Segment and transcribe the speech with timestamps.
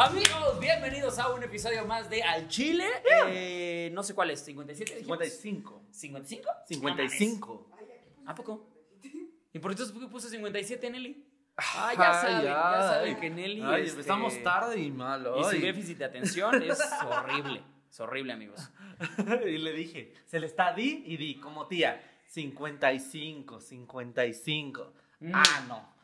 [0.00, 2.86] Amigos, bienvenidos a un episodio más de Al Chile.
[3.30, 4.94] Eh, no sé cuál es, 57.
[4.94, 5.18] dijimos?
[5.18, 5.82] 55.
[5.92, 6.42] ¿55?
[6.68, 7.70] 55.
[8.26, 8.68] ¿A poco?
[9.52, 11.26] ¿Y por eso puse 57, Nelly?
[11.56, 13.60] Ah, ya saben, ya saben que Nelly.
[13.64, 15.28] Ay, este, empezamos tarde y mal.
[15.36, 15.60] Y su ay.
[15.62, 17.64] déficit de atención es horrible.
[17.90, 18.70] Es horrible, amigos.
[19.48, 22.00] y le dije, se le está di y di, como tía.
[22.28, 24.92] 55, 55.
[25.18, 25.32] Mm.
[25.34, 25.98] Ah, no.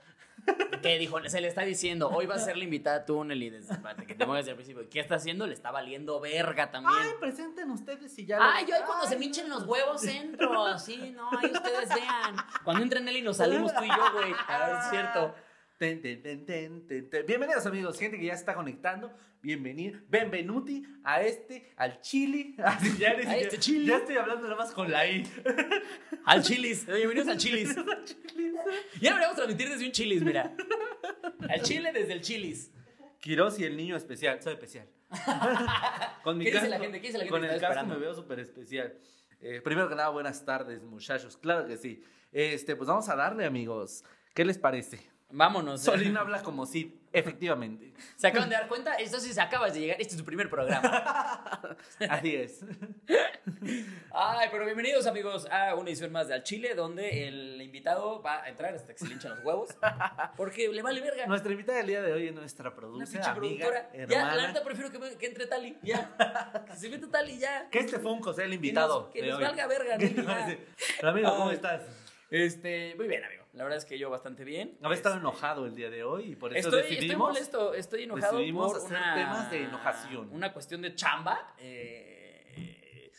[0.84, 1.18] ¿Qué dijo?
[1.28, 3.48] Se le está diciendo, hoy va a ser la invitada tú, Nelly.
[3.50, 4.88] Desde, espérate, que te pongas al principio.
[4.90, 5.46] ¿Qué está haciendo?
[5.46, 6.94] Le está valiendo verga también.
[7.00, 8.38] Ay, presenten ustedes y ya.
[8.40, 10.78] Ay, lo- yo ahí cuando se me hinchen los huevos entro.
[10.78, 12.36] Sí, no, ahí ustedes vean.
[12.64, 14.32] Cuando entre Nelly nos salimos tú y yo, güey.
[14.48, 15.34] A ver, es cierto.
[15.78, 16.86] Ten, ten, ten.
[17.26, 19.12] Bienvenidos amigos, gente que ya está conectando.
[19.42, 22.54] Bienvenido, benvenuti a este, al chili.
[22.64, 23.86] Así, ya, siquiera- este chili.
[23.86, 25.24] Ya estoy hablando nada más con la I.
[26.26, 26.86] Al Chilis.
[26.86, 27.74] Bienvenidos al Chilis.
[28.98, 30.56] Ya deberíamos transmitir desde un Chilis, mira.
[31.50, 32.70] Al Chile desde el Chilis.
[33.20, 34.88] Quiroz y el niño especial, soy especial.
[36.22, 37.00] con ¿Qué dice la gente?
[37.00, 37.94] ¿Qué dice la gente Con el esperando?
[37.94, 38.94] me veo súper especial.
[39.40, 41.36] Eh, primero que nada, buenas tardes, muchachos.
[41.36, 42.02] Claro que sí.
[42.32, 44.02] Este, pues vamos a darle, amigos.
[44.34, 45.13] ¿Qué les parece?
[45.30, 45.80] Vámonos.
[45.82, 47.92] Solín habla como si, efectivamente.
[48.16, 48.94] ¿Se acaban de dar cuenta?
[48.98, 49.96] Entonces acabas de llegar.
[50.00, 51.60] Este es tu primer programa.
[52.08, 52.60] Así es.
[54.12, 58.44] Ay, pero bienvenidos, amigos, a una edición más de Al Chile, donde el invitado va
[58.44, 59.70] a entrar hasta que se le hinchan los huevos.
[60.36, 61.26] Porque le vale verga.
[61.26, 63.90] Nuestra invitada del día de hoy es nuestra productora, amiga, productora.
[63.92, 64.46] Ya, la hermana.
[64.48, 65.76] neta prefiero que, me- que entre Tali.
[65.82, 66.62] Ya.
[66.70, 67.68] Que se meta Tali ya.
[67.70, 69.00] que este Funko sea el Que invitado.
[69.04, 69.44] nos, que de nos hoy.
[69.44, 69.94] valga verga,
[71.02, 71.82] amigo, ¿cómo estás?
[72.30, 73.43] Este, muy bien, amigo.
[73.54, 74.76] La verdad es que yo bastante bien.
[74.82, 77.28] Había estado Este, enojado el día de hoy y por eso Estoy, estoy decidimos.
[77.28, 80.28] molesto, estoy enojado por hacer una, temas de enojación.
[80.32, 81.54] Una cuestión de chamba.
[81.58, 83.12] eh,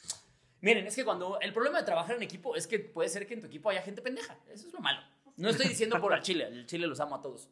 [0.61, 3.33] miren, es que cuando el problema de trabajar en equipo es que puede ser que
[3.36, 4.38] en tu equipo haya gente pendeja.
[4.52, 5.02] Eso es lo malo.
[5.38, 7.50] No estoy diciendo por al Chile, el Chile los amo a todos.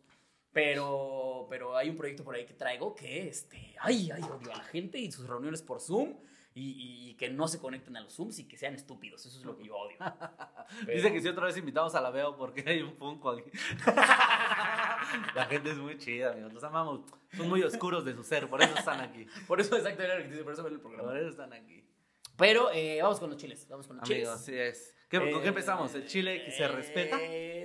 [0.51, 4.57] Pero, pero hay un proyecto por ahí que traigo que, este, ay, ay, odio a
[4.57, 6.13] la gente y sus reuniones por Zoom
[6.55, 9.25] y, y que no se conecten a los Zooms y que sean estúpidos.
[9.25, 9.97] Eso es lo que yo odio.
[10.85, 13.49] Pero- Dice que si otra vez invitamos a la Veo porque hay un Funko aquí.
[15.35, 16.53] la gente es muy chida, amigos.
[16.53, 17.01] Los amamos.
[17.35, 19.25] Son muy oscuros de su ser, por eso están aquí.
[19.47, 21.09] Por eso, exacto, era lo que dice, por eso ven el programa.
[21.09, 21.83] Por eso están aquí.
[22.37, 24.27] Pero eh, vamos con los chiles, vamos con los chiles.
[24.27, 24.95] Amigos, así es.
[25.09, 25.93] ¿Qué- ¿Con qué Eh, empezamos?
[25.93, 27.17] ¿El chile que se eh, respeta?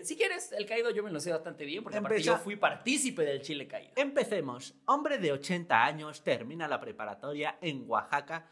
[0.05, 3.23] Si quieres, el caído yo me lo sé bastante bien, porque aparte yo fui partícipe
[3.25, 3.93] del chile caído.
[3.97, 4.75] Empecemos.
[4.87, 8.47] Hombre de 80 años termina la preparatoria en Oaxaca.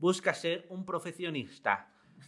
[0.00, 1.86] Busca ser un profesionista.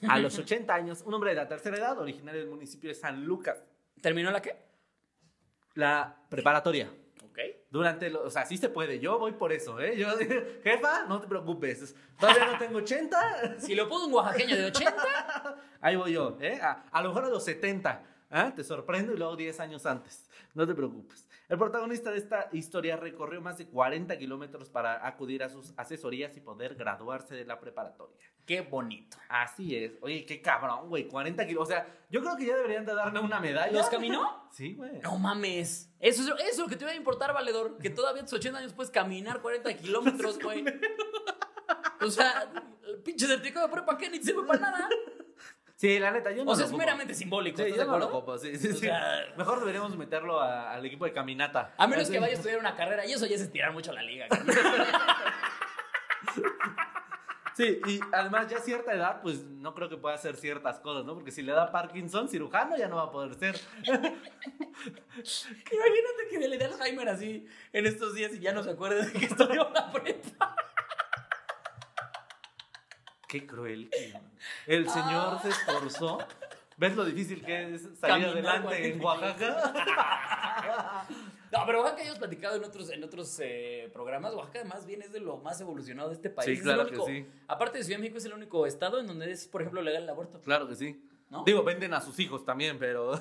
[0.09, 3.25] A los 80 años, un hombre de la tercera edad, originario del municipio de San
[3.25, 3.65] Lucas.
[4.01, 4.57] ¿Terminó la qué?
[5.75, 6.91] La preparatoria.
[7.25, 7.39] Ok.
[7.71, 8.99] Durante, lo- o sea, sí se puede.
[9.01, 9.97] Yo voy por eso, ¿eh?
[9.97, 10.09] Yo,
[10.65, 11.95] jefa, no te preocupes.
[12.19, 13.57] Todavía no tengo 80.
[13.59, 16.59] Si lo pudo un oaxaqueño de 80, Ahí voy yo, ¿eh?
[16.63, 18.03] A, a lo mejor a los 70.
[18.31, 18.53] ¿ah?
[18.55, 20.29] Te sorprendo y luego 10 años antes.
[20.55, 21.27] No te preocupes.
[21.53, 26.35] El protagonista de esta historia recorrió más de 40 kilómetros para acudir a sus asesorías
[26.39, 28.17] y poder graduarse de la preparatoria.
[28.47, 29.19] qué bonito.
[29.29, 29.93] Así es.
[30.01, 31.07] Oye, qué cabrón, güey.
[31.07, 31.69] 40 kilómetros.
[31.69, 33.71] O sea, yo creo que ya deberían de darle una medalla.
[33.71, 34.49] ¿Los caminó?
[34.53, 34.99] Sí, güey.
[35.01, 35.93] No mames.
[36.01, 37.77] Eso es, eso es lo que te va a importar, valedor.
[37.77, 40.65] Que todavía a tus 80 años puedes caminar 40 kilómetros, güey.
[42.01, 42.51] O sea,
[42.87, 44.09] el pinche certificado de prepa, ¿qué?
[44.09, 44.89] Ni sirve para nada.
[45.83, 46.79] Sí, la neta, yo no O sea, lo es ocupo.
[46.79, 47.57] meramente simbólico.
[47.57, 48.19] Sí, ¿estás yo de no lo acuerdo?
[48.19, 48.79] ocupo, sí, sí, O sí.
[48.87, 51.75] sea- Mejor deberíamos meterlo a- al equipo de caminata.
[51.77, 52.13] A menos Así.
[52.13, 54.29] que vaya a estudiar una carrera, y eso ya es estirar mucho la liga.
[57.55, 61.05] Sí, y además ya a cierta edad, pues no creo que pueda hacer ciertas cosas,
[61.05, 61.13] ¿no?
[61.15, 63.61] Porque si le da Parkinson, cirujano ya no va a poder ser.
[63.83, 64.23] Imagínate
[66.31, 69.27] que le dé Alzheimer así en estos días y ya no se acuerde de que
[69.27, 70.57] estudió la prepa.
[73.33, 73.89] Qué cruel.
[74.67, 76.19] El señor se esforzó.
[76.77, 81.07] ¿Ves lo difícil que es salir Caminar adelante en 40 Oaxaca?
[81.51, 84.35] No, pero Oaxaca ya hemos platicado en otros, en otros eh, programas.
[84.35, 86.45] Oaxaca más bien es de lo más evolucionado de este país.
[86.45, 87.27] Sí, Es claro que sí.
[87.49, 90.03] Aparte de Ciudad de México, es el único estado en donde es, por ejemplo, legal
[90.03, 90.39] el aborto.
[90.43, 91.03] Claro que sí.
[91.31, 91.43] ¿No?
[91.45, 93.19] Digo, venden a sus hijos también, pero.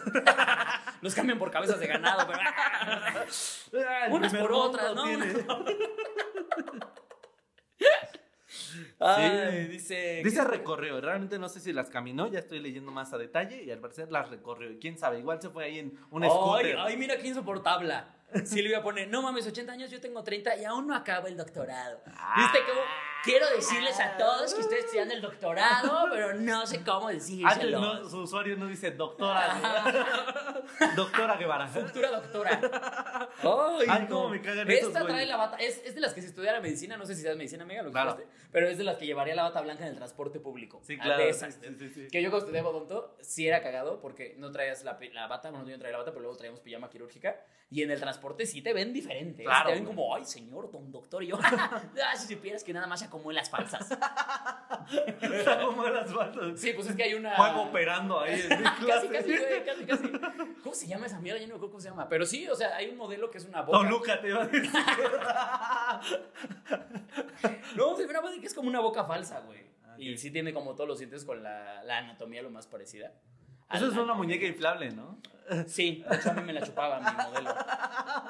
[1.01, 2.39] Los cambian por cabezas de ganado, pero...
[3.87, 5.05] Ah, Unas por otras, ¿no?
[9.69, 10.21] dice...
[10.23, 13.71] Dice recorrió, realmente no sé si las caminó, ya estoy leyendo más a detalle y
[13.71, 14.77] al parecer las recorrió.
[14.79, 16.77] Quién sabe, igual se fue ahí en un Ay, scooter.
[16.79, 17.93] ay, mira qué insoportable.
[18.45, 22.01] Silvia pone, no mames, 80 años, yo tengo 30 y aún no acabo el doctorado.
[22.05, 22.81] ¿Viste cómo?
[23.23, 27.79] Quiero decirles a todos que estoy estudiando el doctorado, pero no sé cómo Antes decírselo.
[27.79, 30.15] no, su usuario no dice doctora.
[30.95, 31.67] Doctora Guevara.
[31.67, 33.29] Futura doctora.
[33.43, 34.07] Ay, Ay, no.
[34.09, 35.27] cómo me cagan Esta esos trae güeyes.
[35.27, 35.57] la bata.
[35.57, 37.89] Es, es de las que si estudiara medicina, no sé si sabes medicina, amiga, lo
[37.89, 38.17] que Claro.
[38.51, 40.79] pero es de las que llevaría la bata blanca en el transporte público.
[40.83, 41.23] Sí, Ah, claro.
[41.23, 41.55] de esas.
[41.55, 42.07] sí, sí, sí.
[42.11, 45.65] Que yo cuando estudiaba odonto, sí era cagado porque no traías la, la bata, bueno,
[45.67, 47.41] yo no traía la bata, pero luego traíamos pijama quirúrgica.
[47.69, 49.43] Y en el transporte sí te ven diferente.
[49.45, 49.95] Claro, Te ven güey.
[49.95, 51.23] como, ay, señor, don doctor.
[51.23, 51.81] Y yo, ah,
[52.17, 53.91] si supieras que nada más se acomodé las falsas.
[55.21, 56.59] Está como las faltas.
[56.59, 57.35] Sí, pues es que hay una.
[57.35, 58.41] Juego operando ahí.
[58.41, 60.11] en casi, casi, güey, casi, casi.
[60.63, 61.39] ¿Cómo se llama esa mierda?
[61.39, 62.07] Yo no me acuerdo cómo se llama.
[62.09, 63.79] Pero sí, o sea, hay un modelo que es una boca.
[63.79, 64.71] Toluca te iba a decir.
[67.75, 69.61] No, se ve que es como una boca falsa, güey.
[69.85, 73.13] Ah, Y sí tiene como todos los dientes con la, la anatomía lo más parecida.
[73.73, 75.19] Eso es una muñeca inflable, ¿no?
[75.67, 77.53] Sí, de hecho a mí me la chupaba mi modelo.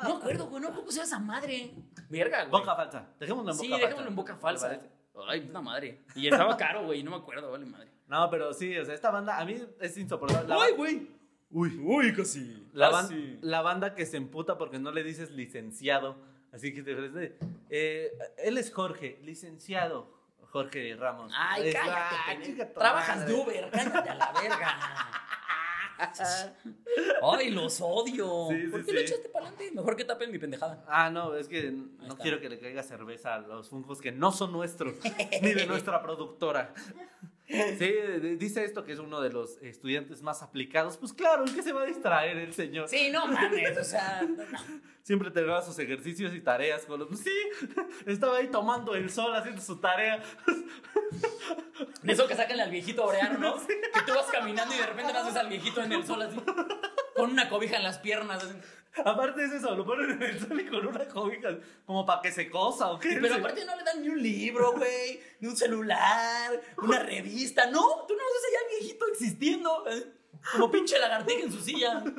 [0.03, 1.71] No acuerdo, güey, no me acuerdo cómo se llama esa madre.
[2.09, 2.51] Verga, güey.
[2.61, 3.07] Boca falsa.
[3.19, 3.85] Dejémoslo en boca Sí, falsa.
[3.85, 4.81] dejémoslo en boca falsa.
[5.27, 6.01] Ay, puta madre.
[6.15, 7.91] Y estaba caro, güey, no me acuerdo, vale madre.
[8.07, 10.53] No, pero sí, o sea, esta banda a mí es insoportable.
[10.59, 11.07] Ay, güey.
[11.51, 11.79] Uy.
[11.83, 12.67] Uy, casi.
[12.73, 13.37] La, ban- Casi.
[13.41, 16.17] la banda que se emputa porque no le dices licenciado.
[16.53, 17.37] Así que te.
[17.69, 20.19] Eh, él es Jorge, licenciado.
[20.49, 21.31] Jorge Ramos.
[21.37, 23.33] Ay, Es- cállate, ah, chica Trabajas madre.
[23.33, 24.67] de Uber, cállate a la verga.
[27.23, 28.47] Ay, los odio.
[28.49, 28.93] Sí, sí, ¿Por qué sí.
[28.93, 29.71] le echaste para adelante?
[29.75, 30.83] Mejor que tapen mi pendejada.
[30.87, 34.31] Ah, no, es que no quiero que le caiga cerveza a los fungos que no
[34.31, 34.95] son nuestros,
[35.41, 36.73] ni de nuestra productora.
[37.77, 37.93] Sí,
[38.37, 40.97] dice esto que es uno de los estudiantes más aplicados.
[40.97, 42.87] Pues claro, ¿en qué se va a distraer el señor?
[42.87, 44.21] Sí, no mames, o sea.
[44.21, 44.43] no.
[45.03, 47.07] Siempre terminaba sus ejercicios y tareas con los...
[47.07, 47.31] Pues sí,
[48.05, 50.21] estaba ahí tomando el sol, haciendo su tarea.
[52.03, 53.55] De eso que sacan al viejito oreano, ¿no?
[53.67, 56.37] Que tú vas caminando y de repente naces al viejito en el sol así.
[57.15, 58.43] Con una cobija en las piernas.
[58.43, 58.53] así.
[59.05, 61.49] Aparte es eso, lo ponen en el sol y con una cobija,
[61.85, 63.19] como para que se cosa o qué.
[63.21, 67.67] Pero aparte no le dan ni un libro, güey, ni un celular, una revista.
[67.67, 69.85] No, tú no ves allá al viejito existiendo.
[69.87, 70.11] ¿eh?
[70.51, 72.03] Como pinche lagartija en su silla.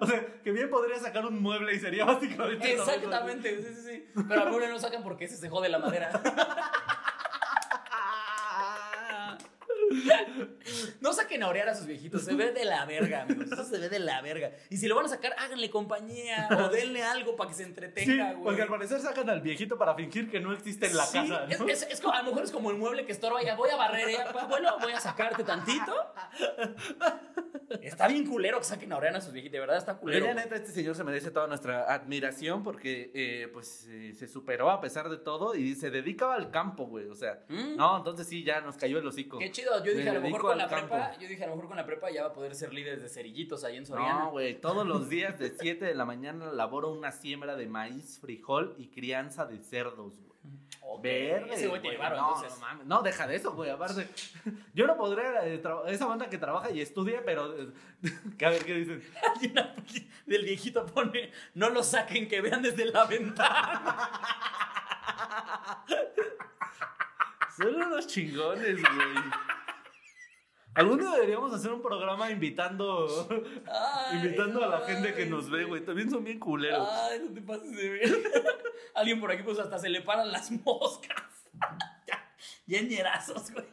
[0.00, 2.72] O sea, que bien podría sacar un mueble y sería básicamente...
[2.72, 4.22] Exactamente, sí, sí, sí.
[4.28, 6.10] Pero al mueble no sacan porque ese se jode la madera.
[11.00, 13.50] No saquen a orear a sus viejitos, se ve de la verga, amigos.
[13.52, 14.50] Eso se ve de la verga.
[14.70, 18.32] Y si lo van a sacar, háganle compañía o denle algo para que se entretenga,
[18.32, 18.44] güey.
[18.44, 21.46] porque al parecer sacan al viejito para fingir que no existe en la Sí, casa.
[21.48, 21.68] es, ¿no?
[21.68, 23.42] es- es como- a lo mejor es como el mueble que estorba.
[23.42, 25.94] Ya voy a barrer, ya, pa- bueno, voy a sacarte tantito.
[27.82, 30.24] Está bien culero que saquen a orear a sus viejitos, de verdad está culero.
[30.26, 34.70] ya neta, este señor se merece toda nuestra admiración porque eh, pues eh, se superó
[34.70, 37.06] a pesar de todo y se dedicaba al campo, güey.
[37.08, 37.76] O sea, Mm.
[37.76, 39.38] no, entonces sí, ya nos cayó el hocico.
[39.38, 40.94] Qué chido, yo dije a lo mejor con la campo.
[40.94, 43.00] prepa, yo dije a lo mejor con la prepa ya va a poder ser líder
[43.00, 44.24] de cerillitos ahí en Soriana.
[44.24, 48.18] No, güey, todos los días de 7 de la mañana laboro una siembra de maíz,
[48.20, 50.28] frijol y crianza de cerdos, güey.
[50.90, 51.52] Ok, Verde.
[51.54, 52.54] Ese güey tiene varo, no, entonces.
[52.58, 52.86] no mames.
[52.86, 53.68] No, deja de eso, güey.
[53.68, 54.08] Aparte,
[54.74, 55.46] yo no podría.
[55.46, 57.54] eh, esa banda que trabaja y estudia, pero.
[57.60, 57.68] eh,
[58.38, 59.02] que a ver qué dicen.
[60.24, 64.08] Del viejito pone, no lo saquen, que vean desde la ventana.
[67.56, 69.24] Son unos chingones, güey.
[70.78, 73.26] Algún día deberíamos hacer un programa invitando,
[73.66, 75.84] Ay, invitando a la gente que nos ve, güey.
[75.84, 76.88] También son bien culeros.
[76.90, 78.32] Ay, no te pases de ver.
[78.94, 81.24] Alguien por aquí pues hasta se le paran las moscas.
[82.06, 82.32] ya,
[82.66, 83.66] ya ñerazos, güey.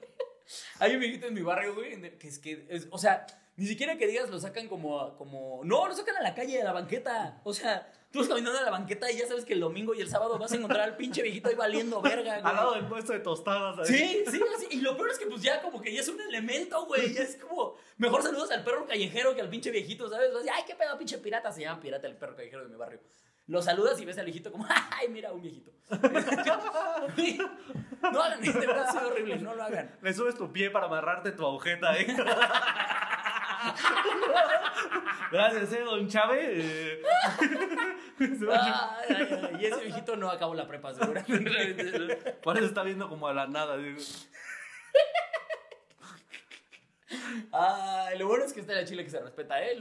[0.80, 3.26] Hay un viejito en mi barrio, güey, en que es que, es- o sea,
[3.58, 6.66] ni siquiera que digas lo sacan como, como, no, lo sacan a la calle, a
[6.66, 7.40] la banqueta.
[7.44, 10.02] O sea, tú vas caminando a la banqueta y ya sabes que el domingo y
[10.02, 12.52] el sábado vas a encontrar al pinche viejito ahí valiendo verga, güey.
[12.52, 13.80] Al lado del puesto de tostadas.
[13.80, 13.96] ahí.
[13.96, 14.68] Sí, sí, así.
[14.72, 17.14] Y lo peor es que pues ya como que ya es un elemento, güey.
[17.14, 20.30] Ya es como, mejor saludas al perro callejero que al pinche viejito, ¿sabes?
[20.54, 21.52] Ay, qué pedo, pinche pirata.
[21.52, 23.00] Se llama pirata el perro callejero de mi barrio.
[23.48, 25.72] Lo saludas y ves al viejito como, ay, mira, un viejito.
[25.90, 25.98] no
[28.22, 29.98] hagan de verdad, es horrible, no lo hagan.
[30.02, 32.08] Le subes tu pie para amarrarte tu agujeta, ¿eh?
[35.32, 36.48] Gracias, ¿eh, don Chávez?
[36.52, 37.02] Eh,
[38.40, 42.16] se va- Ay, ay, ay, Y ese viejito no acabó la prepa, seguramente.
[42.44, 43.78] Por eso está viendo como a la nada.
[43.78, 44.00] digo.
[47.52, 49.80] Ay, lo bueno es que está la chile que se respeta a él.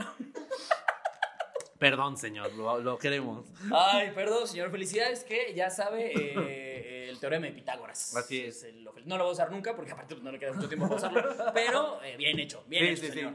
[1.78, 3.46] Perdón, señor, lo, lo queremos.
[3.72, 4.70] Ay, perdón, señor.
[4.70, 8.14] Felicidades que ya sabe eh, el teorema de Pitágoras.
[8.16, 8.64] Así es.
[8.64, 10.86] el- no lo voy a usar nunca porque aparte pues, no le queda mucho tiempo
[10.86, 11.52] para usarlo.
[11.52, 13.28] Pero eh, bien hecho, bien Sí, hecho, sí, sí.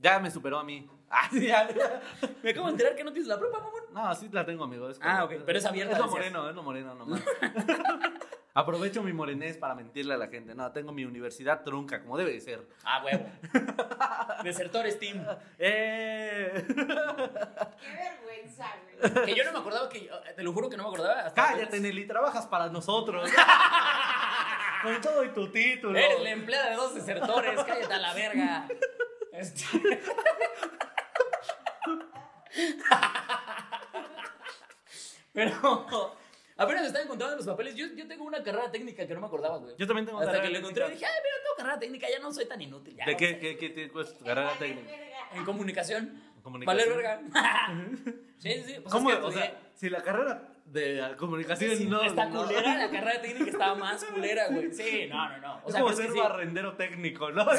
[0.00, 0.88] Ya me superó a mí.
[1.12, 2.00] Ah, sí, ya, ya.
[2.40, 3.82] Me acabo de enterar que no tienes la prepa, mamón.
[3.92, 4.88] No, sí la tengo, amigo.
[4.88, 6.20] es Ah, ok, pero es abierta, Es lo decías.
[6.32, 7.20] moreno, es lo moreno nomás.
[8.54, 10.54] Aprovecho mi morenés para mentirle a la gente.
[10.54, 12.64] No, tengo mi universidad trunca, como debe de ser.
[12.84, 13.26] Ah, huevo.
[14.44, 15.24] Desertores Team.
[15.58, 16.64] ¡Eh!
[16.64, 18.66] Qué vergüenza,
[19.12, 19.24] güey.
[19.26, 20.08] Que yo no me acordaba que.
[20.36, 21.22] Te lo juro que no me acordaba.
[21.22, 23.28] Hasta Cállate, apenas- Nelly, trabajas para nosotros.
[24.84, 25.98] Con todo y tu título.
[25.98, 28.68] Eres la empleada de dos desertores, cállate a la verga.
[29.32, 29.64] Este.
[35.32, 36.16] Pero
[36.56, 37.74] apenas estaba encontrando los papeles.
[37.74, 39.74] Yo, yo tengo una carrera técnica que no me acordaba, güey.
[39.78, 42.06] Yo también tengo Hasta carrera que lo encontré y dije, ay, mira, tengo carrera técnica,
[42.10, 42.96] ya no soy tan inútil.
[42.96, 44.90] ¿De qué, qué, es tu carrera técnica?
[45.34, 46.22] En comunicación.
[46.42, 46.88] Comunicación.
[46.88, 47.20] Valer verga.
[48.38, 48.74] sí, sí, sí.
[48.80, 49.10] Pues ¿Cómo?
[49.10, 52.02] Es que si la carrera de comunicación Sí, no...
[52.02, 54.72] está no- culera, la carrera técnica estaba más culera, güey.
[54.72, 55.54] Sí, no, no, no.
[55.64, 56.18] O es sea, como ser que sí.
[56.18, 57.42] barrendero técnico, ¿no?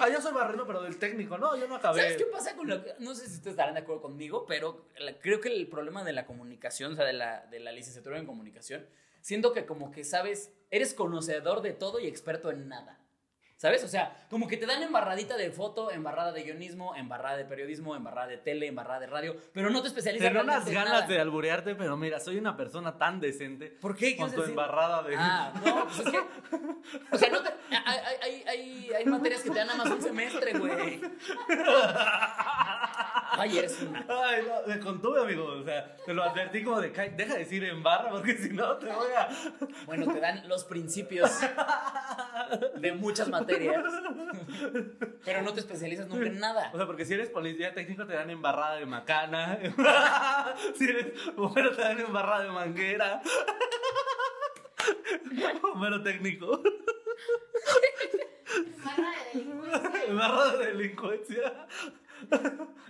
[0.00, 1.38] ah, yo soy barrendero, pero del técnico.
[1.38, 2.00] No, yo no acabé.
[2.02, 2.94] ¿Sabes qué pasa con lo que.?
[2.98, 6.12] No sé si ustedes estarán de acuerdo conmigo, pero la- creo que el problema de
[6.12, 8.86] la comunicación, o sea, de la, de la licenciatura en comunicación,
[9.20, 13.00] siento que como que sabes, eres conocedor de todo y experto en nada.
[13.58, 13.82] ¿Sabes?
[13.82, 17.96] O sea, como que te dan embarradita de foto, embarrada de guionismo, embarrada de periodismo,
[17.96, 21.06] embarrada de tele, embarrada de radio, pero no te especializas Tengo unas ganas nada.
[21.08, 23.66] de alburearte, pero mira, soy una persona tan decente.
[23.66, 24.12] ¿Por qué?
[24.12, 25.16] ¿Qué Con tu embarrada de.
[25.18, 26.18] Ah, no, pues es que.
[27.10, 29.90] O sea, no te, hay, hay, hay, hay, hay materias que te dan nada más
[29.90, 31.00] un semestre, güey.
[33.38, 34.04] Ay, eres una.
[34.08, 35.44] Ay, no, me contuve, amigo.
[35.46, 38.50] O sea, te lo advertí como de, "Ca- deja de decir en barra, porque si
[38.50, 39.28] no te voy a.
[39.86, 41.30] Bueno, te dan los principios
[42.76, 43.82] de muchas materias,
[45.24, 46.70] pero no te especializas nunca en nada.
[46.72, 49.58] O sea, porque si eres policía técnico te dan embarrada de macana.
[50.76, 53.22] si eres bombero te dan embarrada de manguera.
[55.62, 56.60] bombero técnico.
[58.84, 60.04] Barra de delincuencia.
[60.08, 61.66] embarrada de delincuencia.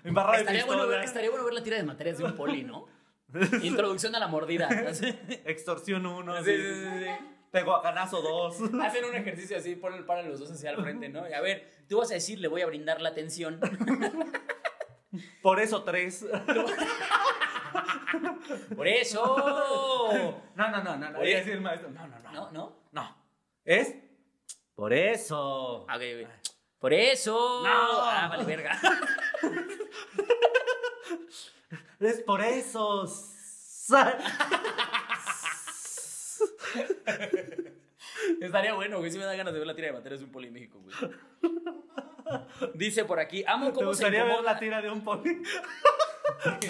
[0.09, 2.65] Embarrada de Estaría bueno, ver, estaría bueno ver la tira de materias de un poli,
[2.65, 2.87] ¿no?
[3.63, 4.69] Introducción a la mordida.
[5.45, 6.45] Extorsión 1.
[6.45, 7.11] Sí, sí, sí, sí.
[7.51, 8.75] Tehuacanazo 2.
[8.83, 11.29] Hacen un ejercicio así, ponen para los dos hacia el frente, ¿no?
[11.29, 13.61] Y a ver, tú vas a decir, le voy a brindar la atención.
[15.43, 16.27] Por eso 3.
[18.77, 19.37] Por eso.
[20.55, 21.11] No, no, no, no.
[21.11, 21.19] no.
[21.19, 21.19] Oye.
[21.19, 21.91] Voy a decir el maestro.
[21.91, 22.33] No, no, no.
[22.33, 22.51] ¿No?
[22.51, 22.77] ¿No?
[22.93, 23.17] No.
[23.65, 23.95] Es
[24.75, 25.83] por eso.
[25.83, 26.29] Ok, ok.
[26.79, 27.63] Por eso.
[27.65, 28.03] No.
[28.03, 28.79] Ah, vale, verga.
[32.01, 33.07] Es por eso.
[38.41, 39.11] Estaría bueno, güey.
[39.11, 40.81] Sí me da ganas de ver la tira de materias de un poli en México,
[40.81, 40.95] güey.
[42.75, 44.53] Dice por aquí, amo ¿Te cómo se gustaría ver incomoda.
[44.53, 45.43] la tira de un poli?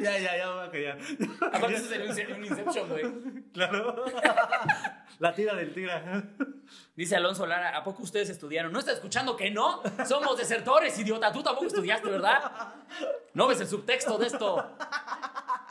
[0.00, 0.98] ya, ya, ya, voy a callar.
[1.52, 3.04] Aparte eso sería un, un Inception, güey.
[3.52, 4.04] Claro.
[5.18, 6.24] la tira del tira.
[6.96, 8.72] Dice Alonso Lara, ¿a poco ustedes estudiaron?
[8.72, 9.82] ¿No está escuchando que no?
[10.06, 11.32] Somos desertores, idiota.
[11.32, 12.74] Tú tampoco estudiaste, ¿verdad?
[13.34, 14.76] No ves el subtexto de esto.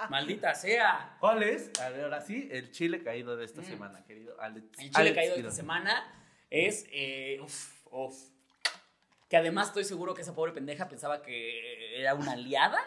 [0.10, 1.18] Maldita sea.
[1.20, 1.72] ¿Cuál es?
[1.82, 4.66] A ver, ahora sí, el chile caído de esta semana, querido Alex.
[4.78, 4.82] Mm.
[4.82, 6.14] El chile Alex caído de esta semana
[6.50, 6.86] es.
[6.92, 8.33] Eh, uf, uf.
[9.34, 12.78] Que además estoy seguro que esa pobre pendeja pensaba que era una aliada.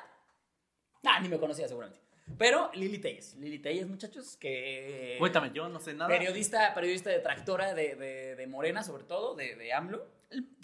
[1.05, 2.00] Ah, ni me conocía seguramente.
[2.38, 3.35] Pero Lili Telles.
[3.35, 5.17] Lili Telles, muchachos, que.
[5.19, 6.07] Cuéntame, yo no sé nada.
[6.07, 10.07] Periodista, periodista detractora de, de, de Morena, sobre todo, de, de AMLO.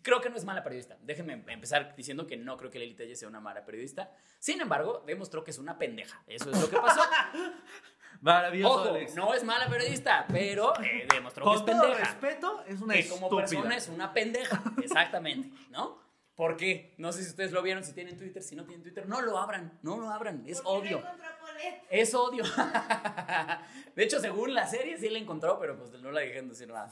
[0.04, 0.96] Creo que no es mala periodista.
[1.02, 4.12] Déjenme empezar diciendo que no creo que Lili Telles sea una mala periodista.
[4.38, 6.22] Sin embargo, demostró que es una pendeja.
[6.28, 7.02] Eso es lo que pasó.
[8.22, 9.14] Maravilloso, Ojo, Alex.
[9.14, 12.04] no es mala periodista, pero eh, demostró que es Con todo pendeja.
[12.04, 14.62] respeto, es una que como persona es una pendeja.
[14.82, 16.00] Exactamente, ¿no?
[16.34, 16.94] ¿Por qué?
[16.98, 19.36] No sé si ustedes lo vieron, si tienen Twitter, si no tienen Twitter, no lo
[19.38, 21.00] abran, no lo abran, es ¿Por qué odio.
[21.00, 21.82] no encontró Polet?
[21.90, 22.44] Es odio.
[23.94, 26.90] De hecho, según la serie sí la encontró, pero pues no la dejen decir nada.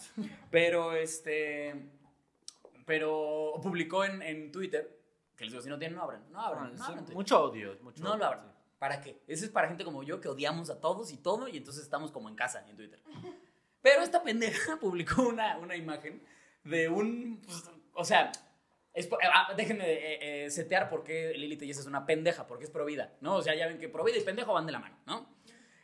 [0.50, 1.74] Pero este.
[2.86, 4.98] Pero publicó en, en Twitter
[5.36, 6.22] que les digo, si no tienen, no abran.
[6.30, 7.78] No abran, Ah, no es abran mucho odio.
[7.80, 8.44] Mucho No odio, lo abran.
[8.44, 8.59] sí.
[8.80, 9.22] ¿Para qué?
[9.26, 12.10] Eso es para gente como yo que odiamos a todos y todo, y entonces estamos
[12.10, 12.98] como en casa en Twitter.
[13.82, 16.22] Pero esta pendeja publicó una, una imagen
[16.64, 17.42] de un.
[17.44, 18.32] pues, o sea,
[18.94, 22.70] es ah, déjenme eh, eh, setear por qué Lili Telles es una pendeja, porque es
[22.70, 23.36] provida, ¿no?
[23.36, 25.28] O sea, ya ven que provida y pendejo van de la mano, ¿no?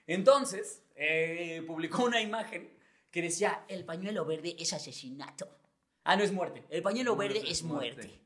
[0.07, 2.79] Entonces, eh, publicó una imagen
[3.11, 5.55] que decía: el pañuelo verde es asesinato.
[6.03, 6.65] Ah, no es muerte.
[6.71, 8.23] El pañuelo verde es muerte.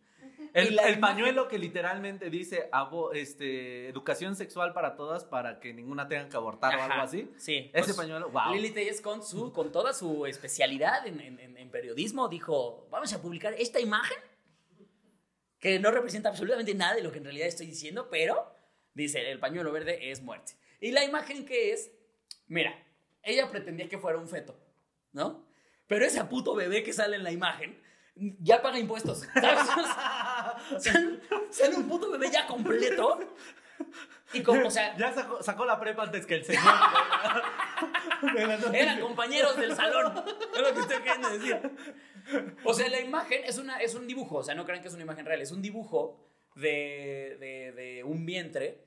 [0.52, 6.28] El, pañuelo que literalmente dice abo- este, educación sexual para todas para que ninguna tenga
[6.28, 7.30] que abortar o Ajá, algo así.
[7.37, 7.71] Sí.
[7.73, 8.52] Ese Pues, pañuelo, wow.
[8.54, 13.54] Lili Telles con, su, con toda su especialidad en- en periodismo dijo, vamos a publicar
[13.59, 14.19] esta imagen
[15.59, 18.52] que no representa absolutamente nada de lo que en realidad estoy diciendo, pero
[18.95, 20.54] dice, el pañuelo verde es muerte.
[20.80, 21.92] Y la imagen que es,
[22.49, 22.75] mira,
[23.23, 24.59] ella pretendía que fuera un feto,
[25.12, 25.45] ¿no?
[25.87, 27.78] Pero ese puto bebé que sale en la imagen
[28.40, 29.68] ya paga impuestos, ¿sabes?
[30.78, 33.18] sale, sale un puto bebé ya completo
[34.32, 36.62] y como, o sea, Ya sacó, sacó la prepa antes que el señor.
[38.74, 40.22] Eran compañeros del salón.
[40.54, 41.60] Es lo que estoy queriendo decir.
[42.64, 44.36] O sea, la imagen es, una, es un dibujo.
[44.36, 45.40] O sea, no crean que es una imagen real.
[45.40, 46.20] Es un dibujo
[46.54, 48.84] de, de, de un vientre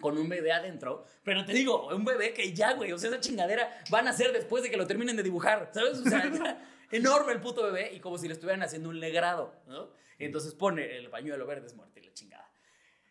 [0.00, 1.04] con un bebé adentro.
[1.22, 2.92] Pero te digo, un bebé que ya, güey.
[2.92, 5.70] O sea, esa chingadera van a ser después de que lo terminen de dibujar.
[5.72, 5.98] ¿Sabes?
[5.98, 6.58] O sea, ya,
[6.92, 9.54] enorme el puto bebé y como si le estuvieran haciendo un legrado.
[9.66, 9.90] ¿no?
[10.18, 12.48] Y entonces pone el pañuelo verde es muerte y la chingada.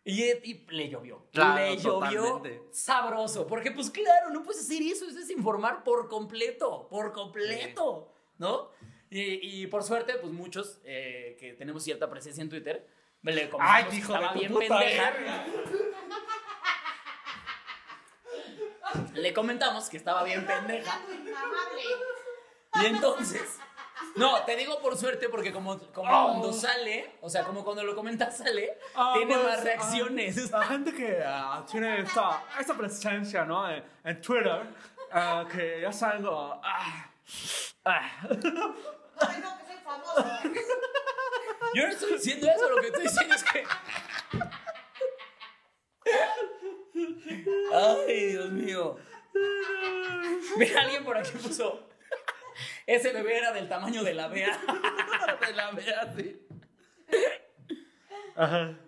[0.04, 1.28] Y, y le llovió.
[1.30, 2.62] Claro, le llovió totalmente.
[2.72, 3.46] sabroso.
[3.46, 5.06] Porque, pues claro, no puedes hacer eso.
[5.06, 6.88] Eso es informar por completo.
[6.88, 8.12] Por completo.
[8.38, 8.70] ¿No?
[9.10, 12.88] Y, y por suerte, pues muchos eh, que tenemos cierta presencia en Twitter,
[13.22, 15.12] le comentamos Ay, que hijo de estaba tu bien puta pendeja.
[19.14, 21.00] Le comentamos que estaba bien pendeja.
[22.82, 23.58] Y entonces.
[24.16, 26.26] No, te digo por suerte porque como, como Oh.
[26.28, 30.50] cuando sale, o sea, como cuando lo comentas sale, Ah, tiene pues, más reacciones.
[30.50, 33.68] La gente que ah, tiene esta, esta presencia, ¿no?
[33.70, 34.62] En, en Twitter,
[35.12, 37.10] ah, que ya saben, como, ah,
[37.86, 38.10] ah.
[38.30, 40.24] Ay, no, que soy famoso.
[41.74, 43.64] Yo no estoy diciendo eso, lo que estoy diciendo es que.
[47.74, 48.96] Ay, Dios mío.
[50.56, 51.80] Mira, alguien por aquí puso.
[52.86, 54.58] Ese bebé era del tamaño de la Bea.
[55.46, 56.46] de la vea, sí.
[58.34, 58.78] Ajá.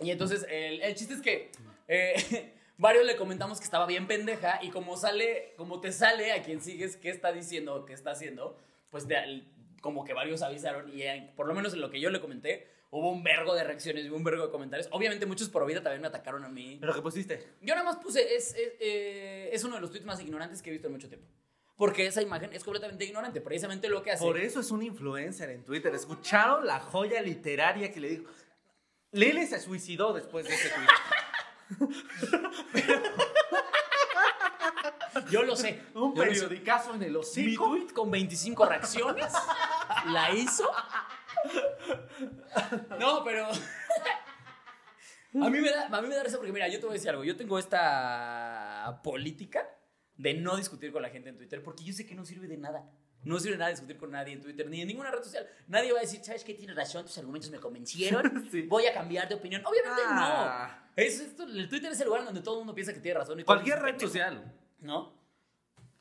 [0.00, 1.50] Y entonces, el, el chiste es que
[1.88, 6.42] eh, varios le comentamos que estaba bien pendeja y como sale, como te sale a
[6.42, 8.56] quien sigues qué está diciendo o qué está haciendo,
[8.90, 9.44] pues de
[9.80, 12.68] como que varios avisaron y eh, por lo menos en lo que yo le comenté,
[12.90, 14.88] hubo un vergo de reacciones y un vergo de comentarios.
[14.92, 16.78] Obviamente muchos por vida también me atacaron a mí.
[16.80, 17.44] ¿Pero qué pusiste?
[17.60, 20.70] Yo nada más puse, es, es, eh, es uno de los tweets más ignorantes que
[20.70, 21.26] he visto en mucho tiempo.
[21.78, 24.24] Porque esa imagen es completamente ignorante, precisamente lo que hace.
[24.24, 25.94] Por eso es un influencer en Twitter.
[25.94, 28.24] ¿Escucharon la joya literaria que le dijo?
[29.12, 30.88] Lili se suicidó después de ese tweet.
[35.30, 35.82] Yo lo sé.
[35.94, 36.40] Un yo lo sé.
[36.40, 37.68] periodicazo en el Mi hocico.
[37.68, 39.32] tweet con 25 reacciones
[40.06, 40.70] la hizo.
[42.98, 43.48] No, pero.
[45.34, 46.94] A mí, me da, a mí me da risa porque, mira, yo te voy a
[46.94, 47.22] decir algo.
[47.22, 49.68] Yo tengo esta política
[50.18, 52.58] de no discutir con la gente en Twitter porque yo sé que no sirve de
[52.58, 52.84] nada.
[53.24, 55.48] No sirve de nada discutir con nadie en Twitter ni en ninguna red social.
[55.66, 56.54] Nadie va a decir, ¿sabes qué?
[56.54, 58.46] Tienes razón, tus argumentos me convencieron.
[58.52, 58.62] Sí.
[58.62, 59.62] Voy a cambiar de opinión.
[59.64, 60.78] Obviamente Ah.
[60.86, 60.88] no.
[61.02, 63.40] Es esto, el Twitter es el lugar donde todo el mundo piensa que tiene razón.
[63.40, 64.52] Y Cualquier red social.
[64.80, 65.16] ¿No?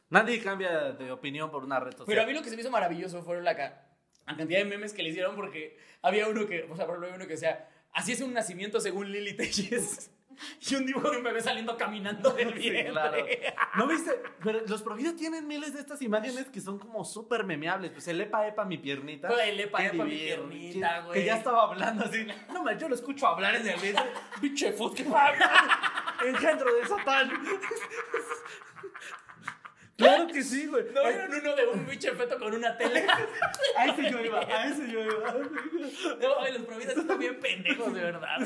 [0.09, 2.05] Nadie cambia de opinión por una red social.
[2.07, 3.83] Pero a mí lo que se me hizo maravilloso fueron la, ca-
[4.25, 7.05] la cantidad de memes que le hicieron porque había uno que, o sea, por ejemplo,
[7.07, 10.09] había uno que decía, así es un nacimiento según Lili Telles.
[10.69, 12.91] Y un dibujo de un bebé saliendo caminando del Sí, vientre.
[12.91, 13.17] claro.
[13.75, 14.11] ¿No viste?
[14.43, 17.91] Pero los providos tienen miles de estas imágenes que son como súper memeables.
[17.91, 19.27] Pues el epa epa mi piernita.
[19.29, 21.19] Güey, el epa, epa, mi piernita, güey.
[21.19, 22.27] Que ya estaba hablando así.
[22.53, 24.03] No, man, yo lo escucho hablar en el video.
[24.41, 25.03] Pinche food que
[26.25, 27.31] Engendro de Satán.
[29.97, 30.85] Claro que sí, güey.
[30.93, 33.03] No, vieron uno de un bicho feto con una tele.
[33.75, 35.33] A ese yo iba, a ese yo iba.
[36.21, 38.37] No, los providas están bien pendejos, de verdad.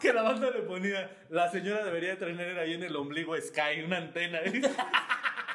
[0.00, 3.98] Que la banda le ponía, la señora debería tener ahí en el ombligo Sky, una
[3.98, 4.38] antena.
[4.42, 4.62] ¿eh?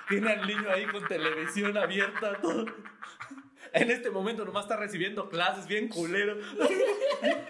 [0.10, 2.65] Tiene al niño ahí con televisión abierta, todo.
[3.74, 6.38] En este momento nomás está recibiendo clases bien culero.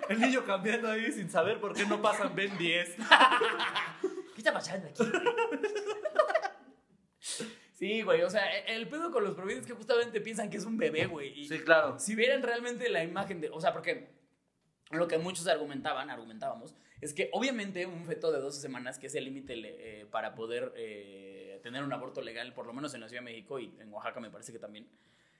[0.09, 2.95] El niño cambiando ahí sin saber por qué no pasan Ben 10.
[2.95, 5.03] ¿Qué está pasando aquí?
[7.99, 10.63] Sí, güey, o sea, el pedo con los providas es que justamente piensan que es
[10.63, 11.45] un bebé, güey.
[11.45, 11.99] Sí, claro.
[11.99, 14.07] si vieran realmente la imagen de, o sea, porque
[14.91, 19.15] lo que muchos argumentaban, argumentábamos, es que obviamente un feto de 12 semanas, que es
[19.15, 23.09] el límite eh, para poder eh, tener un aborto legal, por lo menos en la
[23.09, 24.87] Ciudad de México y en Oaxaca me parece que también,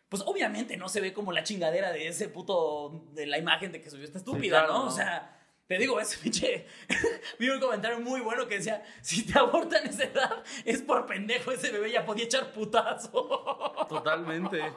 [0.10, 3.80] pues obviamente no se ve como la chingadera de ese puto, de la imagen de
[3.80, 4.80] que subió esta estúpida, claro, ¿no?
[4.80, 4.88] no.
[4.88, 5.38] O sea...
[5.70, 6.66] Te digo, ese pinche.
[7.40, 11.06] Vi un comentario muy bueno que decía: si te abortan a esa edad, es por
[11.06, 13.86] pendejo, ese bebé ya podía echar putazo.
[13.88, 14.60] Totalmente.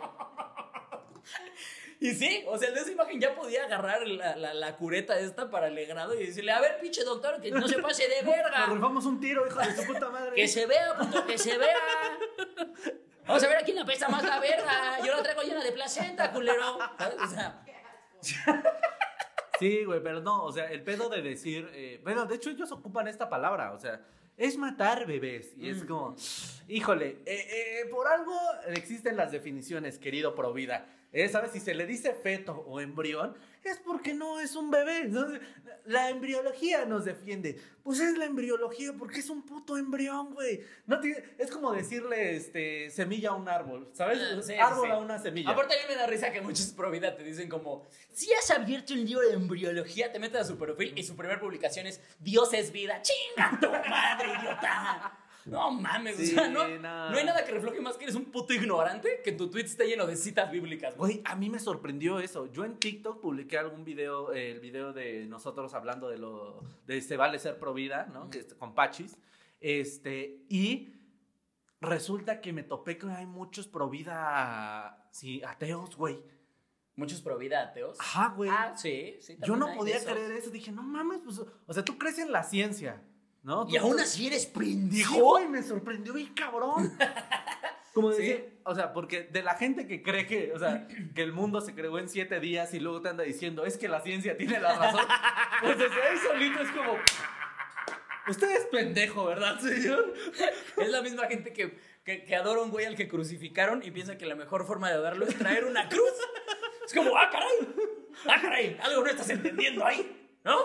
[2.01, 5.49] Y sí, o sea, de esa imagen ya podía agarrar la, la, la cureta esta
[5.51, 8.35] para el legrado y decirle, a ver, pinche doctor, que no se pase de Nos
[8.35, 8.67] verga.
[8.67, 10.35] rifamos un tiro, hijo de su puta madre.
[10.35, 11.79] Que se vea, puto, que se vea.
[13.25, 14.99] Vamos a ver a quién le pesa más la verga.
[15.07, 16.77] Yo la traigo llena de placenta, culero.
[16.99, 17.17] ¿Sabes?
[17.23, 17.63] O sea,
[19.63, 22.71] Sí, güey, pero no, o sea, el pedo de decir, eh, bueno, de hecho ellos
[22.73, 24.01] ocupan esta palabra, o sea,
[24.37, 25.55] es matar bebés.
[25.57, 25.87] Y es Mm.
[25.87, 26.17] como,
[26.69, 27.47] híjole, eh,
[27.83, 28.35] eh, por algo
[28.69, 30.87] existen las definiciones, querido Provida.
[31.13, 31.53] Eh, ¿Sabes?
[31.53, 35.01] Si se le dice feto o embrión, es porque no es un bebé.
[35.03, 35.41] Entonces,
[35.85, 37.61] la embriología nos defiende.
[37.83, 40.63] Pues es la embriología porque es un puto embrión, güey.
[40.87, 44.19] No tiene- es como decirle este, semilla a un árbol, ¿sabes?
[44.23, 44.91] Ah, sí, árbol sí.
[44.93, 45.51] a una semilla.
[45.51, 48.51] aparte a mí me da risa que muchos pro vida te dicen como, si has
[48.51, 52.01] abierto un libro de embriología, te metes a su perfil y su primera publicación es
[52.21, 53.03] Dios es vida.
[53.03, 55.19] ¡Chinga tu madre, idiota!
[55.45, 57.11] No mames, Sí, o sea, no, no.
[57.11, 59.87] no hay nada que refleje más que eres un puto ignorante que tu tweet esté
[59.87, 61.21] lleno de citas bíblicas, güey.
[61.25, 62.51] A mí me sorprendió eso.
[62.53, 67.01] Yo en TikTok publiqué algún video, eh, el video de nosotros hablando de lo de
[67.01, 68.31] se vale ser pro vida, ¿no?
[68.31, 69.17] Que es con Pachis.
[69.61, 70.95] Este, y
[71.81, 76.23] resulta que me topé que hay muchos pro vida, sí, ateos, güey.
[76.95, 77.99] Muchos pro vida ateos.
[78.01, 78.51] Ajá, güey.
[78.53, 79.39] Ah, sí, sí.
[79.43, 80.51] Yo no podía creer eso.
[80.51, 83.03] Dije, no mames, pues, o sea, tú crees en la ciencia,
[83.43, 83.67] ¿no?
[83.69, 85.15] Y aún así eres Sí, pendejo.
[85.17, 86.93] güey, me sorprendió bien cabrón.
[87.95, 88.23] Como Sí.
[88.23, 91.61] decir, o sea, porque de la gente que cree que, o sea, que el mundo
[91.61, 94.59] se creó en siete días y luego te anda diciendo, es que la ciencia tiene
[94.61, 95.05] la razón.
[95.63, 96.97] Pues desde ahí solito es como,
[98.29, 100.13] usted es pendejo, ¿verdad, señor?
[100.77, 103.91] Es la misma gente que, que, que adora a un güey al que crucificaron y
[103.93, 106.13] piensa que la mejor forma de adorarlo es traer una cruz.
[106.85, 107.75] Es como, ah, caray.
[108.27, 108.77] Ah, caray.
[108.83, 110.57] Algo no estás entendiendo ahí, ¿no?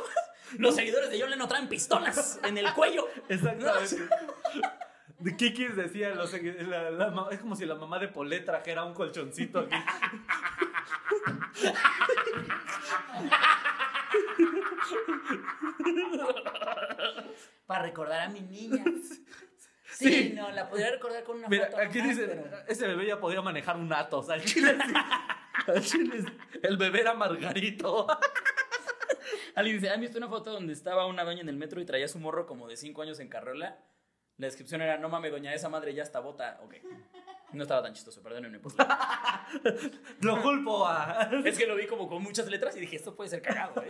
[0.58, 3.08] Los seguidores de John Lennon traen pistolas en el cuello.
[3.30, 3.98] Exactamente.
[5.20, 5.32] ¿De
[5.76, 6.16] decir?
[6.16, 6.32] Los-
[6.68, 9.76] la- la es como si la mamá de Polé trajera un colchoncito aquí.
[17.66, 18.84] Para recordar a mi niña.
[19.90, 20.34] Sí, Sí.
[20.36, 21.78] no, la podría recordar con una Mira, foto.
[21.82, 24.30] aquí nomás, dice, pero- ese bebé ya podía manejar un Atos.
[24.30, 24.94] Al chile, sí.
[25.68, 26.24] Al chile
[26.62, 28.08] el bebé era Margarito.
[29.56, 32.08] Alguien dice, ¿han visto una foto donde estaba una doña en el metro y traía
[32.08, 33.78] su morro como de 5 años en carrola?
[34.38, 36.60] La descripción era, no mames, doña, esa madre ya está bota.
[36.64, 36.76] Ok.
[37.54, 39.48] No estaba tan chistoso, perdónenme por la-
[40.22, 41.30] Lo culpo a...
[41.46, 43.88] Es que lo vi como con muchas letras y dije, esto puede ser cagado, ¿eh?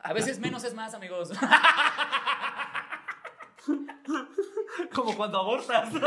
[0.00, 1.30] A veces menos es más, amigos.
[4.92, 5.92] Como cuando abortas.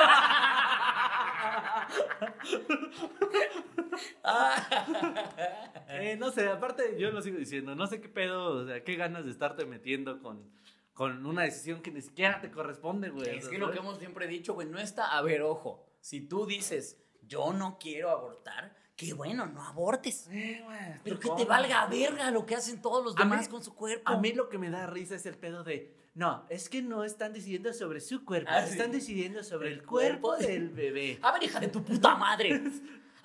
[5.87, 8.95] Eh, no sé, aparte yo lo sigo diciendo, no sé qué pedo, o sea, qué
[8.95, 10.49] ganas de estarte metiendo con,
[10.93, 13.37] con una decisión que ni siquiera te corresponde, güey.
[13.37, 16.45] Es que lo que hemos siempre dicho, güey, no está, a ver, ojo, si tú
[16.45, 20.27] dices, yo no quiero abortar, qué bueno, no abortes.
[20.31, 20.63] Eh,
[21.03, 23.73] Pero ¿tú que te valga verga lo que hacen todos los mí- demás con su
[23.75, 24.09] cuerpo.
[24.09, 27.03] A mí lo que me da risa es el pedo de, no, es que no
[27.03, 28.71] están decidiendo sobre su cuerpo, Ah, sí.
[28.71, 30.47] están decidiendo sobre el, El cuerpo, cuerpo.
[30.47, 31.19] del bebé.
[31.21, 32.61] A ver, hija de tu puta madre.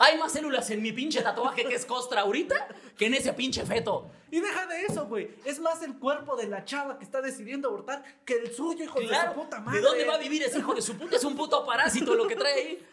[0.02, 3.66] Hay más células en mi pinche tatuaje que es costra ahorita que en ese pinche
[3.66, 4.10] feto.
[4.30, 5.30] Y deja de eso, güey.
[5.44, 8.98] Es más el cuerpo de la chava que está decidiendo abortar que el suyo, hijo
[8.98, 9.78] de Claro, su puta madre.
[9.80, 11.16] ¿de dónde va a vivir ese hijo de su puta?
[11.16, 12.86] Es un puto parásito lo que trae ahí.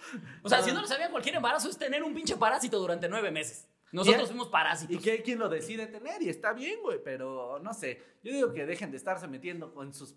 [0.44, 3.32] O sea, si no lo sabían, cualquier embarazo es tener un pinche parásito durante nueve
[3.32, 3.66] meses.
[3.92, 5.04] Nosotros Y- fuimos Y parásitos.
[5.04, 8.02] que hay quien lo decide tener y está bien, güey, pero no sé.
[8.24, 10.14] Yo digo que dejen de estarse metiendo con sus...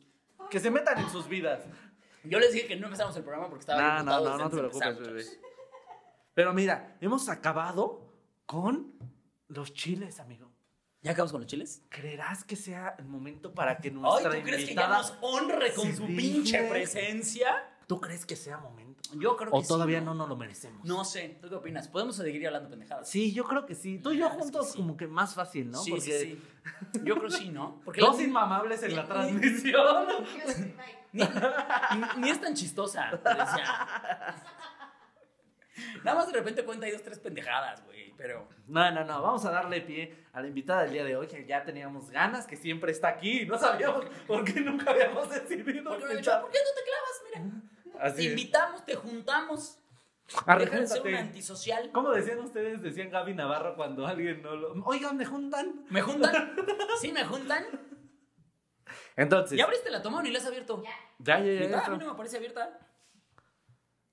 [0.50, 1.62] Que se metan en sus vidas.
[2.24, 4.56] Yo les dije que no empezamos el programa porque estaba No, no, no, no te
[4.59, 5.24] preocupes, bebé.
[6.35, 8.12] Pero mira, hemos acabado
[8.46, 8.92] con
[9.48, 10.50] los chiles, amigo.
[11.02, 11.83] ¿Ya acabamos con los chiles?
[11.88, 15.72] ¿Creerás que sea el momento para que Ay, nuestra ¿tú crees que ya nos honre
[15.72, 17.69] con su pinche presencia?
[17.90, 19.03] ¿Tú crees que sea momento?
[19.18, 20.85] Yo creo que ¿O sí, todavía no nos lo merecemos?
[20.87, 21.88] No sé, ¿tú qué opinas?
[21.88, 23.09] ¿Podemos seguir hablando pendejadas?
[23.11, 23.98] Sí, yo creo que sí.
[23.98, 24.76] Tú y yo verdad es que juntos sí.
[24.79, 25.83] como que más fácil, ¿no?
[25.83, 26.40] sí, Porque sí,
[26.94, 27.00] sí.
[27.03, 27.81] Yo creo que sí, ¿no?
[27.85, 30.07] Porque dos la- inmamables en la transmisión.
[31.12, 33.11] ni, ni- ni es tan chistosa.
[33.11, 34.37] decía.
[36.05, 38.14] Nada más de repente cuenta ahí dos, tres pendejadas, güey.
[38.16, 38.46] Pero.
[38.68, 39.20] No, no, no.
[39.20, 42.46] Vamos a darle pie a la invitada del día de hoy, que ya teníamos ganas,
[42.46, 43.46] que siempre está aquí.
[43.46, 45.90] No sabíamos por qué nunca habíamos decidido.
[45.90, 46.40] ¿Por qué, no, invitar.
[46.42, 47.50] ¿por qué no te clavas?
[47.50, 47.69] Mira.
[48.00, 49.76] Así Te invitamos, te juntamos.
[50.58, 51.90] Deja de ser un antisocial.
[51.92, 52.80] ¿Cómo decían ustedes?
[52.82, 54.72] Decían Gaby Navarro cuando alguien no lo.
[54.84, 55.84] Oigan, ¿me juntan?
[55.90, 56.54] ¿Me juntan?
[57.00, 57.64] ¿Sí me juntan?
[59.16, 59.58] Entonces.
[59.58, 60.82] ¿Ya abriste la toma o ni la has abierto?
[60.84, 60.90] Ya.
[61.18, 61.60] Ya, ya, ya.
[61.66, 61.78] ¿Neta?
[61.80, 61.90] A ya.
[61.90, 62.78] mí no me parece abierta.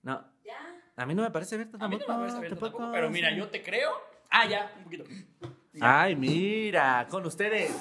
[0.01, 0.57] No, Ya.
[0.95, 2.11] a mí no me parece abierta A mí tampoco.
[2.11, 2.77] no me parece abierta tampoco.
[2.83, 2.93] tampoco.
[2.95, 3.91] Pero mira, yo te creo.
[4.29, 5.03] Ah, ya, un poquito.
[5.79, 7.75] Ay, mira, con ustedes.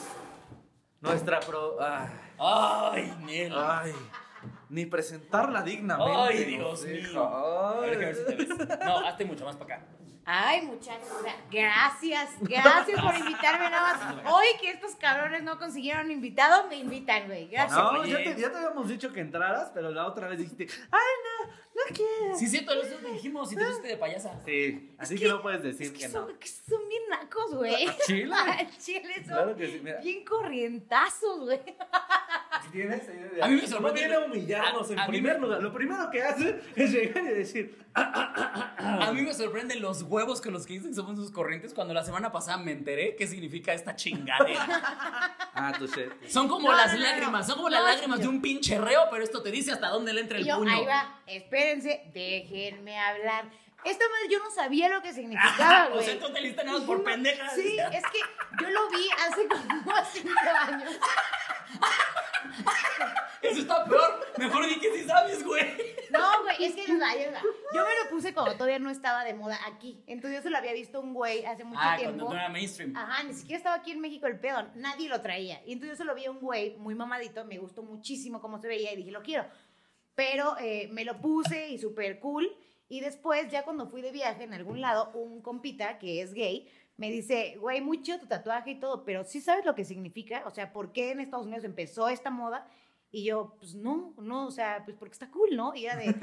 [1.01, 1.77] Nuestra pro.
[1.81, 3.93] Ay, Ay, ay.
[4.69, 6.13] Ni presentarla dignamente.
[6.17, 7.23] Ay, Dios mío.
[7.25, 7.91] A Ay.
[7.91, 8.49] ver, a ver si te ves.
[8.85, 9.87] No, hazte mucho más para acá.
[10.29, 11.07] Ay, muchachos,
[11.53, 14.33] gracias, gracias por invitarme nada más.
[14.33, 17.47] Hoy que estos cabrones no consiguieron invitado, me invitan, güey.
[17.47, 17.79] Gracias.
[17.81, 20.99] No, ya te, ya te habíamos dicho que entraras, pero la otra vez dijiste, ay,
[21.47, 22.37] no, no quiero.
[22.39, 24.41] Sí, cierto, los dos te dijimos y te pusiste de payasa.
[24.45, 26.13] Sí, así que, que- no puedes decir Es que, que no.
[26.27, 27.87] son, que son bien nacos, güey.
[28.07, 28.35] Chile.
[28.79, 30.01] Chile son Claro que sí, mira.
[30.01, 31.61] bien corrientazos, güey.
[32.73, 33.03] ¿Tienes?
[33.41, 35.63] A mí me No sorprende- viene a humillarnos A- en a primer me- lugar.
[35.63, 40.53] Lo primero que hace es llegar y decir, A mí me sorprenden los huevos con
[40.53, 43.73] los que dicen que somos sus corrientes cuando la semana pasada me enteré qué significa
[43.73, 44.67] esta chingadera.
[45.55, 46.11] ah, tú sé.
[46.29, 47.55] Son como No, las no, no, lágrimas, no.
[47.55, 50.13] son como las No, lágrimas de un pinche reo, pero esto te dice hasta dónde
[50.13, 50.73] le entra el yo, puño.
[50.73, 51.21] ahí va,
[51.71, 53.45] espérense, déjenme hablar.
[53.85, 56.05] Esta madre yo no sabía lo que significaba, o güey.
[56.05, 57.49] sea, tú te listas nada más por pendeja.
[57.51, 58.19] Sí, es que
[58.63, 60.31] yo lo vi hace como cinco
[60.67, 60.99] años.
[63.43, 64.27] Eso está peor.
[64.39, 65.95] Mejor di que sí sabes, güey.
[66.11, 70.03] No, güey, es que yo me lo puse cuando todavía no estaba de moda aquí.
[70.07, 72.25] Entonces yo se lo había visto un güey hace mucho Ah, tiempo.
[72.25, 72.97] cuando no era mainstream.
[72.97, 75.61] Ajá, ni siquiera estaba aquí en México el pedo, nadie lo traía.
[75.67, 78.59] Y entonces yo se lo vi a un güey muy mamadito, me gustó muchísimo cómo
[78.59, 79.47] se veía y dije, lo quiero.
[80.17, 82.51] Pero eh, me lo puse y súper cool.
[82.89, 86.69] Y después, ya cuando fui de viaje en algún lado, un compita que es gay
[86.97, 90.51] me dice, güey, mucho tu tatuaje y todo, pero sí sabes lo que significa, o
[90.51, 92.67] sea, ¿por qué en Estados Unidos empezó esta moda?
[93.13, 95.75] Y yo, pues no, no, o sea, pues porque está cool, ¿no?
[95.75, 96.15] Y era de,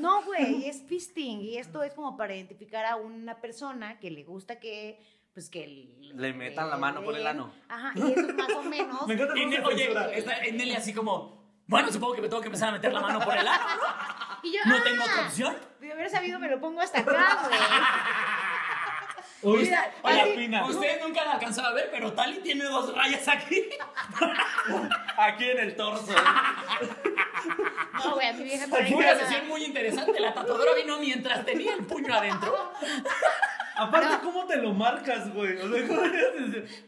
[0.00, 1.40] no, güey, es fisting.
[1.40, 4.98] Y esto es como para identificar a una persona que le gusta que,
[5.32, 5.66] pues que
[6.14, 7.52] Le metan la mano por el ano.
[7.68, 9.06] Ajá, y eso es más o menos.
[9.06, 11.39] Me encanta Y oye, está en Nelly así como,
[11.70, 13.82] bueno, supongo que me tengo que empezar a meter la mano por el ano, ¿no?
[14.42, 15.56] Y yo, ¿No tengo "Ah, otra opción?
[15.78, 17.58] De haber sabido, me lo pongo hasta acá, güey.
[19.42, 20.64] Uy, Mira, a la así- fina.
[20.66, 23.70] Ustedes nunca han alcanzado a ver, pero Tali tiene dos rayas aquí.
[25.16, 26.12] Aquí en el torso.
[27.94, 30.18] No, güey, a mi vieja Fue una sesión muy interesante.
[30.20, 32.72] La tatuadora vino mientras tenía el puño adentro.
[33.80, 34.20] Aparte, No.
[34.22, 35.56] ¿cómo te lo marcas, güey?
[35.56, 36.12] O sea, ¿cómo es?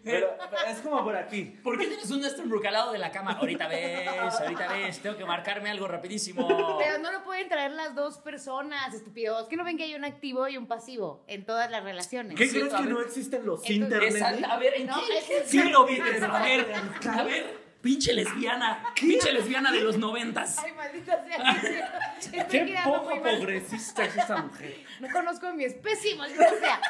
[0.05, 1.45] Pero, pero es como por aquí.
[1.63, 3.33] ¿Por qué tienes un Estenbrook al lado de la cama?
[3.33, 4.99] Ahorita ves, ahorita ves.
[5.01, 6.47] Tengo que marcarme algo rapidísimo.
[6.79, 9.49] Pero no lo pueden traer las dos personas, estúpidos.
[9.49, 12.37] Que no ven que hay un activo y un pasivo en todas las relaciones.
[12.37, 12.91] ¿Qué Sí, crees que ver.
[12.93, 14.47] no existen los Entonces, internet?
[14.51, 16.23] A ver, ¿en No, qué, es que- siglo vives?
[16.23, 16.67] A ver,
[17.11, 17.62] a ver.
[17.83, 18.83] Pinche lesbiana.
[18.95, 20.59] Pinche lesbiana de los noventas.
[20.59, 22.15] Ay, maldita sea.
[22.21, 23.37] Estoy Qué poco muy mal.
[23.39, 24.85] progresista es esa mujer.
[25.01, 26.81] No conozco a mi especie, maldita sea.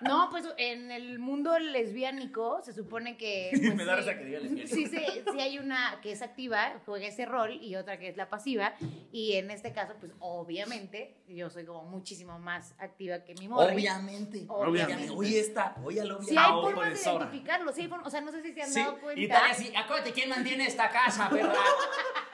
[0.00, 3.50] No, pues en el mundo lesbiánico se supone que.
[3.60, 4.74] pues, Me da sí, risa que diga lesbiánico.
[4.74, 8.16] Sí, sí, sí hay una que es activa, juega ese rol, y otra que es
[8.16, 8.74] la pasiva.
[9.12, 13.74] Y en este caso, pues obviamente, yo soy como muchísimo más activa que mi morri.
[13.74, 14.44] Obviamente.
[14.48, 15.10] Obviamente.
[15.10, 15.74] Oye, esta.
[15.84, 18.52] Oye, lo Sí hay formas de identificarlo, sí hay formas- o sea, no sé si
[18.52, 19.20] se han Sí, dado cuenta.
[19.20, 21.54] y tal así, acuérdate quién mantiene esta casa, ¿verdad?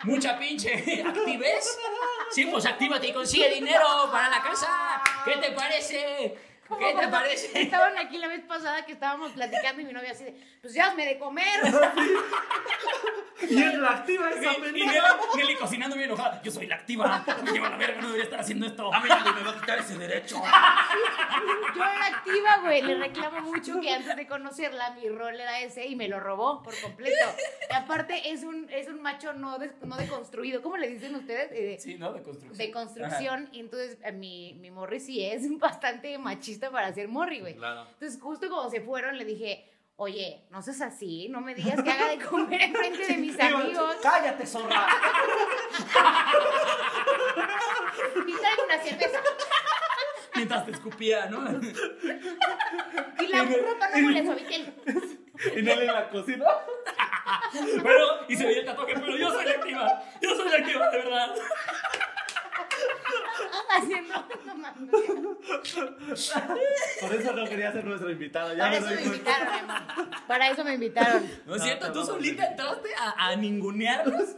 [0.05, 1.79] Mucha pinche activez.
[2.31, 5.01] Sí, pues actívate y consigue dinero para la casa.
[5.25, 6.35] ¿Qué te parece?
[6.79, 7.63] ¿Qué te parece?
[7.63, 10.95] Estaban aquí la vez pasada que estábamos platicando y mi novia así de, pues ya
[10.95, 11.45] de comer.
[13.49, 15.19] Y es la activa Y, esa y Nelly, pendeja.
[15.61, 16.41] Cocinando bien enojada.
[16.43, 17.25] Yo soy la activa.
[17.43, 18.93] Me lleva la verga, no debería estar haciendo esto.
[18.95, 20.37] A mí nadie me va a quitar ese derecho.
[21.75, 22.83] Yo era activa, güey.
[22.83, 26.63] Le reclamo mucho que antes de conocerla mi rol era ese y me lo robó
[26.63, 27.17] por completo.
[27.71, 30.63] Y aparte es un, es un macho no, des- no deconstruido.
[30.63, 31.51] ¿Cómo le dicen ustedes?
[31.53, 32.13] Eh, Sí, ¿no?
[32.13, 32.57] De construcción.
[32.57, 33.49] de construcción.
[33.53, 37.57] Y entonces eh, mi, mi morri sí es bastante machista para ser morri, güey.
[37.57, 37.87] Claro.
[37.93, 41.91] Entonces justo cuando se fueron le dije, oye, no seas así, no me digas que
[41.91, 43.97] haga de comer en frente de mis amigos.
[44.03, 44.87] Cállate, zorra.
[48.27, 49.19] Y traigo una cerveza.
[50.35, 51.45] Mientras te escupía, ¿no?
[53.21, 54.75] Y la ropa no huele suavitel.
[55.57, 56.45] Y Nelly en la cocina.
[57.83, 60.03] Pero, y se veía el tatuaje, pero yo soy la activa.
[60.21, 61.35] Yo soy la activa, de verdad.
[63.77, 64.29] Haciendo.
[67.01, 68.55] Por eso no quería ser nuestra invitada.
[68.55, 69.07] Ya Para eso me cuenta.
[69.15, 69.83] invitaron, mi amor.
[70.27, 71.31] Para eso me invitaron.
[71.47, 71.93] ¿No es No, cierto?
[71.93, 74.37] Tú solita entraste a, a ningunearnos,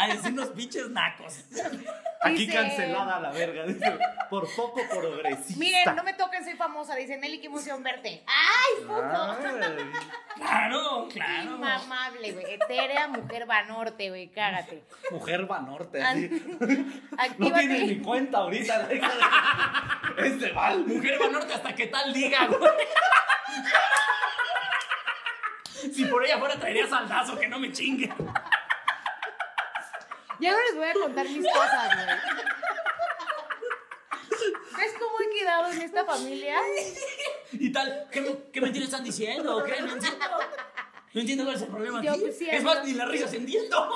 [0.00, 1.44] a decirnos pinches nacos.
[2.24, 3.64] Aquí Dice- cancelada la verga.
[3.66, 3.98] Dice,
[4.30, 5.58] por poco progresista.
[5.58, 6.94] Miren, no me toquen, soy famosa.
[6.96, 8.24] Dice Nelly, qué emoción verte.
[8.26, 9.36] ¡Ay, puto!
[10.36, 11.42] Claro, claro.
[11.56, 12.54] Inmamable, güey.
[12.54, 14.28] Etérea, mujer vanorte, güey.
[14.28, 14.82] Cágate.
[15.10, 16.28] Mujer Banorte, así.
[17.38, 19.12] No tienes ni cuenta ahorita, la hija
[20.16, 20.26] de...
[20.26, 20.84] Es de Val.
[20.86, 22.70] Mujer Banorte hasta que tal diga, güey.
[25.92, 28.10] Si por ella fuera traería saldazo, que no me chingue.
[30.40, 32.06] Ya no les voy a contar mis cosas, güey.
[34.76, 36.56] ¿Ves cómo he quedado en esta familia?
[37.52, 39.62] Y tal, ¿qué, qué mentiras están diciendo?
[39.64, 39.80] ¿Qué?
[39.80, 40.26] No entiendo.
[41.12, 42.20] No entiendo cuál es el problema Yo, aquí.
[42.22, 43.88] pues, sí, es más, ni la risa entiendo.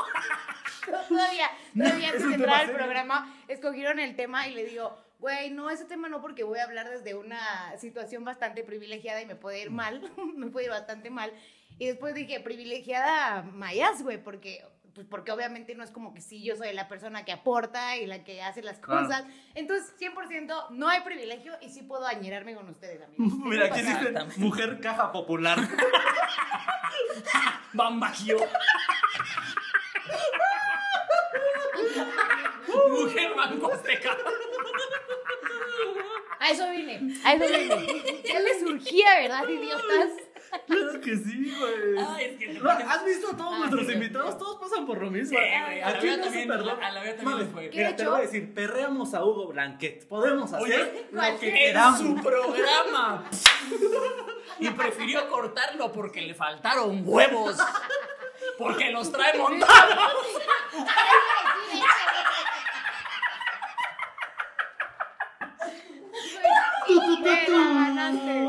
[1.09, 5.69] Todavía, todavía antes de entrar al programa, escogieron el tema y le digo, güey, no,
[5.69, 9.61] ese tema no, porque voy a hablar desde una situación bastante privilegiada y me puede
[9.61, 10.01] ir mal,
[10.37, 11.33] me puede ir bastante mal.
[11.79, 14.65] Y después dije, privilegiada mayas, güey, porque,
[14.99, 18.05] pues porque obviamente no es como que sí, yo soy la persona que aporta y
[18.05, 19.07] la que hace las Claro.
[19.07, 19.25] cosas.
[19.55, 23.39] Entonces, 100% no hay privilegio y sí puedo añerarme con ustedes, amigos.
[23.45, 25.57] Mira, aquí dice mujer caja popular.
[27.75, 28.39] Bambagio.
[32.91, 33.71] Mujer banco.
[36.41, 38.23] A eso vine, a eso vine.
[38.25, 40.11] Ya les surgía, ¿verdad, idiotas?
[40.67, 42.05] Claro que sí, güey.
[42.07, 43.93] Ay, es que No, ¿Has visto a todos Ah, nuestros sí.
[43.93, 44.39] invitados?
[44.39, 45.31] Todos pasan por lo mismo.
[45.39, 46.57] Sí, güey, a la Aquí vida no se también, a
[46.91, 47.71] la también les fue.
[47.71, 50.07] ¿Qué Mira, he te lo voy a decir, perreamos a Hugo Blanquet.
[50.09, 51.99] Podemos hacer Oye, lo que en queramos.
[52.01, 53.25] su programa.
[54.59, 57.57] Y prefirió cortarlo porque le faltaron huevos.
[58.59, 59.99] Porque los trae montados.
[67.23, 67.47] Te
[68.13, 68.49] ganaste.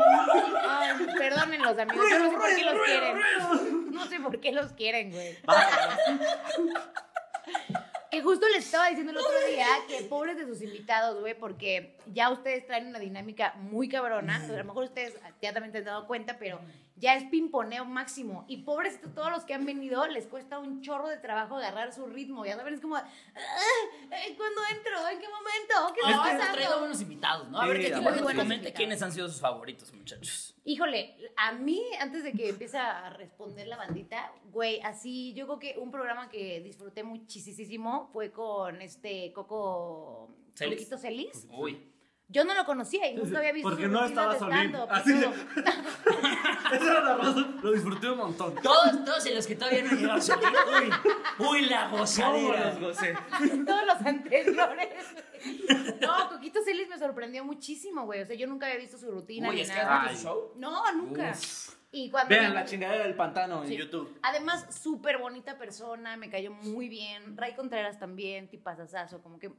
[0.68, 3.92] Ay, perdonen los amigos, yo no sé por qué los quieren.
[3.92, 5.38] No sé por qué los quieren, güey.
[8.12, 11.38] ¿Qué y justo les estaba diciendo el otro día que pobres de sus invitados, güey,
[11.38, 14.38] porque ya ustedes traen una dinámica muy cabrona.
[14.44, 16.60] A lo mejor ustedes ya también te han dado cuenta, pero
[17.00, 18.46] ya es pimponeo máximo.
[18.48, 22.06] Y pobres todos los que han venido, les cuesta un chorro de trabajo agarrar su
[22.08, 22.46] ritmo.
[22.46, 23.04] Ya saben, es como, "Ah,
[23.36, 25.08] eh, ¿cuándo entro?
[25.12, 25.94] ¿En qué momento?
[25.96, 26.80] ¿Qué Es está hemos traído pasando?
[26.80, 27.60] buenos invitados, ¿no?
[27.62, 30.56] A ver, Sí, que quiénes han sido sus favoritos, muchachos.
[30.66, 35.60] Híjole, a mí, antes de que empiece a responder la bandita, güey, así, yo creo
[35.60, 40.80] que un programa que disfruté muchísimo fue con este Coco ¿Celis?
[40.80, 41.48] Coquito Celis.
[41.52, 41.92] Uy.
[42.32, 45.26] Yo no lo conocía y nunca había visto Porque no estaba y Así de-.
[46.76, 47.60] Esa era la razón.
[47.64, 48.54] Lo disfruté un montón.
[48.62, 50.48] Todos, todos en los que todavía no llegaron salir.
[51.40, 52.66] Uy, uy, la ¿Cómo gozadera.
[52.70, 53.16] los gocé?
[53.66, 55.06] todos los anteriores.
[56.02, 58.22] No, Coquito Celis me sorprendió muchísimo, güey.
[58.22, 60.10] O sea, yo nunca había visto su rutina Uy, ni es que has nada.
[60.10, 60.54] visto su show.
[60.58, 61.32] No, nunca.
[61.32, 61.76] Uf.
[61.92, 63.72] Y cuando Vean la chingadera del pantano en.
[63.72, 64.20] YouTube.
[64.22, 67.36] Además, súper bonita persona, me cayó muy bien.
[67.36, 69.52] Ray Contreras también, tipazazazo, como que...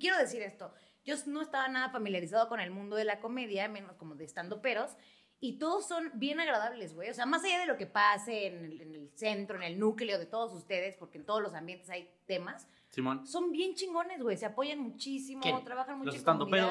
[0.00, 0.72] Quiero decir esto,
[1.06, 4.60] yo no estaba nada familiarizado con el mundo de la comedia, menos como de estando
[4.60, 4.90] peros,
[5.38, 7.10] y todos son bien agradables, güey.
[7.10, 9.78] O sea, más allá de lo que pase en el, en el centro, en el
[9.78, 13.26] núcleo de todos ustedes, porque en todos los ambientes hay temas, Simón.
[13.26, 14.38] son bien chingones, güey.
[14.38, 15.62] Se apoyan muchísimo, ¿Quién?
[15.62, 16.14] trabajan mucho Los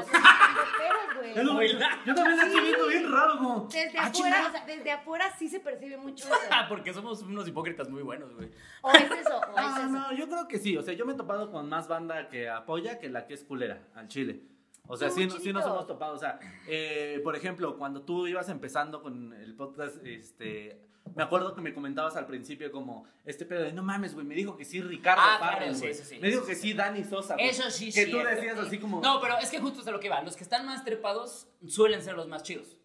[1.19, 1.31] güey.
[1.37, 1.67] Es lo que-
[2.07, 3.67] Yo también estoy viendo bien raro como...
[3.71, 4.47] Desde Ah, afuera, chinga.
[4.47, 6.35] o sea, desde afuera sí se percibe mucho eso.
[6.51, 8.49] Ah, porque somos unos hipócritas muy buenos, güey.
[8.81, 9.87] O es eso, o es No, eso.
[9.89, 10.75] no, yo creo que sí.
[10.75, 13.43] O sea, yo me he topado con más banda que apoya que la que es
[13.43, 14.41] culera al chile.
[14.87, 16.13] O sea, sí, sí nos hemos topado.
[16.13, 20.81] O sea, eh, por ejemplo, cuando tú ibas empezando con el podcast, este...
[21.15, 24.33] Me acuerdo que me comentabas al principio como este pedo de no mames, güey, me
[24.33, 26.19] dijo que sí Ricardo Ah, claro, sí, sí, sí.
[26.19, 27.35] Me dijo que sí Dani Sosa.
[27.35, 28.29] Eso sí, Que tú cierto.
[28.29, 30.23] decías así como No, pero es que justo es a lo que va.
[30.23, 32.77] Los que están más trepados suelen ser los más chidos.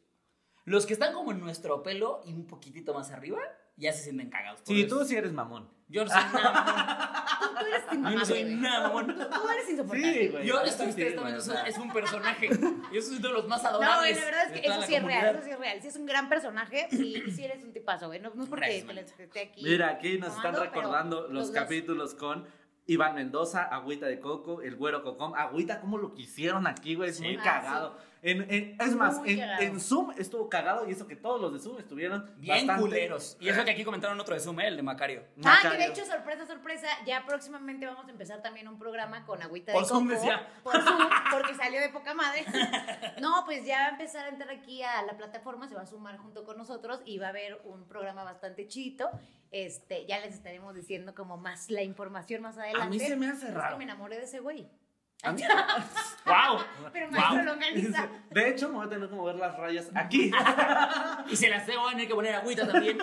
[0.65, 3.41] Los que están como en nuestro pelo y un poquitito más arriba,
[3.81, 4.61] ya se sienten cagados.
[4.65, 4.99] Sí, eso.
[4.99, 5.69] tú sí eres mamón.
[5.89, 7.27] Yo no soy nada mamón.
[7.41, 9.07] Tú, tú eres Yo no soy nada mamón.
[9.07, 10.13] Tú eres insoportable.
[10.15, 10.47] Sí, güey.
[10.47, 11.63] Yo, Sí, esto que sí, ustedes sea.
[11.63, 12.49] es un personaje.
[12.93, 14.01] Yo soy de los más No, adorables.
[14.01, 15.83] güey, la verdad es que eso sí es real, eso sí es real.
[15.83, 18.21] Sí es un gran personaje y, sí eres un tipazo, güey.
[18.21, 19.63] No, no es porque te, te esté aquí.
[19.65, 22.47] Mira, aquí nos están tomando, recordando los, capítulos con
[22.87, 25.35] Iván Mendoza, Agüita de Coco, El Güero Cocom.
[25.35, 27.11] Agüita, ¿cómo lo quisieron aquí, güey?
[27.11, 27.25] Es Sí.
[27.25, 27.99] muy Ah, cagado.
[28.23, 31.79] En, en- es más, en, Zoom estuvo cagado y eso que todos los de Zoom
[31.79, 33.37] estuvieron Bien bastante- culeros.
[33.41, 34.69] Y eso que aquí comentaron otro de Zoom, ¿eh?
[34.69, 35.25] el de Macario.
[35.45, 39.43] Ah, que de hecho, sorpresa, sorpresa, ya próximamente vamos a empezar también un programa con
[39.43, 40.15] Agüita Por de Zoom, Coco.
[40.21, 40.49] decía.
[40.63, 40.99] Por Zoom,
[41.33, 42.45] porque salió de poca madre.
[43.21, 45.87] No, pues ya va a empezar a entrar aquí a la plataforma, se va a
[45.87, 49.09] sumar junto con nosotros y va a haber un programa bastante chito.
[49.51, 52.87] Este, ya les estaremos diciendo como más la información más adelante.
[52.87, 53.73] A mí se me hace Es raro.
[53.75, 54.69] que me enamoré de ese güey.
[55.23, 55.43] A mí-
[56.27, 56.61] ¡Wow!
[56.93, 57.45] Pero maestro Wow.
[57.45, 58.09] longaniza.
[58.31, 60.31] De hecho, me voy a tener que mover las rayas aquí.
[61.31, 62.99] Y se las tengo a tener que poner agüita también.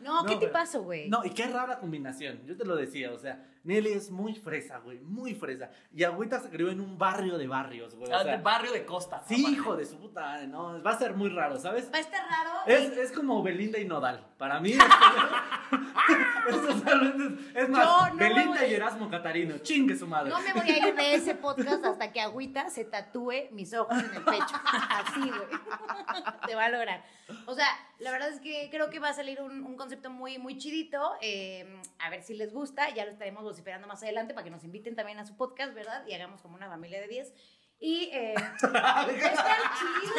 [0.00, 1.08] No, ¿qué No, te pero- pasó, güey?
[1.08, 2.40] No, y qué rara combinación.
[2.46, 5.70] Yo te lo decía, o sea, Nelly es muy fresa, güey, muy fresa.
[5.94, 8.10] Y Agüita se crió en un barrio de barrios, güey.
[8.10, 9.22] O Ah, sea, de barrio de costa.
[9.26, 11.90] sí, hijo de su puta, madre, no, va a ser muy raro, ¿sabes?
[11.92, 12.50] Va a estar raro.
[12.66, 14.26] Es, es como Belinda y Nodal.
[14.36, 14.78] Para mí, es,
[16.48, 20.30] es totalmente- es más, Yo no Belinda voy- y Erasmo Catarino, chingue su madre.
[20.30, 23.96] No me voy a ir de ese podcast hasta que Agüita se tatúe mis ojos
[24.02, 24.56] en el pecho.
[24.64, 26.32] Así, güey.
[26.46, 27.04] Te va a lograr.
[27.46, 27.66] O sea,
[27.98, 31.12] la verdad es que creo que va a salir un, un concepto muy, muy chidito.
[31.20, 32.90] Eh, a ver si les gusta.
[32.94, 36.06] Ya lo estaremos vociferando más adelante para que nos inviten también a su podcast, ¿verdad?
[36.06, 37.34] Y hagamos como una familia de 10.
[37.80, 38.62] Y eh, estar
[39.78, 40.14] chido.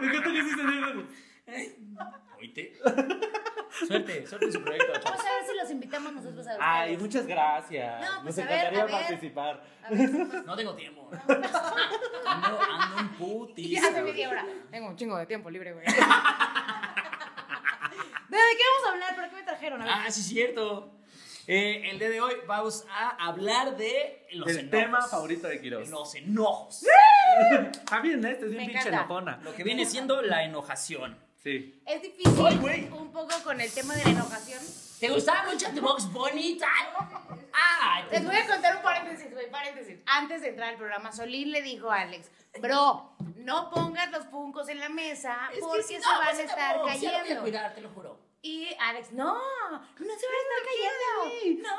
[0.00, 0.94] Me encanta que se diga.
[2.38, 2.72] Oíte.
[3.88, 4.92] Suerte, suerte en su proyecto.
[5.02, 6.58] Vamos a ver si los invitamos nosotros a ustedes.
[6.60, 8.00] Ay, muchas gracias.
[8.02, 8.94] No, pues, Nos a ver, encantaría a ver.
[8.94, 9.64] participar.
[9.82, 11.10] A ver, pues, No tengo tiempo.
[12.26, 13.66] Ando, ando en putis.
[13.66, 14.44] Y hace media hora.
[14.70, 15.86] Tengo un chingo de tiempo libre, güey.
[15.86, 16.00] ¿De qué
[18.70, 19.14] vamos a hablar?
[19.16, 19.80] ¿Por qué me trajeron?
[19.80, 19.94] A ver.
[19.96, 20.92] Ah, sí, es cierto.
[21.48, 24.70] Eh, el día de hoy vamos a hablar de los El enojos.
[24.70, 25.88] tema favorito de Quiroz.
[25.88, 26.84] Los enojos.
[27.90, 28.98] Ah, bien, este es bien Me pinche encanta.
[28.98, 29.40] enojona.
[29.42, 31.18] Lo que viene siendo la enojación.
[31.42, 31.82] Sí.
[31.86, 32.84] Es difícil Ay, güey.
[32.90, 34.62] un poco con el tema de la enojación.
[35.00, 36.68] ¿Te gustaba mucho tu box bonita?
[37.52, 39.98] Ah, Les voy a contar un paréntesis, güey, paréntesis.
[40.06, 44.68] Antes de entrar al programa, Solín le dijo a Alex, bro, no pongas los puncos
[44.68, 47.10] en la mesa Es que porque si se no, van a estar no, sí, lo
[47.10, 47.42] voy a cayendo.
[47.42, 48.20] cuidar, te lo juro.
[48.44, 51.62] Y Alex, no, no se van a estar cayendo.
[51.62, 51.76] No,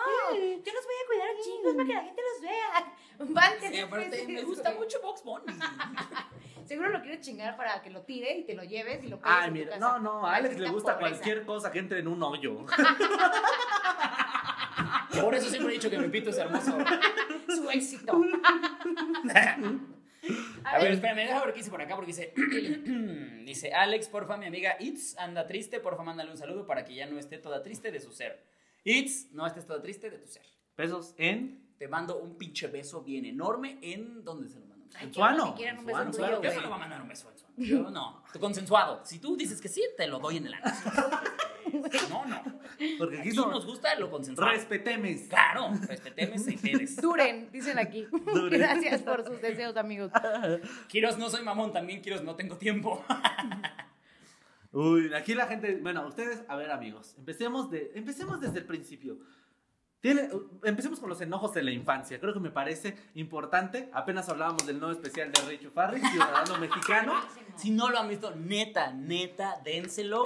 [0.63, 2.93] yo los voy a cuidar chicos para que la gente los vea.
[3.19, 5.43] Van Sí, aparte, me gusta mucho Box Bunny.
[6.65, 9.27] Seguro lo quiere chingar para que lo tire y te lo lleves y lo tu
[9.51, 9.79] mira, casa.
[9.79, 11.17] no, no, a Alex le gusta pobreza.
[11.21, 12.65] cualquier cosa que entre en un hoyo.
[15.21, 16.77] Por eso siempre he dicho que mi pito es hermoso.
[17.49, 18.21] Su éxito.
[20.65, 22.33] A ver, espérame, déjame ver qué dice por acá, porque dice,
[23.45, 27.05] dice, Alex, porfa, mi amiga Itz anda triste, porfa, mándale un saludo para que ya
[27.05, 28.43] no esté toda triste de su ser.
[28.83, 30.43] Itz, no estés toda triste de tu ser.
[30.75, 31.61] pesos en.
[31.77, 34.23] Te mando un pinche beso bien enorme en.
[34.23, 34.85] ¿Dónde se lo mando?
[34.95, 36.41] Ay, En que su no, ano, si quieren un en su beso ano, tuyo, claro
[36.41, 37.55] que Yo no le voy a mandar un beso en su ano.
[37.57, 38.23] Yo no.
[38.39, 39.01] Consensuado.
[39.05, 40.65] Si tú dices que sí, te lo doy en el ano.
[42.09, 42.52] No, no.
[42.97, 43.51] Porque aquí Aquí son.
[43.51, 44.51] nos gusta lo consensuado.
[44.51, 45.27] Respetemes.
[45.29, 46.95] Claro, respetemos y ustedes.
[47.01, 48.05] Duren, dicen aquí.
[48.11, 48.59] Duren.
[48.59, 50.11] Gracias por sus deseos, amigos.
[50.87, 53.03] Quiros, no soy mamón, también Quiros, no tengo tiempo.
[54.71, 55.77] Uy, aquí la gente.
[55.81, 57.15] Bueno, ustedes, a ver, amigos.
[57.17, 59.19] Empecemos, de, empecemos desde el principio.
[59.99, 60.29] Tiene,
[60.63, 62.19] empecemos con los enojos de la infancia.
[62.19, 63.89] Creo que me parece importante.
[63.93, 67.13] Apenas hablábamos del nuevo especial de Richo Farris, ciudadano mexicano.
[67.55, 70.23] Si no lo han visto, neta, neta, dénselo.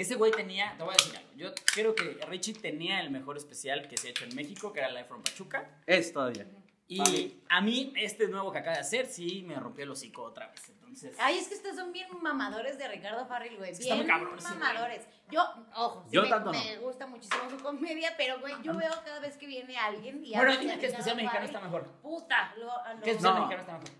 [0.00, 1.28] Ese güey tenía, te voy a decir algo.
[1.36, 4.78] Yo creo que Richie tenía el mejor especial que se ha hecho en México, que
[4.80, 5.68] era Live from Pachuca.
[5.86, 6.46] Es todavía.
[6.86, 7.34] Y Vale.
[7.50, 10.68] a mí, este nuevo que acaba de hacer, sí me rompió el hocico otra vez.
[10.70, 13.76] Entonces, Ay, es que ustedes son bien mamadores de Ricardo Farrell, güey.
[13.76, 14.58] Bien muy cabrón ese güey.
[14.60, 15.06] mamadores.
[15.30, 15.42] Yo,
[15.74, 16.58] ojo, sí Yo me, tanto no.
[16.64, 20.34] me gusta muchísimo su comedia, pero, güey, yo veo cada vez que viene alguien y
[20.34, 21.84] bueno, dime qué especial mexicano está mejor.
[22.00, 23.40] Puta, lo, lo- ¿Qué especial No.
[23.46, 23.90] mexicano está mejor?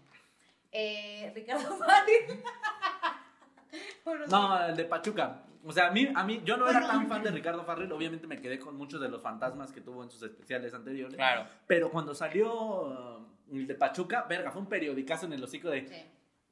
[0.73, 2.41] Eh, Ricardo sí.
[4.31, 5.43] No, el de Pachuca.
[5.65, 7.91] O sea, a mí, a mí, yo no era tan fan de Ricardo Farrell.
[7.93, 11.17] Obviamente me quedé con muchos de los fantasmas que tuvo en sus especiales anteriores.
[11.17, 11.47] Claro.
[11.67, 15.89] Pero cuando salió uh, el de Pachuca, verga, fue un periodicazo en el hocico de.
[15.89, 16.05] Sí.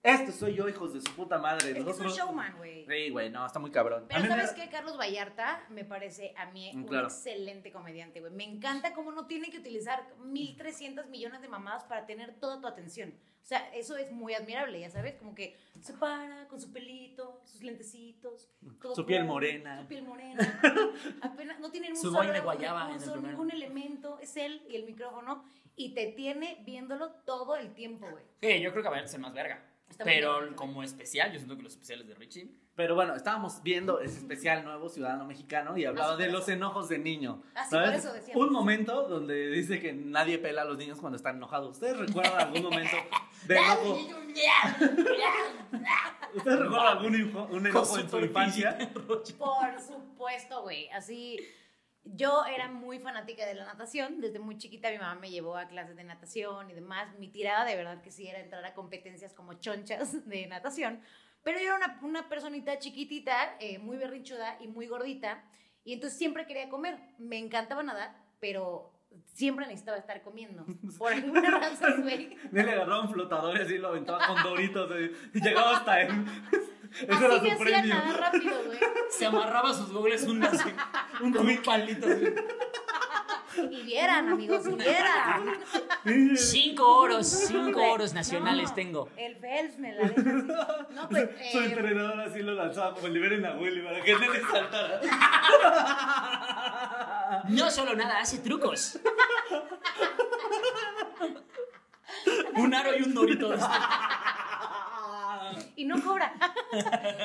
[0.07, 1.71] Este soy yo, hijos de su puta madre.
[1.79, 2.87] Es que es un showman, güey.
[2.87, 4.05] Sí, güey, no, está muy cabrón.
[4.05, 4.69] A Pero mí me- ¿sabes qué?
[4.71, 7.07] Carlos Vallarta me parece a mí Mm, un claro.
[7.09, 8.33] excelente comediante, güey.
[8.33, 12.67] Me encanta cómo no tiene que utilizar 1300 millones de mamadas para tener toda tu
[12.67, 13.15] atención.
[13.43, 17.41] O sea, eso es muy admirable, ya sabes, como que se para con su pelito,
[17.45, 18.51] sus lentecitos,
[18.83, 19.81] todo Su piel cool, morena.
[19.83, 20.61] Su piel morena.
[21.23, 23.31] Apenas no tiene un Su solo guayaba en el recurso, primero.
[23.31, 25.45] ningún elemento, es él y el micrófono
[25.77, 28.25] y te tiene viéndolo todo el tiempo, güey.
[28.41, 29.63] Sí, yo creo que va a ser más verga.
[29.89, 32.51] Está Pero como especial, yo siento que los especiales de Richie.
[32.75, 36.47] Pero bueno, estábamos viendo ese especial nuevo Ciudadano Mexicano y hablaba Ah, sí, de los
[36.51, 37.43] enojos de niño.
[37.55, 38.05] Ah, sí, por ¿sabes?
[38.05, 38.47] eso decíamos.
[38.47, 41.71] Un momento donde dice que nadie pela a los niños cuando están enojados.
[41.71, 42.97] ¿Ustedes recuerdan algún momento
[43.47, 43.99] de enojo?
[46.35, 48.77] ¿Ustedes recuerdan algún info- un enojo en su infancia?
[48.93, 50.89] Por supuesto, güey.
[50.91, 51.39] Así,
[52.15, 54.21] yo era muy fanática de la natación.
[54.21, 57.09] Desde muy chiquita mi mamá me llevó a clases de natación y demás.
[57.19, 61.01] Mi tirada de verdad que sí era entrar a competencias como chonchas de natación.
[61.43, 65.45] Pero yo era una, una personita chiquitita, eh, muy berrinchuda y muy gordita.
[65.85, 66.99] Y entonces siempre quería comer.
[67.19, 68.93] Me encantaba nadar, pero
[69.27, 70.65] siempre necesitaba estar comiendo.
[70.99, 72.37] Por alguna razón, güey.
[72.53, 74.91] Le agarraba un flotador y así lo aventaba con doritos
[75.35, 76.27] y llegaba hasta él.
[77.01, 77.95] Ese era su hacía premio.
[77.95, 78.79] nadar rápido, güey.
[79.11, 80.43] Se amarraba sus gobles un,
[81.23, 82.07] un, con un palito.
[83.71, 85.59] Y vieran, amigos, y vieran.
[86.37, 89.09] Cinco oros, cinco oros nacionales no, tengo.
[89.17, 90.95] El Phelps me la deja así.
[90.95, 91.31] No, pues.
[91.53, 95.01] Su eh, entrenador así lo lanzaba como liberen a Willy para que le saltara.
[97.49, 98.99] No solo nada, hace trucos.
[102.57, 103.55] Un aro y un dorito.
[105.77, 106.35] Y no cobra.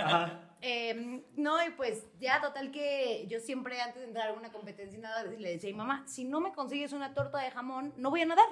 [0.04, 0.48] Ajá.
[0.62, 5.00] Eh, no, y pues ya total que yo siempre antes de entrar a una competencia
[5.00, 7.94] y nada, le decía a mi mamá, si no me consigues una torta de jamón,
[7.98, 8.46] no voy a nadar.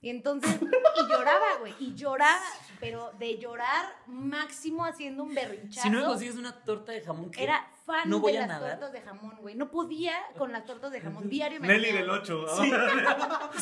[0.00, 2.42] Y entonces, y lloraba, güey, y lloraba,
[2.80, 5.82] pero de llorar máximo haciendo un berrinchazo.
[5.82, 7.44] Si no me consigues una torta de jamón, ¿qué?
[7.44, 8.70] Era fan ¿No voy de a las nadar?
[8.80, 9.54] tortas de jamón, güey.
[9.54, 11.28] No podía con las tortas de jamón.
[11.30, 12.18] Diario me Nelly del güey.
[12.18, 12.46] 8.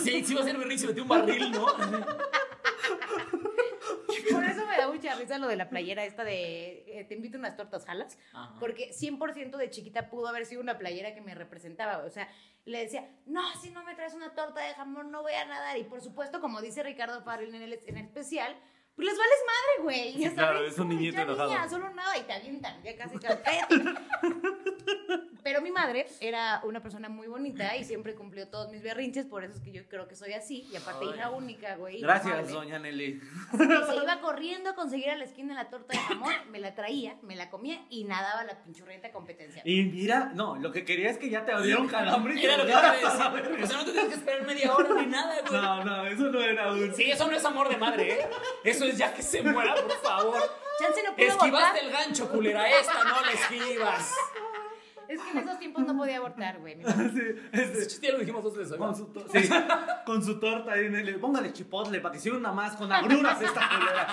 [0.03, 1.67] Sí, sí va a ser berrinche, metí un barril, ¿no?
[4.31, 7.39] Por eso me da mucha risa lo de la playera esta de eh, te invito
[7.39, 8.19] unas tortas jalas.
[8.33, 8.55] Ajá.
[8.61, 11.99] Porque 100% de chiquita pudo haber sido una playera que me representaba.
[11.99, 12.29] O sea,
[12.65, 15.79] le decía, no, si no me traes una torta de jamón, no voy a nadar.
[15.79, 18.57] Y por supuesto, como dice Ricardo Farrell en el, en el especial,
[18.95, 20.19] pues les vales madre, güey.
[20.19, 21.49] Ya claro, es un niñito enojado.
[21.49, 22.83] niña, solo nada y te avientan.
[22.83, 23.41] Ya casi, casi.
[25.43, 29.43] Pero mi madre era una persona muy bonita y siempre cumplió todos mis berrinches, por
[29.45, 30.69] eso es que yo creo que soy así.
[30.73, 31.15] Y aparte, Ay.
[31.17, 32.01] hija única, güey.
[32.01, 33.21] Gracias, doña Nelly.
[33.57, 37.17] Se iba corriendo a conseguir a la esquina la torta de jamón, me la traía,
[37.23, 39.63] me la comía y nadaba la pinchurrienta competencia.
[39.65, 42.57] Y mira, no, lo que quería es que ya te dieron calambre y lo te
[42.59, 43.51] que te iba a volvieras a decir.
[43.53, 43.65] ver.
[43.65, 45.61] O sea, no te tienes que esperar media hora ni nada, güey.
[45.61, 46.95] No, no, eso no era un.
[46.95, 48.29] Sí, eso no es amor de madre, ¿eh?
[48.65, 50.41] Eso es ya que se muera, por favor.
[50.79, 52.71] Chance no pudo Esquivaste el gancho, culera.
[52.79, 54.15] Esta no la esquivas.
[55.13, 56.77] Es que en esos tiempos no podía abortar, güey.
[56.83, 58.77] Sí, este, ya lo dijimos dos veces.
[58.77, 59.49] con, su sí,
[60.07, 60.73] con su torta.
[61.21, 64.07] Póngale chipotle para que sea una más con agruras esta culera.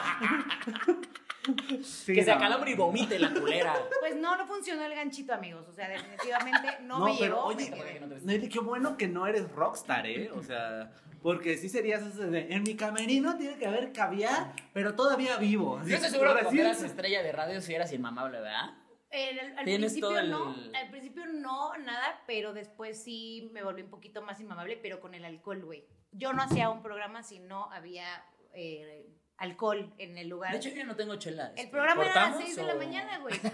[1.84, 2.38] Sí, que se no.
[2.38, 3.74] acalambre y vomite la culera.
[4.02, 5.66] Pues no, no funcionó el ganchito, amigos.
[5.68, 7.46] O sea, definitivamente no, No, me pero llegó.
[7.46, 8.18] oye, me.
[8.20, 10.30] Nelly, qué bueno que no eres rockstar, ¿eh?
[10.36, 10.92] O sea,
[11.24, 15.82] porque sí serías ese de, en mi camerino tiene que haber caviar, pero todavía vivo.
[15.86, 18.72] Yo estoy seguro que cuando eras estrella de radio si eras inmamable, ¿verdad?
[19.12, 23.90] El- al, principio el- no, al principio no, nada, pero después sí me volví un
[23.90, 25.84] poquito más inmamable, pero con el alcohol, güey.
[26.12, 28.06] Yo no hacía un programa si no había
[28.54, 29.08] eh,
[29.38, 30.52] alcohol en el lugar.
[30.52, 31.48] De hecho, yo no tengo chela.
[31.54, 33.34] el este, programa era a las ¿cortamos 6 de la mañana, güey.
[33.36, 33.50] Esto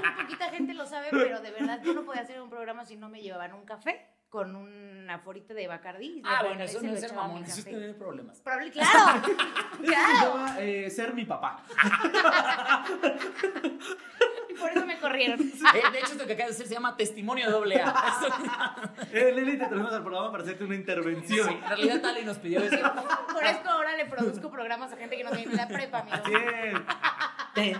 [0.00, 2.96] muy poquita gente lo sabe, pero de verdad yo no podía hacer un programa si
[2.96, 6.22] no me llevaban un café con un aforite de Bacardí.
[6.24, 8.42] Ah, bueno, eso no es ser mamón, eso es tener problemas.
[8.42, 9.26] Probable- claro, Eso
[9.78, 10.34] se claro.
[10.34, 11.62] llama, eh, ser mi papá.
[14.48, 15.38] Y por eso me corrieron.
[15.74, 17.92] Eh, de hecho, esto que acabas de hacer se llama testimonio doble A.
[19.12, 21.48] Eh, Lili, te traemos al programa para hacerte una Sí, intervención.
[21.50, 22.76] en realidad Tali nos pidió eso.
[23.32, 26.38] Por eso ahora le produzco programas a gente que no tiene ni la prepa, amigo.
[27.54, 27.78] Bien.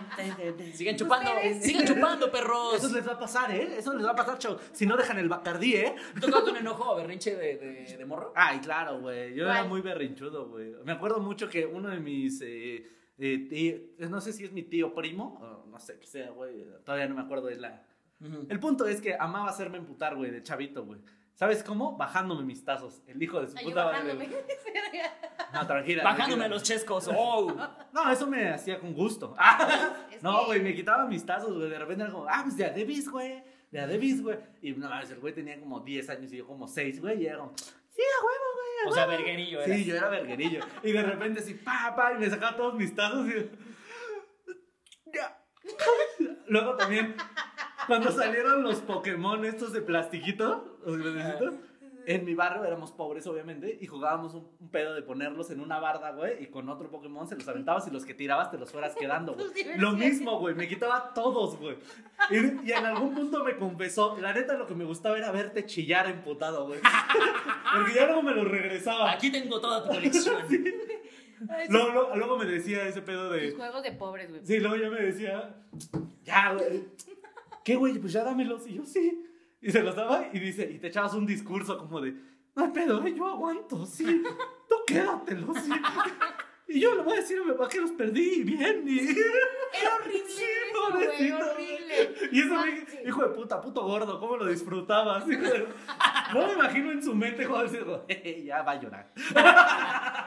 [0.74, 1.62] Sigan chupando, Ustedes.
[1.64, 2.74] sigan chupando, perros.
[2.76, 3.76] Eso les va a pasar, ¿eh?
[3.78, 4.58] Eso les va a pasar, chavo.
[4.72, 5.94] Si no dejan el Bacardí, ¿eh?
[6.20, 8.32] ¿Tú tocas un enojo o berrinche de, de, de morro?
[8.36, 9.34] Ay, claro, güey.
[9.34, 10.72] Yo era muy berrinchudo, güey.
[10.84, 12.40] Me acuerdo mucho que uno de mis.
[12.42, 12.86] eh,
[13.18, 16.64] tí- no sé si es mi tío primo, o no sé qué sea, güey.
[16.84, 17.82] Todavía no me acuerdo de la.
[18.20, 18.46] Ujú.
[18.48, 21.00] El punto es que amaba hacerme emputar, güey, de chavito, güey.
[21.34, 21.96] ¿Sabes cómo?
[21.96, 23.02] Bajándome mis tazos.
[23.06, 23.98] El hijo de su Ay, puta madre.
[24.14, 24.26] bajándome.
[24.28, 24.42] güey.
[25.52, 26.02] No, tranquila.
[26.02, 26.48] Bajándome tranquila.
[26.48, 27.10] los chescos.
[27.14, 27.52] Oh.
[27.92, 29.34] No, eso me hacía con gusto.
[30.22, 31.68] No, güey, me quitaba mis tazos, güey.
[31.68, 33.42] De repente era como, ah, pues de Adebis, güey.
[33.72, 34.38] De Adebis, güey.
[34.62, 37.22] Y no, mames, el güey tenía como 10 años y yo como 6, güey.
[37.22, 38.61] Y era como, sí, a huevo, güey.
[38.86, 39.18] O sea, huevo".
[39.18, 39.74] verguerillo era.
[39.74, 40.64] Sí, yo era verguerillo.
[40.82, 43.50] Y de repente así, pa, pa, y me sacaba todos mis tazos y.
[45.12, 45.38] Ya.
[46.46, 47.14] Luego también,
[47.86, 51.54] cuando salieron los Pokémon estos de plastiquito, los grandecitos,
[52.06, 55.78] en mi barrio éramos pobres, obviamente, y jugábamos un, un pedo de ponerlos en una
[55.78, 58.70] barda, güey, y con otro Pokémon se los aventabas y los que tirabas te los
[58.70, 59.46] fueras quedando, güey.
[59.78, 61.76] Lo mismo, güey, me quitaba todos, güey.
[62.30, 65.64] Y, y en algún punto me confesó, la neta lo que me gustaba era verte
[65.66, 66.80] chillar emputado, güey.
[67.74, 69.10] Porque ya luego me los regresaba.
[69.12, 70.36] Aquí tengo toda tu colección.
[71.48, 71.72] Ay, sí.
[71.72, 73.50] Luego, luego- luego me decía ese pedo de.
[73.52, 74.46] juegos de pobres, güey.
[74.46, 75.56] Sí, luego ya me decía.
[76.24, 76.84] Ya, güey.
[77.64, 77.98] ¿Qué, güey?
[77.98, 78.66] Pues ya dámelos.
[78.68, 79.24] Y yo, sí.
[79.62, 82.14] Y se los daba y dice, y te echabas un discurso como de.
[82.54, 84.22] No hay pedo, eh, yo aguanto, sí.
[84.68, 85.70] Tú quédatelos, sí.
[86.74, 88.84] Y yo le voy a decir a mi papá que los perdí bien.
[88.86, 91.36] Y, Era horrible Sí, eso, güey, pobrecito.
[91.36, 92.28] horrible.
[92.32, 92.98] y eso, Ah, me- sí.
[93.06, 95.26] hijo de puta, puto gordo, ¿cómo lo disfrutabas?
[95.28, 95.66] de-
[96.34, 99.12] No me imagino en su mente cuando decía, "Jeje, ya va a llorar.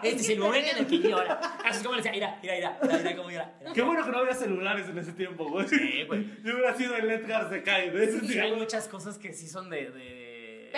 [0.03, 1.33] Este es el momento en el que llora.
[1.63, 3.53] Así es como le decía, mira, mira, mira, mira, mira cómo llora.
[3.73, 5.67] Qué bueno que no había celulares en ese tiempo, güey.
[5.67, 6.25] Sí, güey.
[6.43, 9.47] Yo hubiera sido el Edgar se cae de ese Sí, hay muchas cosas que sí
[9.47, 9.89] son de.
[9.91, 10.24] de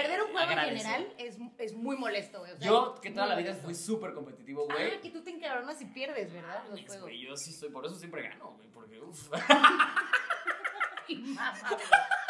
[0.02, 2.52] Perder un juego en general es, es muy molesto, güey.
[2.52, 4.92] o sea, Yo, que toda la vida fui súper competitivo, güey.
[4.96, 6.62] Ah, que tú te encabronas y pierdes, ¿verdad?
[6.64, 7.02] Los Mames, juegos.
[7.04, 9.30] güey, yo sí soy, por eso siempre gano, güey, porque uff.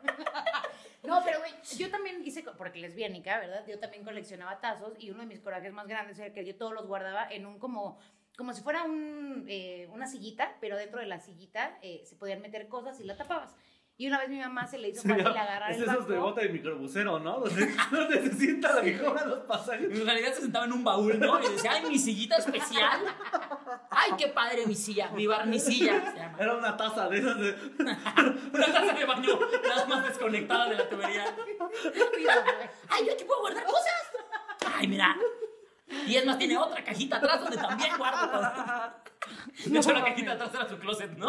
[1.02, 3.64] No, pero güey, yo también hice, porque lesbiánica, ¿verdad?
[3.66, 6.72] Yo también coleccionaba tazos y uno de mis corajes más grandes era que yo todos
[6.72, 7.98] los guardaba en un como,
[8.36, 12.40] como si fuera un, eh, una sillita, pero dentro de la sillita eh, se podían
[12.42, 13.56] meter cosas y la tapabas.
[14.00, 16.40] Y una vez mi mamá se le hizo fácil agarrar es el esos de bota
[16.40, 17.40] de microbusero, ¿no?
[17.40, 19.90] Donde, donde se sienta la que cobra los pasajes.
[19.90, 21.38] En realidad se sentaba en un baúl, ¿no?
[21.38, 22.98] Y decía, ay, mi sillita especial.
[23.90, 26.12] Ay, qué padre mi silla, mi barnicilla.
[26.12, 26.38] Se llama.
[26.40, 27.50] Era una taza de esas de...
[28.54, 29.38] Una taza de baño,
[29.68, 31.36] nada más desconectada de la tubería.
[32.88, 34.02] Ay, yo aquí puedo guardar cosas.
[34.78, 35.14] Ay, mira.
[36.06, 38.92] Y es más, tiene otra cajita atrás donde también guardo cosas.
[39.66, 41.28] De hecho, la cajita atrás era su closet, ¿no?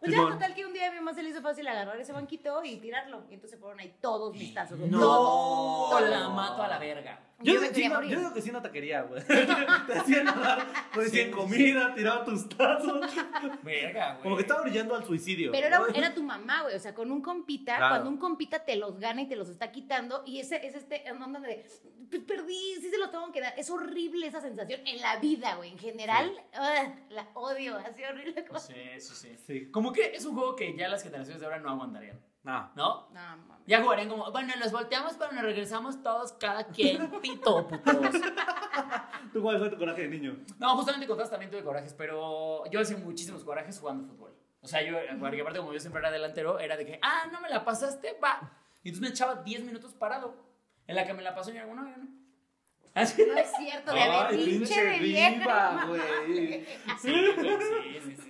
[0.00, 2.12] Pues ya, total que un día a mi mamá se le hizo fácil agarrar ese
[2.12, 3.22] banquito y tirarlo.
[3.30, 4.78] Y entonces fueron ahí todos mis tazos.
[4.78, 6.08] No, Todos.
[6.08, 7.20] la mato a la verga.
[7.42, 8.10] Yo, Yo me sí morir.
[8.10, 9.22] yo digo que sí no te quería, güey.
[9.86, 11.30] Te hacían dar, te decían Sí.
[11.32, 13.00] comida, tiraba tus tazos.
[13.62, 14.22] Verga, güey.
[14.22, 15.50] Como que estaba brillando al suicidio.
[15.52, 16.74] Pero era, tu mamá, güey.
[16.74, 17.94] O sea, con un compita, Claro.
[17.94, 21.04] cuando un compita te los gana y te los está quitando, y ese es este
[21.12, 21.64] onda de
[22.10, 23.54] "Pues perdí, sí se los tengo que dar.
[23.56, 25.70] Es horrible esa sensación en la vida, güey.
[25.72, 26.32] En general,
[27.10, 27.76] la odio.
[27.78, 28.44] Así horrible.
[28.44, 29.36] como- Sí, sí, sí.
[29.46, 29.70] Sí.
[29.70, 32.70] Como que es un juego que ya las generaciones de ahora no aguantarían, No.
[32.74, 33.08] ¿no?
[33.10, 33.66] No, mames.
[33.66, 37.10] Ya jugarían como, bueno, los volteamos, pero nos regresamos todos cada quien.
[37.20, 38.10] Pito, putos.
[39.32, 40.36] ¿Tú cuál fue tu coraje de niño?
[40.58, 44.34] No, justamente contaste también tuve corajes, pero yo hacía muchísimos corajes jugando fútbol.
[44.62, 47.40] O sea, yo, porque aparte como yo siempre era delantero, era de que, ah, no
[47.40, 48.52] me la pasaste, va.
[48.82, 50.34] Y entonces me echaba 10 minutos parado.
[50.86, 52.08] En la que me la pasó, yo, no, yo no.
[52.94, 53.24] Así.
[53.24, 55.84] No es cierto, de pinche de vieja.
[55.88, 56.66] güey.
[57.00, 57.58] Sí, sí,
[58.04, 58.29] sí, sí.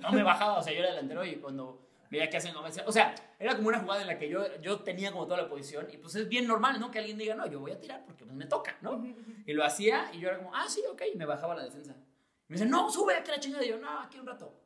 [0.00, 3.14] No me bajaba, o sea, yo era delantero y cuando veía que hacen, o sea,
[3.38, 5.96] era como una jugada en la que yo, yo tenía como toda la posición y
[5.96, 6.90] pues es bien normal, ¿no?
[6.90, 9.04] Que alguien diga, no, yo voy a tirar porque pues me toca, ¿no?
[9.46, 11.94] Y lo hacía y yo era como, ah, sí, ok, y me bajaba la defensa.
[12.48, 13.64] Y me dice, no, sube aquí la chingada.
[13.64, 14.63] Y yo, no, aquí un rato.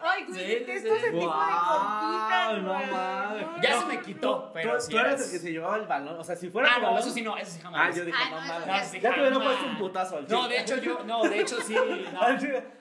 [0.00, 0.94] Ay, güey, Sí, sí, ese sí.
[1.06, 2.62] tipo de no mames.
[2.62, 3.80] No, Ya no.
[3.80, 4.90] se me quitó, pero tú, sí.
[4.92, 6.18] tú eras- el que se llevaba el balón.
[6.18, 6.98] O sea, si fuera Ah, no, balón.
[7.00, 7.88] eso sí no, eso sí jamás.
[7.92, 8.86] Ah, yo dije, Ah, no no, mames.
[8.86, 9.48] eso Ya te hubieran jamás.
[9.48, 10.54] puesto un putazo al No, chile.
[10.54, 11.74] de hecho yo, no, de hecho sí.
[12.12, 12.20] no.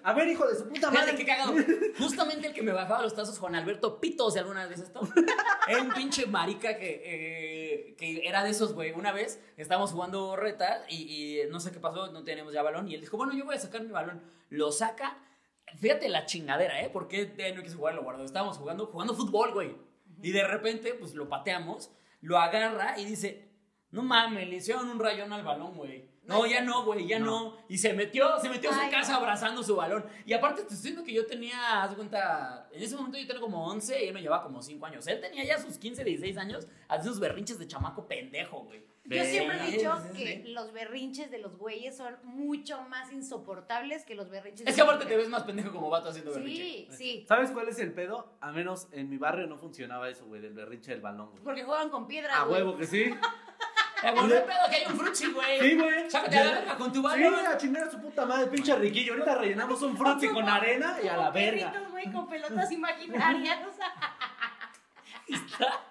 [0.03, 1.15] A ver, hijo de su puta Fíjate madre.
[1.15, 1.53] qué cagado.
[1.97, 4.99] Justamente el que me bajaba los tazos, Juan Alberto Pito, si alguna vez esto.
[5.67, 8.91] Era un pinche marica que, eh, que era de esos, güey.
[8.91, 12.87] Una vez estábamos jugando reta y, y no sé qué pasó, no teníamos ya balón.
[12.87, 14.21] Y él dijo, bueno, yo voy a sacar mi balón.
[14.49, 15.17] Lo saca.
[15.75, 16.89] Fíjate la chingadera, ¿eh?
[16.91, 18.23] Porque de no quise jugar, lo guardó.
[18.23, 19.75] Estábamos jugando, jugando fútbol, güey.
[20.21, 21.91] Y de repente, pues lo pateamos,
[22.21, 23.51] lo agarra y dice,
[23.91, 26.09] no mames, le hicieron un rayón al balón, güey.
[26.27, 27.55] No, ya no, güey, ya no.
[27.69, 29.17] Y se metió, se metió a su casa no.
[29.19, 30.05] abrazando su balón.
[30.25, 33.25] Y aparte te estoy diciendo que yo tenía, haz de cuenta, en ese momento yo
[33.25, 35.07] tenía como 11 y él me llevaba como 5 años.
[35.07, 38.85] Él tenía ya sus 15, 16 años, haciendo sus berrinches de chamaco pendejo, güey.
[39.09, 40.23] Yo siempre he Sí, dicho sí, sí.
[40.25, 44.75] que los berrinches de los güeyes son mucho más insoportables que los berrinches Es de
[44.75, 46.87] que aparte te ves más pendejo como vato haciendo berrinche.
[46.89, 47.25] Sí, sí.
[47.25, 48.33] ¿Sabes cuál es el pedo?
[48.41, 51.41] A menos en mi barrio no funcionaba eso, güey, del berrinche del balón, güey.
[51.41, 52.61] Porque juegan con piedras, A güey.
[52.61, 53.05] huevo que sí.
[54.01, 55.59] Bueno, no hay pedo que hay un fruchi, güey.
[55.59, 56.09] Sí, güey.
[56.09, 57.45] Sácate a la verga con tu Sí, balón.
[57.47, 59.13] a chingar a su puta madre, pinche riquillo.
[59.13, 61.71] Ahorita rellenamos un frutzi con arena y a la verga.
[61.71, 63.59] perritos, güey, con pelotas imaginarias.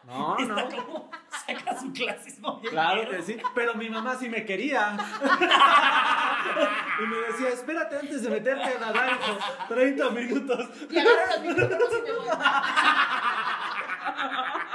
[0.05, 0.69] No, Está no.
[0.71, 1.11] como
[1.47, 2.59] saca su clasismo.
[2.63, 4.97] Claro que sí, pero mi mamá sí me quería.
[7.03, 9.37] y me decía, espérate antes de meterte a nadar, hijo.
[9.69, 10.71] 30 minutos.
[10.91, 12.29] Y agarro los micrófonos y me voy.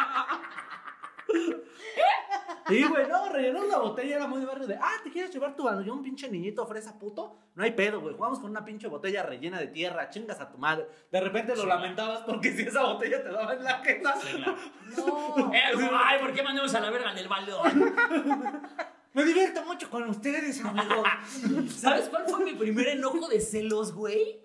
[2.70, 5.64] Y güey, no, rellenó la botella, era muy barrio de, ah, ¿te quieres llevar tu?
[5.84, 7.38] Yo, un pinche niñito fresa puto.
[7.56, 8.16] No hay pedo, güey.
[8.16, 10.88] Jugamos con una pinche botella rellena de tierra, chingas a tu madre.
[11.12, 11.68] De repente lo Sí.
[11.68, 14.16] lamentabas porque si esa botella te daba en la jeta.
[14.22, 14.56] Sí, claro.
[14.98, 15.06] No.
[15.36, 15.52] Como,
[15.94, 17.96] ay, ¿por qué mandamos a la verga del balón?
[19.14, 21.04] Me divierto mucho con ustedes, amigo.
[21.70, 24.40] ¿Sabes cuál fue mi primer enojo de celos, güey?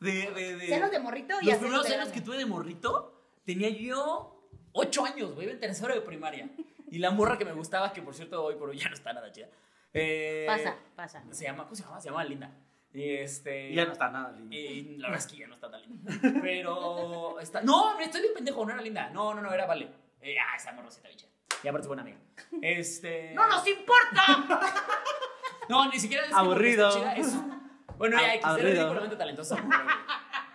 [0.00, 0.66] De, de, de...
[0.68, 1.34] ¿Celos de morrito?
[1.42, 3.12] y Los primeros de celos que tuve de morrito,
[3.44, 6.48] tenía yo 8 años, güey, en tercero de primaria.
[6.90, 9.12] Y la morra que me gustaba, que por cierto hoy por hoy ya no está
[9.12, 9.48] nada chida.
[9.92, 11.22] eh, Pasa, pasa.
[11.30, 12.00] Se llama, ¿cómo se llama?
[12.00, 12.50] Se llama Linda.
[12.92, 13.70] Y este...
[13.70, 14.54] Y ya no está nada lindo.
[14.56, 16.12] Y la verdad es que ya no está tan linda.
[16.42, 17.60] Pero está.
[17.60, 19.10] No, estoy bien pendejo, no era linda.
[19.10, 19.88] No, no, no, era vale.
[20.22, 21.26] Eh, ah, esa morrosita, bicha.
[21.62, 22.18] Y aparte es buena amiga.
[22.62, 23.32] Este.
[23.34, 24.22] ¡No nos importa!
[25.68, 26.86] No, ni siquiera es que Aburrido.
[26.88, 27.36] está chida, es-
[27.98, 29.56] Bueno, ya, ridículamente talentosa.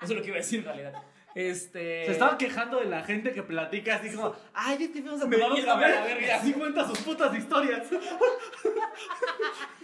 [0.02, 1.04] Eso es lo que iba a decir en realidad.
[1.34, 2.06] Este.
[2.06, 5.28] Se estaba quejando de la gente que platica así como, ay, es que fuimos a
[5.28, 6.28] Me tomar un café", la verga.
[6.28, 7.88] y así cuenta sus putas historias.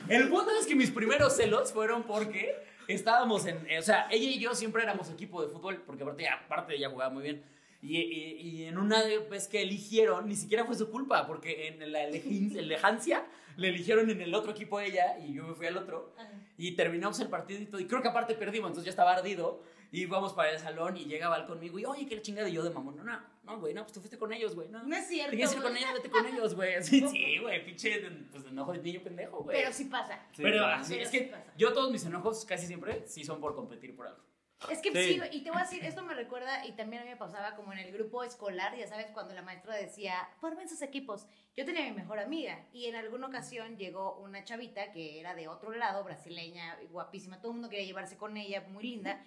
[0.10, 2.56] El punto es que mis primeros celos fueron porque
[2.88, 3.66] estábamos en.
[3.78, 7.14] O sea, ella y yo siempre éramos equipo de fútbol, porque aparte, aparte ella jugaba
[7.14, 7.44] muy bien.
[7.82, 11.92] Y, y- y en una vez que eligieron, ni siquiera fue su culpa, porque en
[11.92, 13.24] la elegancia
[13.56, 16.14] le eligieron en el otro equipo a ella y yo me fui al otro.
[16.58, 17.80] Y terminamos el partido y todo.
[17.80, 19.62] Y creo que aparte perdimos, entonces ya estaba ardido.
[19.92, 22.50] Y íbamos para el salón y llegaba él conmigo y, oye, qué la chingada.
[22.50, 24.68] Y yo de mamón, no, no, no, güey, no, pues tú fuiste con ellos, güey.
[24.70, 26.76] No, No es cierto, quieres ir con ellos, vete con ellos, güey.
[26.76, 29.58] Así, sí, güey, pinche, pues enojo de niño pendejo, güey.
[29.58, 30.20] Pero sí pasa.
[30.34, 31.54] Sí, Pero así, Pero es sí que pasa.
[31.58, 34.28] yo todos mis enojos casi siempre sí son por competir por algo.
[34.72, 35.20] Es que Sí.
[35.22, 35.38] sí.
[35.38, 37.74] y te voy a decir, esto me recuerda, y también a mí me pasaba como
[37.74, 41.28] en el grupo escolar, ya sabes, cuando la maestra decía, formen sus equipos.
[41.56, 45.36] Yo tenía a mi mejor amiga, y en alguna ocasión llegó una chavita que era
[45.36, 49.24] de otro lado, brasileña, guapísima, todo el mundo quería llevarse con ella, muy linda.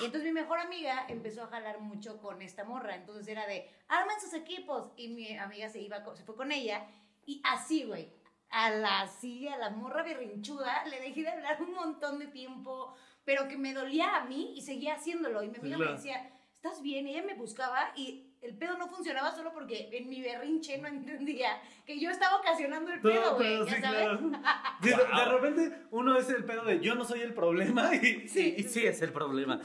[0.00, 3.68] Y entonces mi mejor amiga empezó a jalar mucho con esta morra, entonces era de,
[3.88, 6.86] armen sus equipos, y mi amiga se, iba, se fue con ella,
[7.26, 8.12] y así, güey,
[8.50, 12.94] a la así, a la morra berrinchuda, le dejé de hablar un montón de tiempo,
[13.24, 15.42] pero que me dolía a mí y seguía haciéndolo.
[15.42, 15.92] Y mi amiga claro.
[15.92, 17.06] me decía, ¿estás bien?
[17.06, 20.88] Y ella me buscaba y el pedo no funcionaba solo porque en mi berrinche no
[20.88, 23.80] entendía que yo estaba ocasionando el pedo, güey, sí, sabes.
[23.80, 24.20] claro.
[24.82, 27.98] Sí, de, de repente uno es el pedo de yo no soy el problema y
[27.98, 28.28] Sí.
[28.28, 29.60] sí, y sí es el problema.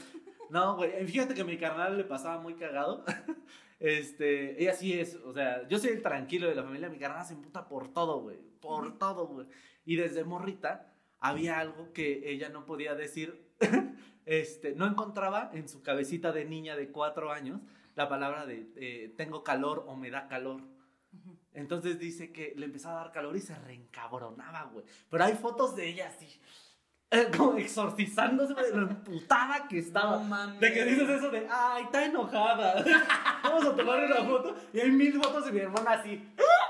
[0.50, 3.04] No, güey, eh, fíjate que a mi carnal le pasaba muy cagado.
[3.80, 7.26] Este, ella sí es, o sea, yo soy el tranquilo de la familia, mi carnal
[7.26, 9.46] se emputa por todo, güey, por todo, güey.
[9.84, 13.50] Y desde morrita había algo que ella no podía decir,
[14.26, 17.60] este, no encontraba en su cabecita de niña de cuatro años
[17.94, 20.60] la palabra de eh, tengo calor o me da calor.
[21.52, 24.84] Entonces dice que le empezaba a dar calor y se reencabronaba, güey.
[25.08, 26.40] Pero hay fotos de ella así,
[27.10, 30.18] eh, como exorcizándose de lo emputada que estaba.
[30.18, 30.58] No mames.
[30.58, 32.84] De que dices eso de, ay, está enojada.
[33.44, 34.56] Vamos a tomar una foto.
[34.72, 36.20] Y hay mil fotos de mi hermana así,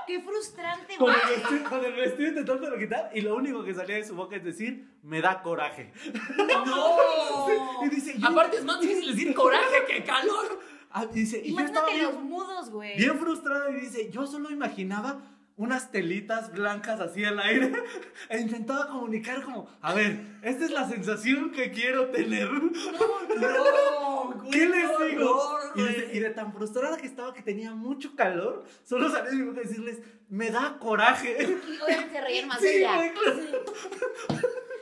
[0.05, 3.09] Qué frustrante, con el vestido, con el vestido intentando quitar.
[3.15, 5.91] Y lo único que salía de su boca es decir, me da coraje.
[6.37, 6.97] ¡No!
[7.85, 10.59] Y dice, Aparte es más difícil decir coraje que calor.
[10.97, 12.95] Ah, y dice, y yo estaba bien, los mudos, güey.
[12.97, 15.21] bien frustrada y dice, yo solo imaginaba
[15.57, 17.71] unas telitas blancas así al aire
[18.29, 22.49] e intentaba comunicar como, a ver, esta es la sensación que quiero tener.
[22.49, 25.31] No, güey, ¿Qué les qué digo?
[25.35, 26.17] horror, Y de, güey.
[26.17, 30.49] y de tan frustrada que estaba que tenía mucho calor, solo mi boca decirles, me
[30.49, 31.37] da coraje.
[31.41, 32.95] Y obviamente reían más Sí, ella.
[32.95, 33.11] güey,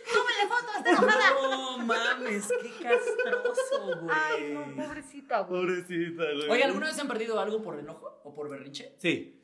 [0.03, 0.19] claro.
[0.19, 1.33] Tómale foto, está enojada.
[1.41, 4.15] No mames, qué castroso, güey.
[4.15, 5.61] Ay, no, pobrecita, güey.
[5.61, 6.49] Pobrecita, güey.
[6.49, 8.95] Oye, ¿alguna vez han perdido algo por enojo o por berrinche?
[8.97, 9.39] Sí.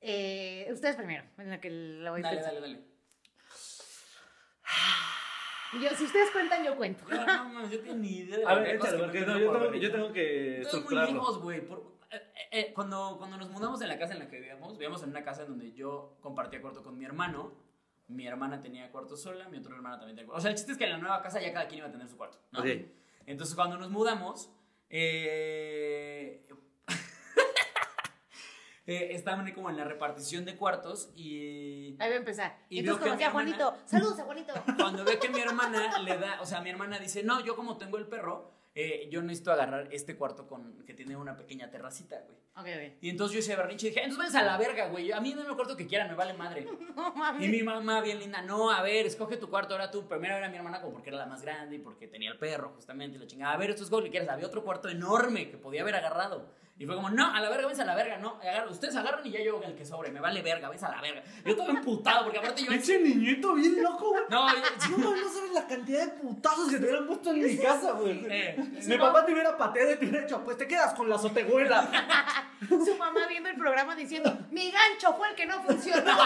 [0.00, 2.84] Eh, ustedes primero, en la que la voy a Dale, dale, dale.
[5.82, 7.04] Yo, si ustedes cuentan, yo cuento.
[7.10, 9.52] No, no, mames, yo tengo ni idea de A ver, échale, que porque no, yo,
[9.52, 11.58] tengo que, yo tengo que Estoy muy lejos, güey.
[12.10, 15.10] Eh, eh, cuando, cuando nos mudamos en la casa en la que vivíamos, vivíamos en
[15.10, 17.67] una casa en donde yo compartía cuarto con mi hermano.
[18.08, 20.38] Mi hermana tenía cuarto sola, mi otra hermana también tenía cuarto.
[20.38, 21.92] O sea, el chiste es que en la nueva casa ya cada quien iba a
[21.92, 22.38] tener su cuarto.
[22.52, 22.60] ¿no?
[22.60, 22.66] Ok.
[23.26, 24.50] Entonces, cuando nos mudamos,
[24.88, 26.46] eh,
[28.86, 32.58] eh, estaban como en la repartición de cuartos y Ahí va a empezar.
[32.70, 33.76] Y Entonces conocí a hermana- Juanito.
[33.86, 34.54] Saludos a Juanito.
[34.78, 37.76] cuando ve que mi hermana le da, o sea, mi hermana dice, no, yo como
[37.76, 42.20] tengo el perro, eh, yo necesito agarrar este cuarto con, que tiene una pequeña terracita,
[42.20, 42.38] güey.
[42.56, 42.98] Ok, ok.
[43.00, 45.12] Y entonces yo hice berrinche y dije, entonces váyanse a la verga, güey.
[45.12, 46.66] A mí denme el cuarto que quieran, me vale madre.
[46.98, 47.44] No.
[47.44, 50.08] Y mi mamá, bien linda, no, a ver, escoge tu cuarto, ahora tú.
[50.08, 52.70] Primero era mi hermana como porque era la más grande y porque tenía el perro,
[52.74, 53.52] justamente, y la chingada.
[53.52, 54.28] A ver, esto es lo que quieres.
[54.28, 56.50] Había otro cuarto enorme que podía haber agarrado.
[56.80, 58.38] Y fue como, no, a la verga, váyanse a la verga, no.
[58.40, 61.00] agarra- ustedes agarran y ya yo el que sobre, me vale verga, váyanse a la
[61.00, 61.22] verga.
[61.44, 62.70] Yo estaba emputado porque aparte yo...
[62.72, 64.22] Ese niñito bien loco, güey.
[64.30, 67.56] No, yo- No, no sabes la cantidad de putazos que te hubieran puesto en mi
[67.58, 68.24] casa, güey.
[68.30, 68.56] Eh,
[68.86, 71.90] Mi papá te hubiera pateado y te hubiera dicho, pues te quedas con la azotehuela.
[72.68, 76.12] Su mamá viendo el programa diciendo, mi gancho fue el que no funcionó.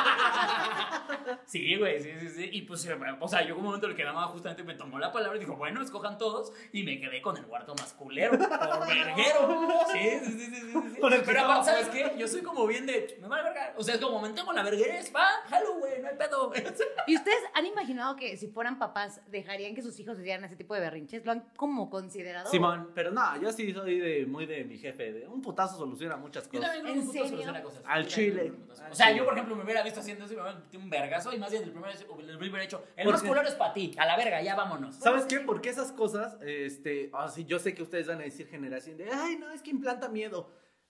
[1.46, 2.48] Sí, güey, sí, sí, sí.
[2.52, 5.12] Y pues, eh, o sea, yo como un momento el que justamente me tomó la
[5.12, 6.52] palabra y dijo, bueno, escojan todos.
[6.72, 9.68] Y me quedé con el cuarto más culero, por verguero.
[9.92, 10.72] Sí, sí, sí, sí, sí.
[10.72, 10.72] sí.
[11.00, 12.14] Con el que Pero aparte, ¿sabes qué?
[12.18, 13.74] Yo soy como bien de, me vale verga.
[13.76, 16.52] O sea, es como, mantengo la verguerez, va, jalo, güey, no hay pedo.
[17.06, 20.74] ¿Y ustedes han imaginado que si fueran papás dejarían que sus hijos hicieran ese tipo
[20.74, 21.24] de berrinches?
[21.24, 22.50] ¿Lo han como considerado?
[22.50, 25.12] Simón, pero no, yo sí soy de, muy de mi jefe.
[25.12, 26.74] De un putazo soluciona muchas Yo cosas.
[26.74, 27.28] también ¿En un putazo serio?
[27.30, 27.82] soluciona cosas.
[27.86, 28.52] Al chile.
[28.90, 30.90] O sea, yo, por ejemplo, me hubiera visto haciendo eso y me hubiera metido un
[30.90, 33.28] vergazo y más bien el primero el hubiera hecho, el ¿Por más qué?
[33.28, 34.96] culero es para ti, a la verga, ya vámonos.
[34.96, 35.40] ¿Sabes qué?
[35.40, 39.08] Porque esas cosas, este, ah, sí, yo sé que ustedes van a decir generación de,
[39.10, 40.31] ay, no, es que implanta miedo.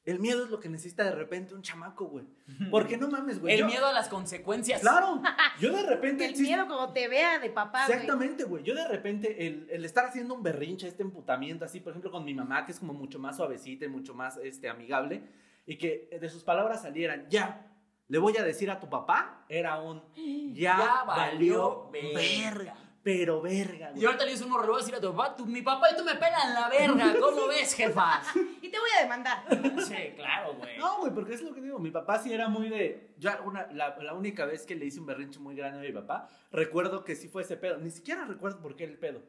[0.05, 2.26] El miedo es lo que necesita de repente un chamaco, güey.
[2.72, 3.55] Porque no mames, güey.
[3.55, 4.80] El yo- miedo a las consecuencias.
[4.80, 5.22] Claro,
[5.61, 6.24] yo de repente...
[6.26, 7.99] El miedo como te vea de papá, güey.
[7.99, 8.64] Exactamente, güey.
[8.64, 12.24] Yo de repente, el, el estar haciendo un berrinche, este emputamiento, así, por ejemplo, con
[12.24, 15.22] mi mamá, que es como mucho más suavecita y mucho más este, amigable,
[15.66, 17.68] y que de sus palabras salieran, ya,
[18.09, 20.03] le voy a decir a tu papá, era un,
[20.53, 22.14] ya, Ya valió valió verga.
[22.16, 22.74] verga.
[23.05, 24.05] Pero verga, Y güey.
[24.07, 25.90] ahorita le dices un morro, le voy a decir a tu papá, tú- mi papá
[25.92, 28.22] y tú me pelan la verga, ¿cómo ves, jefa?
[28.62, 29.44] Y te voy a demandar.
[29.86, 30.78] Sí, claro, güey.
[30.78, 31.78] No, güey, porque es lo que digo.
[31.80, 33.14] Mi papá sí era muy de.
[33.18, 35.92] Yo, una, la, la única vez que le hice un berrinche muy grande a mi
[35.92, 37.78] papá, recuerdo que sí fue ese pedo.
[37.78, 39.20] Ni siquiera recuerdo por qué el pedo.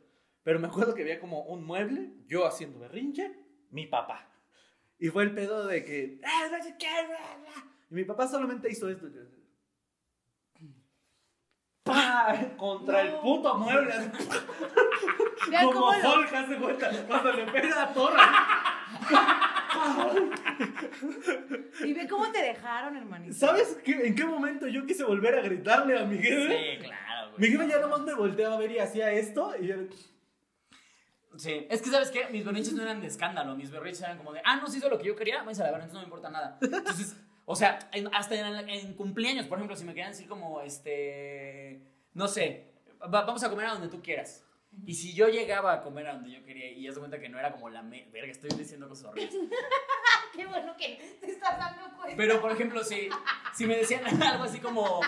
[0.44, 3.34] Pero me acuerdo que había como un mueble, yo haciendo berrinche,
[3.72, 4.30] mi papá.
[5.00, 6.22] Y fue el pedo de que.
[6.24, 7.66] "Ah, no sé qué, bla, bla".
[7.90, 9.08] Y mi papá solamente hizo esto.
[11.84, 12.36] ¡Pah!
[12.58, 13.94] Contra el puto mueble.
[15.50, 16.92] Vean como cómo lo- Hulk, hace cuenta.
[17.08, 18.20] Cuando le pega a Torre.
[21.84, 23.34] Y ve cómo te dejaron, hermanito.
[23.34, 26.78] ¿Sabes qué- en qué momento yo quise volver a gritarle a mi jefe?
[26.78, 27.42] Sí, claro, güey.
[27.42, 29.76] Mi jefe ya nomás me volteaba a ver y hacía esto y yo...
[31.36, 34.34] Sí, es que sabes qué, mis berrinches no eran de escándalo, mis berrinches eran como
[34.34, 36.00] de, ah, no, se hizo lo que yo quería, váyanse a la verga, entonces no
[36.02, 36.60] me importa nada.
[36.62, 40.62] Entonces, o sea, en- hasta en, en cumpleaños, por ejemplo, si me querían decir como,
[40.62, 41.82] este,
[42.14, 42.72] no sé,
[43.02, 44.46] va- vamos a comer a donde tú quieras.
[44.88, 47.30] Y si yo llegaba a comer a donde yo quería y ya se cuenta que
[47.30, 49.36] no era como la me- verga, estoy diciendo cosas horribles.
[50.36, 52.18] Qué bueno que te estás dando cuenta.
[52.18, 53.08] Pero, por ejemplo, si,
[53.54, 55.00] si me decían algo así como,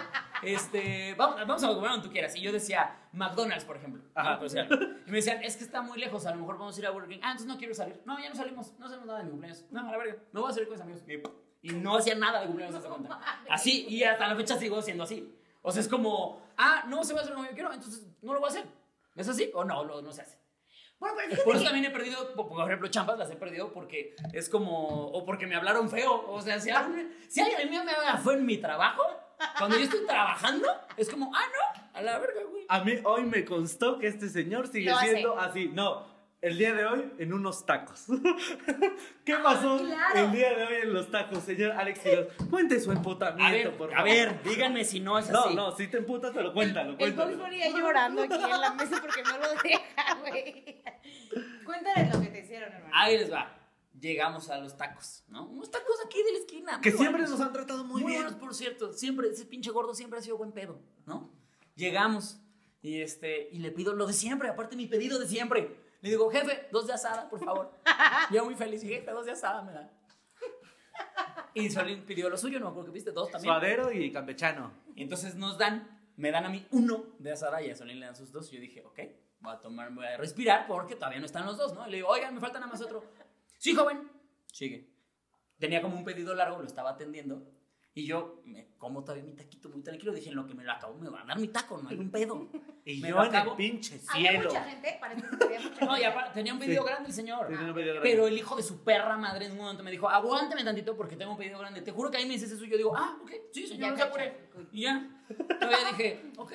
[0.43, 2.35] este, vamos, vamos a comer donde tú quieras.
[2.35, 4.03] Y yo decía, McDonald's, por ejemplo.
[4.13, 4.37] Ajá.
[4.37, 4.67] Pues, ya.
[4.69, 6.91] y me decían, es que está muy lejos, a lo mejor vamos a ir a
[6.91, 7.19] Burger King.
[7.23, 7.99] Ah, entonces no quiero salir.
[8.05, 9.65] No, ya no salimos, no hacemos nada de mi cumpleaños.
[9.71, 11.03] No, a la verga, me voy a salir con mis amigos.
[11.07, 11.17] Y,
[11.65, 13.19] y no hacía nada de cumpleaños, hasta cuenta.
[13.49, 15.33] Así, y hasta la fecha sigo siendo así.
[15.61, 18.33] O sea, es como, ah, no se va a hacer como yo quiero, entonces no
[18.33, 18.65] lo voy a hacer.
[19.15, 19.49] ¿Es así?
[19.53, 19.83] ¿O no?
[19.83, 20.37] Lo- no se hace.
[20.99, 23.73] Bueno, pero fíjate Por eso que- también he perdido, por ejemplo, champas las he perdido
[23.73, 26.25] porque es como, o porque me hablaron feo.
[26.29, 29.03] O sea, si alguien, si alguien mío me habla fue en mi trabajo,
[29.57, 32.65] cuando yo estoy trabajando, es como, ah, no, a la verga, güey.
[32.69, 35.69] A mí hoy me constó que este señor sigue Lo siendo así.
[35.73, 36.05] No,
[36.45, 38.05] el día de hoy en unos tacos.
[39.25, 40.19] ¿Qué pasó claro.
[40.19, 42.01] el día de hoy en los tacos, señor Alex?
[42.51, 45.55] Cuente su emputamiento, ver, por a ver, díganme si no es No, así.
[45.55, 47.37] no, si te emputas, cuéntalo, El cuéntalo.
[47.37, 50.83] Bunny ya llorando aquí en la mesa porque no lo deja, güey.
[51.65, 52.93] Cuéntales lo que te hicieron, hermano.
[52.95, 53.51] Ahí les va.
[53.99, 55.47] llegamos a los tacos, ¿no?
[55.47, 56.79] Unos tacos aquí de la esquina.
[56.81, 57.39] Que muy siempre buenos.
[57.39, 58.23] nos han tratado muy, Muy bien.
[58.23, 58.93] buenos, por cierto.
[58.93, 61.33] Siempre, ese pinche gordo siempre ha sido buen pedo, ¿no?
[61.75, 62.39] Llegamos
[62.83, 65.83] y, este, y le pido lo de siempre, aparte mi pedido de siempre.
[66.05, 67.71] Le digo, jefe, dos de asada, por favor.
[68.31, 69.91] Yo muy feliz, y jefe, dos de asada me da.
[71.55, 73.51] Y Solín pidió lo suyo, no me acuerdo que viste, dos también.
[73.51, 74.71] Suadero y campechano.
[74.93, 78.05] Y entonces nos dan, me dan a mí uno de asada y a Solín le
[78.05, 78.53] dan sus dos.
[78.53, 78.99] Y yo dije, ok,
[79.39, 81.87] voy a tomar, voy a respirar porque todavía no están los dos, ¿no?
[81.87, 83.03] Y le digo, oigan, me falta nada más otro.
[83.57, 84.07] Sí, joven.
[84.53, 84.87] Sigue.
[85.57, 87.41] Tenía como un pedido largo, lo estaba atendiendo.
[87.97, 90.11] Y yo me como todavía mi taquito muy tranquilo.
[90.13, 91.97] Dije, en lo que me lo acabo, me va a dar mi taco, no hay
[91.97, 92.47] un pedo.
[92.87, 93.55] Y Me yo en el acabo.
[93.55, 94.49] pinche Había cielo.
[94.49, 96.05] mucha gente, parece que había mucha No, y gente.
[96.05, 96.87] aparte, tenía un pedido Sí.
[96.89, 97.47] grande el señor.
[97.47, 98.09] Tenía un pedido grande.
[98.11, 101.15] Pero el hijo de su perra madre en un momento me dijo, aguántame tantito porque
[101.15, 101.81] tengo un pedido grande.
[101.81, 103.89] Te juro que ahí me dices eso y yo digo, ah, ok, sí, señor, Ya
[103.91, 104.49] no se apure.
[104.71, 105.09] Y ya.
[105.59, 106.53] Todavía dije, ok.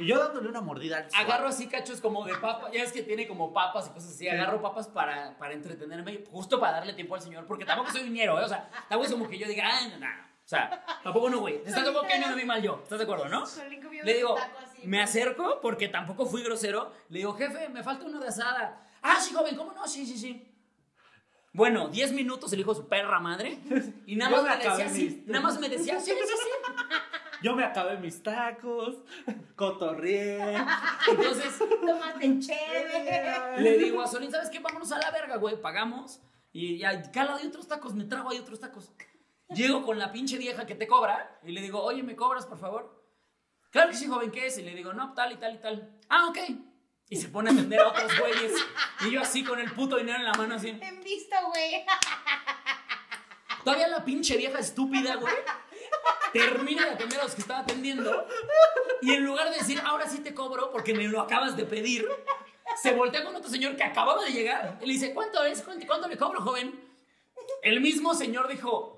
[0.00, 1.30] Y yo dándole una mordida al suadero.
[1.32, 4.26] Agarro así cachos como de papa, ya es que tiene como papas y cosas así.
[4.28, 8.40] Agarro papas para, para entretenerme, justo para darle tiempo al señor, porque tampoco soy niñero,
[8.40, 8.44] ¿eh?
[8.44, 10.06] O sea, tampoco es como que yo diga, ah, no, no.
[10.46, 11.56] O sea, tampoco no, güey.
[11.56, 12.78] ¿Estás de acuerdo que no me vi mal yo?
[12.80, 13.42] ¿Estás de acuerdo, no?
[14.04, 14.36] Le digo,
[14.84, 16.92] me acerco porque tampoco fui grosero.
[17.08, 18.88] Le digo, jefe, me falta uno de asada.
[19.02, 19.88] Ah, sí, joven, ¿cómo no?
[19.88, 20.52] Sí, sí, sí.
[21.52, 23.58] Bueno, 10 minutos el hijo de su perra madre.
[24.06, 25.24] Y nada Yo más me me, decía acabé así.
[25.26, 26.74] Nada más me decía, sí, sí, sí.
[27.42, 28.98] Yo me acabé mis tacos,
[29.56, 30.58] cotorrié.
[31.10, 33.62] Entonces, Tomaste chévere.
[33.62, 34.60] le digo a Solín, ¿sabes qué?
[34.60, 35.60] Vámonos a la verga, güey.
[35.60, 36.20] Pagamos.
[36.52, 38.92] Y ya, cala de otros tacos, me trago ahí otros tacos.
[39.54, 42.58] Llego con la pinche vieja que te cobra y le digo, oye, ¿me cobras, por
[42.58, 43.04] favor?
[43.70, 44.58] Claro que sí, joven, ¿qué es?
[44.58, 45.98] Y le digo, no, tal y tal y tal.
[46.08, 46.38] Ah, ok.
[47.08, 48.52] Y se pone a atender a otros güeyes.
[49.02, 50.68] Y yo así con el puto dinero en la mano, así.
[50.68, 51.84] En vista, güey.
[53.64, 55.34] Todavía la pinche vieja estúpida, güey.
[56.32, 58.26] Termina de atender a los que estaba atendiendo.
[59.02, 62.08] Y en lugar de decir, ahora sí te cobro porque me lo acabas de pedir,
[62.80, 64.78] se voltea con otro señor que acababa de llegar.
[64.80, 65.62] Y le dice, ¿cuánto es?
[65.62, 66.80] ¿Cuánto, cuánto le cobro, joven?
[67.62, 68.95] El mismo señor dijo,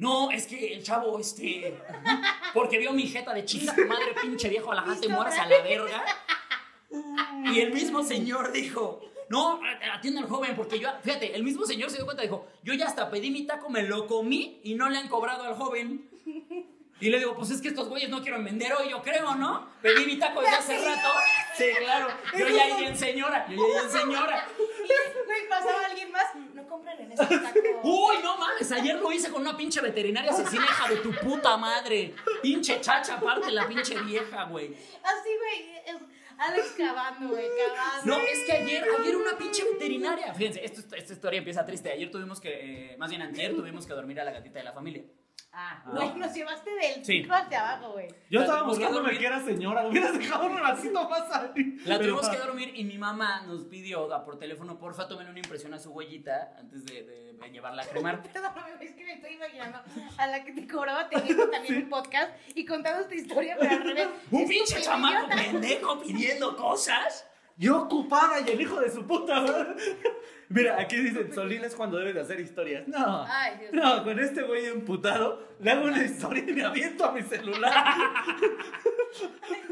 [0.00, 1.78] no, es que el chavo, este.
[2.54, 5.60] Porque vio mi jeta de chinga tu madre, pinche viejo, la te mueras a la
[5.60, 6.02] verga.
[7.52, 9.60] Y el mismo señor dijo, no,
[9.92, 12.86] atiende al joven, porque yo, fíjate, el mismo señor se dio cuenta, dijo, yo ya
[12.86, 16.08] hasta pedí mi taco, me lo comí y no le han cobrado al joven.
[16.98, 19.68] Y le digo, pues es que estos güeyes no quieren vender hoy, yo creo, ¿no?
[19.82, 21.08] Pedí mi taco desde hace rato.
[21.58, 22.08] Sí, claro.
[22.38, 24.48] Yo ya iría en señora, yo ya iría en señora.
[25.26, 26.24] Güey, pasaba alguien más.
[26.54, 27.58] No compren en ese taco.
[27.82, 31.56] Uy, no mames, ayer lo hice con una pinche veterinaria asesina, hija de tu puta
[31.56, 32.14] madre.
[32.42, 34.74] Pinche chacha, aparte la pinche vieja, güey.
[35.02, 35.76] Así, güey.
[35.86, 38.16] es- Alex cavando, güey, cavando.
[38.16, 40.32] No, es que ayer, ayer una pinche veterinaria.
[40.32, 41.92] Fíjense, esto- esta historia empieza triste.
[41.92, 44.72] Ayer tuvimos que, eh, más bien antier, tuvimos que dormir a la gatita de la
[44.72, 45.04] familia.
[45.52, 47.22] Ah, güey, nos llevaste del Sí.
[47.22, 48.06] pico hacia abajo, güey.
[48.30, 49.18] Yo La estaba tuvimos que buscándome dormir.
[49.20, 49.86] que era señora.
[49.88, 51.76] Hubieras dejado un ratito más ahí.
[51.86, 55.28] La Pero- tuvimos que dormir y mi mamá nos pidió ah, por teléfono, porfa, tomen
[55.28, 58.22] una impresión a su huellita antes de, de- de llevarla a cremar.
[58.32, 59.80] Perdóname, es que me estoy imaginando
[60.18, 63.82] a la que te cobraba teniendo también un podcast y contando esta historia, pero al
[63.82, 64.06] revés.
[64.30, 65.36] Un Estúpido, pinche chamaco idiota.
[65.36, 67.26] pendejo pidiendo cosas.
[67.60, 69.76] Yo ocupada y el hijo de su puta madre.
[70.48, 72.88] Mira, aquí dicen, Solín es cuando debes de hacer historias.
[72.88, 73.26] No.
[73.28, 77.12] Ay, Dios No, con este güey emputado, le hago una historia y me aviento a
[77.12, 77.84] mi celular.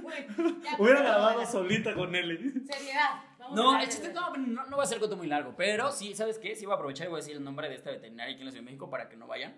[0.03, 0.27] Güey,
[0.79, 2.63] Hubiera grabado solita con él.
[2.71, 3.23] Seriedad.
[3.39, 5.91] Vamos a No, el chiste no, no, no va a ser cuento muy largo, pero
[5.91, 6.55] sí, ¿sabes qué?
[6.57, 8.47] Sí voy a aprovechar y voy a decir el nombre de esta veterinaria aquí en
[8.47, 9.57] la Ciudad de México para que no vayan.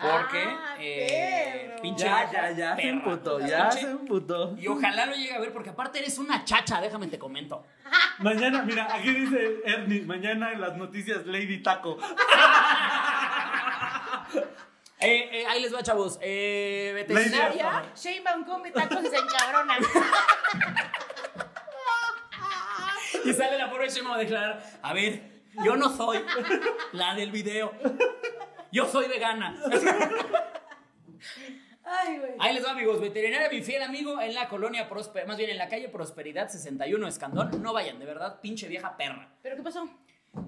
[0.00, 4.56] Porque, Ah, eh, pinche Ya, ya, ya, se perra, emputó, ya pinche- se emputó.
[4.58, 7.64] Y ojalá lo llegue a ver, porque aparte eres una chacha, déjame te comento.
[8.18, 11.98] Mañana, mira, aquí dice Ernie, mañana en las noticias Lady Taco.
[15.02, 16.18] Eh, eh, ahí les va, chavos.
[16.20, 17.70] Eh, veterinaria.
[17.70, 17.86] Taco.
[17.96, 19.78] Sheinbaum come tacos y se encabrona.
[23.24, 26.22] Y sale la pobre Shema a declarar, a ver, yo no soy
[26.92, 27.72] la del video.
[28.72, 29.60] Yo soy vegana.
[31.84, 32.32] Ay, güey.
[32.38, 33.00] Ahí les va, amigos.
[33.00, 37.06] Veterinaria, mi fiel amigo, en la colonia Prosper, más bien en la calle Prosperidad 61,
[37.08, 37.62] Escandón.
[37.62, 39.34] No vayan, de verdad, pinche vieja perra.
[39.42, 39.88] ¿Pero qué pasó?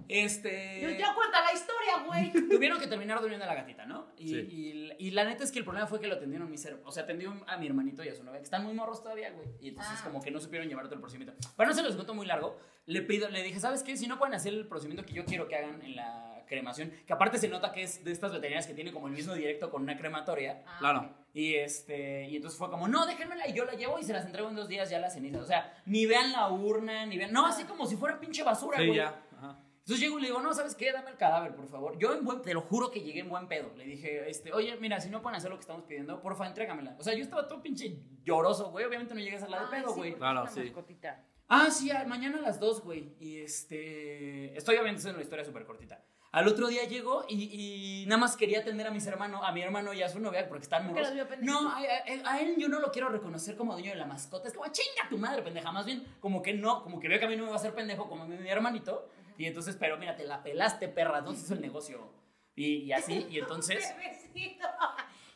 [0.09, 0.81] Este.
[0.81, 2.49] Yo ya cuenta la historia, güey.
[2.49, 4.13] Tuvieron que terminar durmiendo a la gatita, ¿no?
[4.17, 4.37] Y, Sí.
[4.49, 6.87] y- y la neta es que el problema fue que lo atendieron mis hermanos.
[6.89, 9.33] O sea, atendió a mi hermanito y a su novia, que están muy morros todavía,
[9.33, 9.49] güey.
[9.61, 10.05] Y entonces, Ah.
[10.05, 11.35] como que no supieron llevar el procedimiento.
[11.57, 12.57] Para no se los cuento muy largo,
[12.87, 13.97] le pido, le dije, ¿sabes qué?
[13.97, 17.13] Si no pueden hacer el procedimiento que yo quiero que hagan en la cremación, que
[17.13, 19.83] aparte se nota que es de estas veterinarias que tiene como el mismo directo con
[19.83, 20.63] una crematoria.
[20.67, 21.15] Ah, Claro.
[21.35, 24.27] Y este, y entonces fue como, no, déjenmela y yo la llevo y se las
[24.27, 25.41] entrego en dos días ya las cenizas.
[25.43, 27.33] O sea, ni vean la urna, ni vean.
[27.33, 28.99] No, así como si fuera pinche basura, Sí, güey.
[28.99, 29.19] ya.
[29.39, 29.59] Ajá.
[29.79, 30.93] Entonces llego y le digo, no, ¿sabes qué?
[30.93, 31.99] Dame el cadáver, por favor.
[31.99, 33.73] Yo en buen, te lo juro que llegué en buen pedo.
[33.77, 36.95] Le dije, este, oye, mira, si no pueden hacer lo que estamos pidiendo, porfa, entrégamela.
[36.99, 38.85] O sea, yo estaba todo pinche lloroso, güey.
[38.85, 40.15] Obviamente no llegué a hacer la de pedo, sí, güey.
[40.15, 40.61] Claro, sí.
[40.61, 41.25] mascotita.
[41.49, 43.15] Ah, sí, mañana a las 2, güey.
[43.19, 44.57] Y este.
[44.57, 46.05] Estoy hablando de una historia súper cortita.
[46.33, 49.61] Al otro día llego y, y nada más quería atender a mis hermanos, a mi
[49.61, 51.07] hermano y a su novia porque están morros.
[51.45, 54.49] No, a, a- a él yo no lo quiero reconocer como dueño de la mascota.
[54.49, 55.71] Es como, chinga tu madre, pendeja.
[55.73, 57.59] Más bien, como que no, como que veo que a mí no me va a
[57.59, 59.09] hacer pendejo como mi, mi hermanito.
[59.37, 61.19] Y entonces, pero mira, te la pelaste, perra.
[61.19, 62.11] Entonces el negocio.
[62.57, 63.85] Y, y así, y entonces.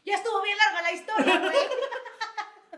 [0.05, 1.57] Ya estuvo bien larga la historia, güey.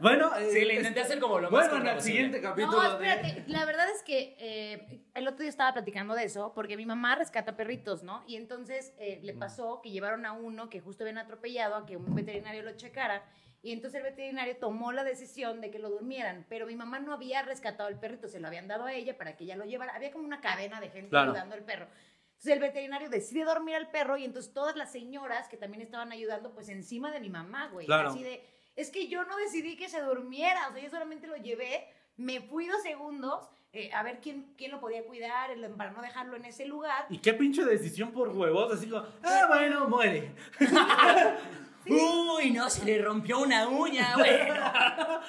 [0.00, 2.82] Bueno, eh, Sí, le intenté hacer como lo más Bueno, en el siguiente capítulo.
[2.82, 3.44] No, de- espérate.
[3.50, 7.14] La verdad es que eh, el otro día estaba platicando de eso porque mi mamá
[7.16, 8.22] rescata perritos, ¿no?
[8.26, 11.96] Y entonces eh, le pasó que llevaron a uno que justo habían atropellado a que
[11.96, 13.22] un veterinario lo checara.
[13.60, 17.12] Y entonces el veterinario tomó la decisión de que lo durmieran, pero mi mamá no
[17.12, 19.94] había rescatado al perrito, se lo habían dado a ella para que ella lo llevara.
[19.96, 21.32] Había como una cadena de gente Claro.
[21.32, 21.86] ayudando al perro.
[22.28, 26.12] Entonces el veterinario decide dormir al perro y entonces todas las señoras que también estaban
[26.12, 27.86] ayudando, pues encima de mi mamá, güey.
[27.86, 28.10] Claro.
[28.10, 28.44] Así de,
[28.80, 32.40] es que yo no decidí que se durmiera, o sea, yo solamente lo llevé, me
[32.40, 36.36] fui dos segundos eh, a ver quién, quién lo podía cuidar el- para no dejarlo
[36.36, 37.04] en ese lugar.
[37.10, 40.32] Y qué pinche decisión por huevos, así como, ah, bueno, muere.
[41.86, 44.54] Uy, no, se le rompió una uña, bueno.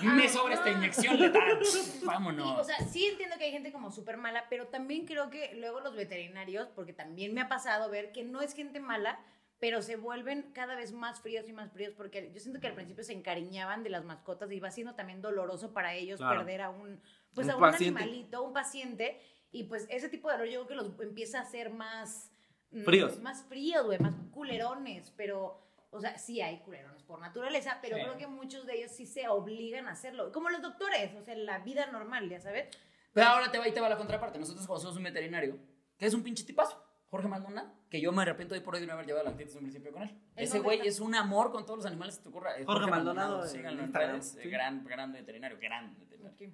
[0.02, 1.60] Me sobra esta inyección letal.
[2.02, 2.60] Y, Vámonos.
[2.60, 5.80] o sea, sí entiendo que hay gente como súper mala, pero también creo que luego
[5.80, 9.20] los veterinarios, porque también me ha pasado ver que no es gente mala,
[9.60, 12.76] pero se vuelven cada vez más fríos y más fríos, porque yo siento que al
[12.76, 16.40] principio se encariñaban de las mascotas y va siendo también doloroso para ellos Claro.
[16.40, 17.02] perder a un,
[17.34, 18.02] pues Un a un paciente.
[18.02, 19.20] animalito, un paciente,
[19.52, 22.32] y pues ese tipo de dolor yo creo que los empieza a hacer más...
[22.72, 23.20] mm, Fríos.
[23.22, 25.66] Más fríos, güey, más culerones, pero...
[25.92, 28.04] O sea, sí hay culerones por naturaleza, pero Sí.
[28.04, 30.32] creo que muchos de ellos sí se obligan a hacerlo.
[30.32, 32.68] Como los doctores, o sea, la vida normal, ya sabes.
[33.12, 34.38] Pero ahora te va y te va la contraparte.
[34.38, 35.58] Nosotros cuando somos un veterinario,
[35.98, 36.80] que es un pinche tipazo,
[37.10, 39.54] Jorge Maldonado, que yo me arrepiento hoy por hoy de no haber llevado la actitud
[39.56, 40.10] en principio con él.
[40.36, 42.58] ¿En Ese güey es un amor con todos los animales que te ocurra.
[42.58, 44.36] Eh, Jorge Maldonado en síganlo en redes.
[44.36, 44.50] eh, sí.
[44.50, 46.54] Gran, gran veterinario, gran veterinario.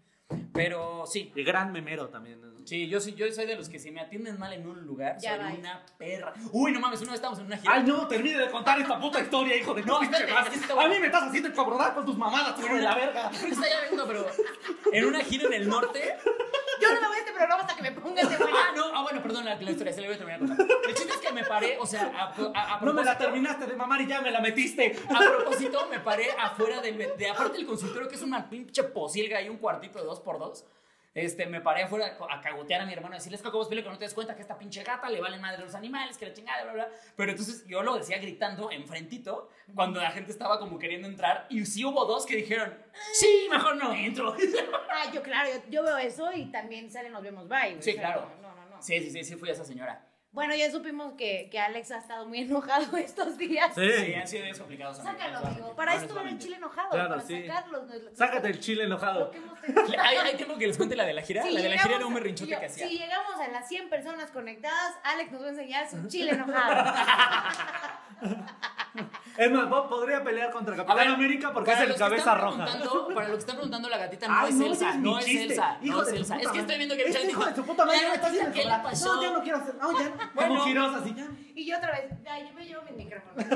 [0.54, 2.42] Pero sí, Y gran memero también.
[2.66, 5.18] Sí, yo, sí, yo soy de los que si me atienden mal en un lugar,
[5.20, 5.54] Ya soy va.
[5.60, 6.34] una perra.
[6.52, 7.72] Uy, no mames, una vez estábamos en una gira.
[7.72, 11.06] Ay, no, termine de contar esta puta historia, hijo de No, pinche A mí me
[11.06, 13.30] estás haciendo encabronar con tus mamadas, de la verga.
[13.34, 14.26] Está ya viendo, pero
[14.92, 16.16] en una gira en el norte.
[16.82, 18.58] Yo no me voy a este programa hasta que me pongas de buena.
[18.58, 20.58] Ah, no, ah, bueno, perdón, la, la historia, se la voy a terminar contar.
[20.90, 23.66] El chiste es que me paré, o sea, a, a- a No me la terminaste
[23.68, 24.94] de mamar y ya me la metiste.
[25.08, 26.98] A propósito, me paré afuera del.
[26.98, 30.40] De, aparte del consultorio, que es una pinche posilga y un cuartito de dos por
[30.40, 30.66] dos.
[31.16, 33.90] Este, me paré afuera a cagotear a mi hermano, a decirles que es posible que
[33.90, 36.26] no te des cuenta que esta pinche gata le vale madre a los animales, que
[36.26, 36.90] la chingada, bla, bla.
[37.16, 41.48] Pero entonces yo lo decía gritando enfrentito cuando la gente estaba como queriendo entrar.
[41.50, 42.78] Y sí hubo dos que dijeron,
[43.14, 44.36] sí, mejor no entro.
[44.98, 47.82] Ah, yo claro, yo, yo veo eso y también sale Nos vemos bye.
[47.82, 48.30] Sí, claro.
[48.42, 48.82] No, no, no.
[48.82, 50.06] Sí, sí, sí, sí, fui esa señora.
[50.36, 53.74] Bueno, ya supimos que, que Alex ha estado muy enojado estos días.
[53.74, 54.98] Sí, han sido días complicados.
[54.98, 55.74] Sácalo, amigo.
[55.76, 56.90] Para esto era el chile enojado.
[56.92, 57.48] Claro, para sí.
[57.48, 57.88] sacarlos.
[57.88, 59.32] no- Sácate el chile Lo enojado.
[59.98, 61.42] ¿Hay, hay tiempo que les cuente la de la gira?
[61.42, 62.88] Si la de la gira era un berrinchote que hacía.
[62.88, 66.94] Si llegamos a las 100 personas conectadas, Alex nos va a enseñar su chile enojado.
[69.38, 72.66] Es más, Bob podría pelear contra Capitán ver, América porque es el cabeza roja.
[73.14, 74.94] Para lo que están preguntando, la gatita no Ay, es Elsa.
[74.96, 75.28] No es.
[75.28, 75.78] Elsa.
[75.82, 76.38] Hijo No es de Elsa.
[76.38, 78.16] Es que estoy viendo que el Este hijo de su puta madre "La ya me
[78.16, 78.84] está haciendo ¿qué le cobrar.
[78.84, 79.16] pasó?
[79.16, 79.76] No, ya no quiero hacer.
[79.76, 80.14] No, ya.
[80.36, 80.50] Bueno.
[80.56, 81.28] Como Quiroz, así ya.
[81.56, 83.36] y yo otra vez, yo me llevo mi micrófono.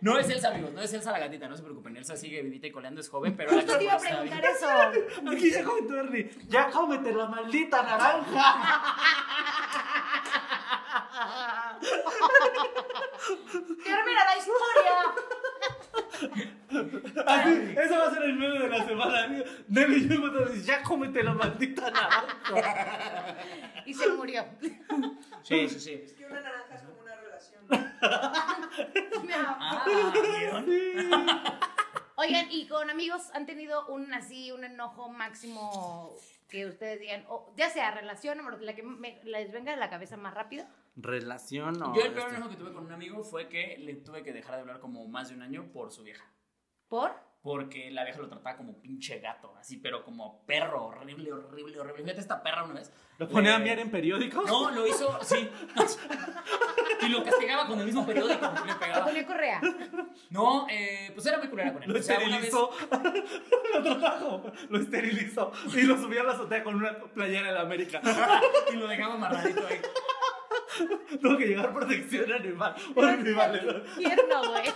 [0.00, 0.72] No es Elsa, amigos.
[0.72, 1.48] No es Elsa la gatita.
[1.48, 1.96] No se preocupen.
[1.96, 3.00] Elsa sigue vivita y coleando.
[3.00, 4.68] Es joven, pero la Justo te iba a está preguntar eso.
[5.32, 6.30] Aquí ya comentó Ernie.
[6.48, 8.54] Ya cómete la maldita naranja.
[13.84, 14.96] Termina la historia.
[17.26, 19.26] Así, eso va a ser el meme de la semana.
[19.68, 23.36] Nelly y yo entonces, ya cómete la maldita naranja.
[23.84, 24.44] Y se murió.
[25.42, 25.92] Sí, sí, sí.
[26.04, 27.64] Es que una naranja es como una relación.
[29.58, 30.66] Ah, ¿vieron?
[32.16, 36.16] Oigan, y con amigos han tenido un así, un enojo máximo
[36.48, 39.90] que ustedes digan, o ya sea relación, amor, la que me- les venga de la
[39.90, 40.64] cabeza más rápido.
[40.96, 41.94] Relación o.
[41.94, 44.32] Yo el peor este, enojo que tuve con un amigo fue que le tuve que
[44.32, 46.24] dejar de hablar como más de un año por su vieja.
[46.88, 47.12] ¿Por?
[47.42, 52.02] Porque la vieja lo trataba como pinche gato, así, pero como perro, horrible, horrible, horrible.
[52.02, 52.92] Fíjate esta perra una vez.
[53.18, 54.46] ¿Lo pone a Le- mirar en periódicos?
[54.46, 55.48] No, lo hizo, sí.
[57.02, 59.04] y lo castigaba con el mismo periódico que le ¿Le pegaba.
[59.04, 59.60] ponía correa?
[60.30, 61.92] No, eh, pues era muy culera con él.
[61.92, 62.70] Lo O sea, una vez- esterilizó.
[63.84, 65.52] lo trató, lo esterilizó.
[65.74, 68.00] Y lo subió a la azotea con una playera de la América.
[68.72, 69.80] y lo dejaba amarradito ahí.
[71.20, 72.74] Tuvo que llegar protección animal.
[72.94, 73.84] Por mi valedor.
[73.96, 74.72] Tierno, güey.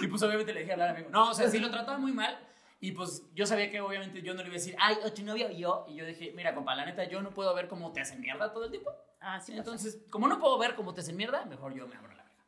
[0.00, 1.10] Y pues obviamente le dije hablar a mi amigo.
[1.12, 2.38] No, o sea, sí lo trataba muy mal.
[2.78, 5.22] Y pues yo sabía que obviamente yo no le iba a decir, ay, o tu
[5.22, 5.86] novio o yo.
[5.88, 8.52] Y yo dije, mira, compa, la neta, yo no puedo ver cómo te hacen mierda
[8.52, 8.90] todo el tiempo.
[9.20, 9.52] Ah, sí.
[9.52, 9.58] pasa.
[9.58, 12.44] Entonces, como no puedo ver cómo te hacen mierda, mejor yo me abro la verga.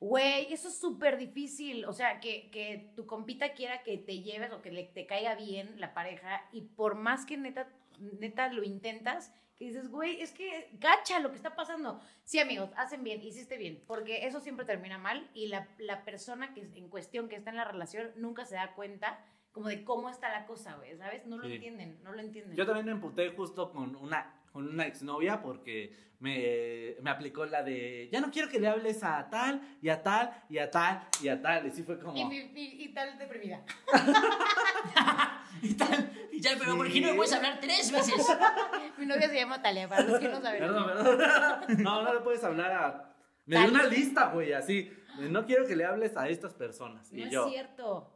[0.00, 1.84] Güey, eso es súper difícil.
[1.84, 5.36] O sea, que, que tu compita quiera que te lleves o que le, te caiga
[5.36, 7.68] bien la pareja y por más que neta,
[7.98, 12.00] neta lo intentas, que dices, güey, es que gacha lo que está pasando.
[12.24, 16.54] Sí, amigos, hacen bien, hiciste bien, porque eso siempre termina mal y la, la persona
[16.54, 19.24] que en cuestión que está en la relación nunca se da cuenta
[19.58, 21.26] como de cómo está la cosa, güey, ¿sabes?
[21.26, 21.54] No lo Sí.
[21.54, 22.56] entienden, no lo entienden.
[22.56, 27.64] Yo también me emputé justo con una, con una exnovia porque me, me aplicó la
[27.64, 31.08] de, ya no quiero que le hables a tal, y a tal, y a tal,
[31.20, 31.66] y a tal.
[31.66, 32.16] Y sí fue como...
[32.16, 33.64] Y, y- y- y tal deprimida.
[35.62, 36.10] y tal.
[36.30, 38.14] Y ya, pero ¿por qué no me puedes hablar tres veces?
[38.98, 40.60] Mi novia se llama Talia, para los que no saben.
[40.60, 41.66] Perdón, perdón.
[41.82, 43.14] No, no le puedes hablar a...
[43.46, 44.92] Me dio una lista, güey, así.
[45.18, 47.10] No quiero que le hables a estas personas.
[47.12, 47.48] No y es yo...
[47.48, 48.14] cierto.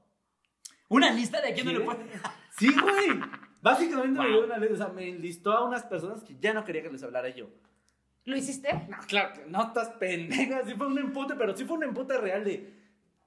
[0.92, 1.98] Una lista de a quién no le puede.
[2.58, 3.18] Sí, güey.
[3.62, 4.74] Básicamente me dio una lista.
[4.74, 7.48] O sea, me enlistó a unas personas que ya no quería que les hablara yo.
[8.24, 8.72] ¿Lo hiciste?
[8.88, 10.64] No, claro, que no estás pendeja.
[10.66, 12.74] Sí fue un empute, pero sí fue un empute real de.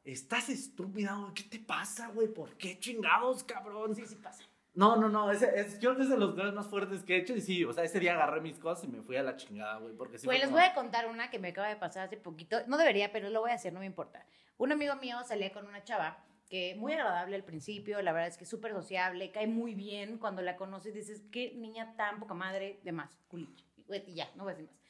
[0.03, 1.33] Estás estúpida, güey.
[1.33, 2.27] ¿Qué te pasa, güey?
[2.27, 3.95] ¿Por qué chingados, cabrón?
[3.95, 4.43] Sí, sí pasa.
[4.75, 5.31] No, no, no.
[5.31, 7.35] Ese, es, yo es de los días más fuertes que he hecho.
[7.35, 9.79] Y sí, o sea, ese día agarré mis cosas y me fui a la chingada,
[9.79, 9.95] güey.
[9.95, 12.05] Porque sí Pues fue les como- voy a contar una que me acaba de pasar
[12.05, 12.57] hace poquito.
[12.67, 14.23] No debería, pero lo voy a hacer, no me importa.
[14.57, 18.37] Un amigo mío salía con una chava que muy agradable al principio, la verdad es
[18.37, 22.79] que súper sociable, cae muy bien cuando la conoces, dices, qué niña tan poca madre,
[22.83, 23.65] de más, culicho.
[24.07, 24.81] Y ya, no voy a decir más.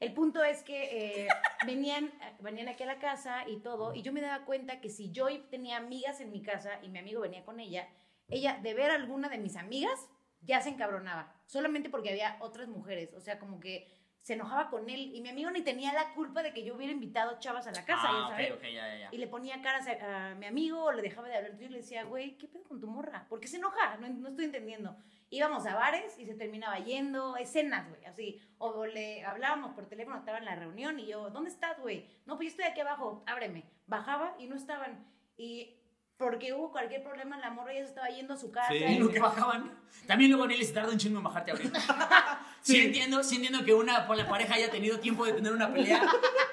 [0.00, 1.28] El punto es que eh,
[1.66, 5.10] venían, venían aquí a la casa y todo, y yo me daba cuenta que si
[5.10, 7.88] yo tenía amigas en mi casa y mi amigo venía con ella,
[8.28, 10.08] ella de ver a alguna de mis amigas
[10.42, 13.88] ya se encabronaba, solamente porque había otras mujeres, o sea, como que
[14.24, 16.94] se enojaba con él y mi amigo ni tenía la culpa de que yo hubiera
[16.94, 18.52] invitado chavas a la casa, ah, ya sabes.
[18.52, 19.08] ok, ok, ya, ya.
[19.12, 21.58] Y le ponía caras a, a mi amigo o le dejaba de hablar.
[21.58, 23.26] Yo le decía, güey, ¿qué pedo con tu morra?
[23.28, 23.98] ¿Por qué se enoja?
[23.98, 24.96] No, no estoy entendiendo.
[25.28, 28.40] Íbamos a bares y se terminaba yendo, escenas, güey, así.
[28.56, 32.08] O le hablábamos por teléfono, estaba en la reunión y yo, ¿dónde estás, güey?
[32.24, 33.64] No, pues yo estoy aquí abajo, ábreme.
[33.86, 35.06] Bajaba y no estaban.
[35.36, 35.76] Y
[36.16, 38.68] porque hubo cualquier problema, la morra ya se estaba yendo a su casa.
[38.72, 38.82] Sí.
[38.82, 39.70] En lo que bajaban.
[40.06, 41.72] También luego Nelly se tarda un chingo en bajarte a abrir.
[42.64, 45.70] Sí, entiendo, sí entiendo que una por la pareja haya tenido tiempo de tener una
[45.70, 46.00] pelea,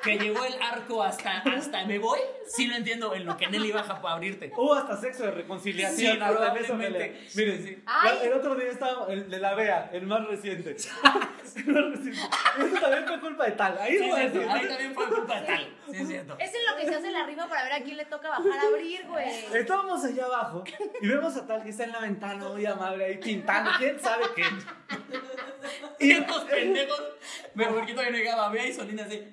[0.03, 2.19] que llegó el arco hasta, hasta me voy.
[2.47, 4.51] Sí lo entiendo en lo que Nelly baja para abrirte.
[4.57, 6.13] Hubo hasta sexo de reconciliación.
[6.15, 7.21] Sí, probablemente.
[7.33, 7.83] Miren, Sí, sí.
[7.85, 8.17] Ay.
[8.23, 10.75] el otro día estaba el de la Bea, el más reciente.
[11.55, 12.19] el más reciente.
[12.59, 13.77] Eso también fue culpa de tal.
[13.79, 14.39] Ahí Sí, lo es voy a cierto.
[14.39, 14.51] decir.
[14.51, 15.67] Ahí también fue culpa de tal.
[15.91, 16.37] Sí, es cierto.
[16.39, 18.59] Es en lo que se hace la rifa para ver a quién le toca bajar
[18.59, 19.29] a abrir, güey.
[19.53, 20.63] Estábamos allá abajo
[21.01, 24.25] y vemos a tal que está en la ventana muy amable ahí pintando, quién sabe
[24.35, 24.43] qué.
[25.99, 27.01] Y estos pendejos.
[27.55, 28.49] Pero porque todavía no llegaba.
[28.49, 29.23] Vea y Solina así.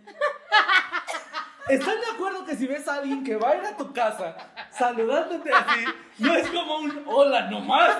[1.68, 4.36] ¿Están de acuerdo que si ves a alguien que va a ir a tu casa
[4.70, 5.84] saludándote así,
[6.18, 7.96] no es como un hola nomás?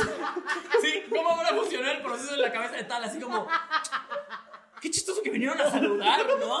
[0.80, 3.04] Sí, ¿cómo van a funcionar el proceso en la cabeza de tal?
[3.04, 3.46] Así como.
[4.80, 6.60] Qué chistoso que vinieron a saludar, ¿no?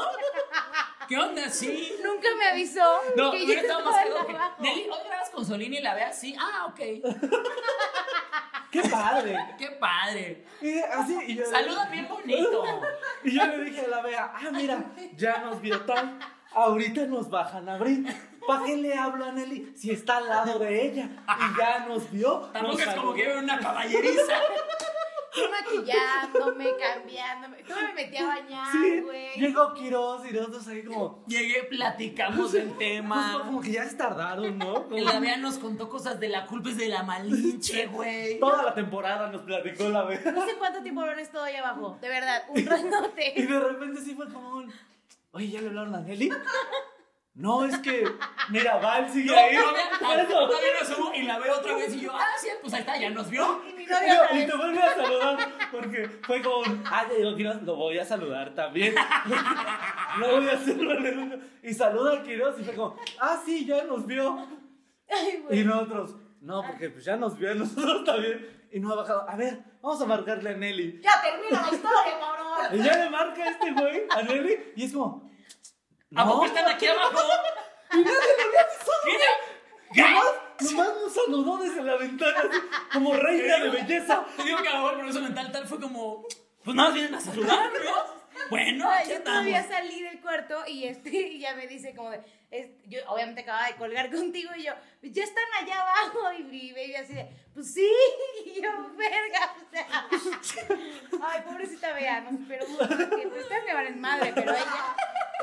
[1.10, 1.50] ¿Qué onda?
[1.50, 1.92] Sí.
[2.04, 2.80] Nunca me avisó.
[3.16, 4.32] No, que más estaba cagado que.
[4.32, 4.62] abajo.
[4.62, 6.12] Nelly, ¿hoy grabas con Solina y la vea?
[6.12, 6.36] Sí.
[6.38, 6.78] Ah, ok.
[8.70, 9.36] ¡Qué padre!
[9.58, 10.46] Qué padre.
[10.62, 12.62] Y así, y yo, Saludan bien bonito.
[13.24, 14.84] y yo le dije a la Bea, ah, mira,
[15.16, 16.16] ya nos vio tal,
[16.52, 18.06] ahorita nos bajan a abrir.
[18.46, 21.08] ¿Para qué le hablo a Nelly si está al lado de ella?
[21.26, 22.38] Y ya nos vio.
[22.52, 24.34] Tampoco nos es como que veo una caballeriza.
[25.36, 27.62] Yo maquillándome, cambiándome.
[27.62, 29.30] Tú me metí a bañar, Sí, güey.
[29.38, 33.42] llegó Quiroz y nosotros ahí como, Llegué, platicamos del justo tema.
[33.46, 34.84] como que ya se tardaron, ¿no?
[34.88, 38.40] Como- La Bea nos contó cosas de la culpa es de la malinche, güey.
[38.40, 40.20] Toda la temporada nos platicó la Bea.
[40.32, 41.96] No sé cuánto tiempo habrán estado ahí abajo.
[42.00, 43.34] De verdad, un Y ratote.
[43.36, 44.72] de repente sí fue como un,
[45.32, 46.30] oye, ¿ya le hablaron a Nelly?
[47.32, 48.04] No, es que,
[48.50, 49.56] mira, Val sigue No, ahí.
[49.56, 50.46] todavía, Por eso.
[50.48, 52.98] todavía no subo y la veo otra vez y yo, ah, sí, pues ahí está,
[52.98, 53.62] ya nos vio.
[53.70, 57.16] Y mi Y novia yo- Y te vuelve a saludar porque fue como, ah, ya
[57.16, 58.94] llegó Quiroz, lo voy a saludar también.
[60.18, 61.36] No voy a hacerlo en el uno.
[61.62, 64.44] Y saluda a Quiroz y fue como, ah, sí, ya nos vio.
[65.08, 65.64] Ay, Y güey.
[65.64, 68.66] nosotros, no, porque pues ya nos vio a nosotros también.
[68.72, 69.28] Y no ha bajado.
[69.30, 71.00] A ver, vamos a marcarle a Nelly.
[71.00, 72.78] Ya termina la historia, cabrón.
[72.80, 75.29] Y ya le marca este güey a Nelly y es como,
[76.16, 77.18] ¿A poco están aquí abajo?
[79.92, 80.02] ¿Qué?
[80.02, 80.24] Nomás,
[80.60, 82.60] nomás nos saludó desde la ventana, así,
[82.92, 84.24] como reina de belleza.
[84.36, 86.26] Te digo que a por eso mental tal fue como,
[86.64, 88.19] pues nada, más vienen a saludar, ¿no?
[88.48, 89.86] Bueno, yo todavía estamos.
[89.88, 93.66] salí del cuarto y este y ya me dice como de, es- yo obviamente acababa
[93.68, 94.72] de colgar contigo y yo,
[95.02, 97.88] ya están allá abajo y, y baby así de, pues sí,
[98.46, 100.08] y yo, verga, o sea,
[101.22, 104.96] ay, pobrecita Bea, no pero que ustedes me valen madre, pero ella,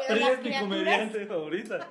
[0.07, 1.87] pero Ella es mi comediante favorita.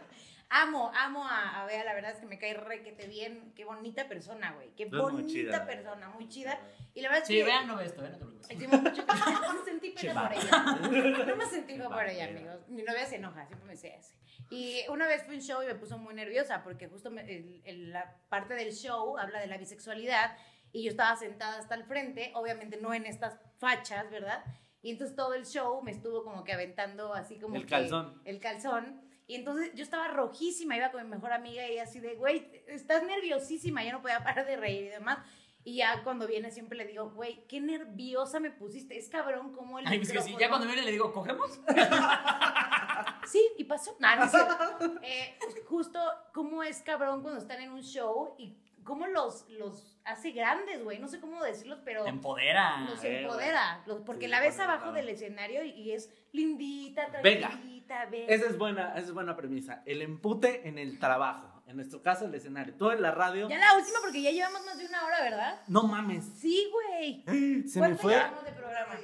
[0.48, 4.06] Amo, amo a, a Bea, la verdad es que me cae requete bien, qué bonita
[4.08, 5.66] persona, güey, qué Es muy bonita chida.
[5.66, 6.58] persona, muy chida,
[6.94, 7.44] y la verdad es Sí, que...
[7.44, 8.50] vean, no ve esto, eh, no te preocupes.
[8.50, 9.04] Hicimos mucho
[9.42, 11.24] No me sentí pena por ella.
[11.26, 12.68] No me sentí pena por ella, amigos.
[12.68, 14.12] Mi novia se enoja, siempre me dice eso.
[14.50, 17.22] Y una vez fui a un show y me puso muy nerviosa porque justo me-
[17.22, 20.36] el- el- la parte del show habla de la bisexualidad
[20.72, 24.44] y yo estaba sentada hasta el frente, obviamente no en estas fachas, ¿verdad?
[24.82, 28.20] Y entonces todo el show me estuvo como que aventando así como El que calzón.
[28.24, 29.00] El calzón.
[29.28, 33.02] Y entonces yo estaba rojísima, iba con mi mejor amiga y así de, güey, estás
[33.02, 35.18] nerviosísima, yo no podía parar de reír y demás.
[35.64, 39.80] Y ya cuando viene siempre le digo, güey, qué nerviosa me pusiste, es cabrón como
[39.80, 41.60] el Ay, pues que sí, micrófono- ya cuando viene le digo, ¿cogemos?
[43.26, 43.96] Sí, y pasó.
[43.98, 45.00] No, no cierto.
[45.02, 45.36] Eh,
[45.66, 46.00] justo
[46.32, 51.00] cómo es cabrón cuando están en un show y cómo los, los hace grandes, güey.
[51.00, 52.82] No sé cómo decirlos, pero Te empodera.
[52.88, 53.82] los eh, empodera.
[53.86, 57.48] Los- porque Sí, la ves abajo del escenario y, y es lindita, Venga.
[58.28, 59.82] Esa es buena, esa es buena premisa.
[59.86, 61.62] El empute en el trabajo.
[61.66, 62.74] En nuestro caso, el escenario.
[62.74, 63.48] Tú en la radio.
[63.48, 65.60] Ya la última porque ya llevamos más de una hora, ¿verdad?
[65.66, 66.24] No mames.
[66.38, 67.24] Sí, güey.
[67.68, 68.14] Se me ¿Cuánto fue.
[68.14, 68.94] llevamos de programa?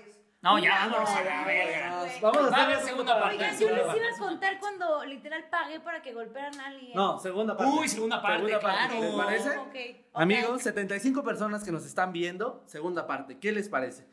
[0.43, 2.05] No, ya vámonos a la verga.
[2.21, 3.37] Vamos a hacer la segunda parte.
[3.37, 4.01] Oigan, yo segunda les parte.
[4.01, 6.93] iba a contar cuando literal pagué para que golpearan a alguien.
[6.97, 7.73] No, segunda parte.
[7.73, 9.01] Uy, segunda parte, claro.
[9.01, 9.49] ¿Les parece?
[9.51, 9.77] Ok, ok.
[10.15, 13.39] Amigos, 75 personas que nos están viendo, segunda parte.
[13.39, 14.05] ¿Qué les parece?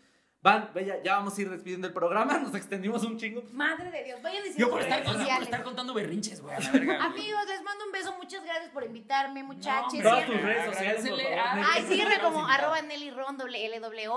[0.42, 3.44] Van, ya, ya vamos a ir despidiendo el programa, nos extendimos un chingo.
[3.52, 6.56] Madre de Dios, vayan Yo diciendo por sus estar, yo por estar contando berrinches, güey.
[6.56, 10.02] Amigos, les mando un beso, muchas gracias por invitarme, muchachos.
[10.02, 11.66] Todas Síganme- tus redes sociales, por favor.
[11.74, 13.38] Ay, sígueme como arroba Nelly Ron,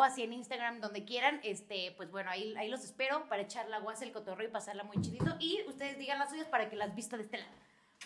[0.04, 1.40] así en Instagram, donde quieran.
[1.42, 4.84] Este, pues bueno, ahí, ahí los espero para echar la guasa, el cotorreo y pasarla
[4.84, 5.34] muy chidito.
[5.38, 7.50] Y ustedes digan las suyas para que las vistas de este lado.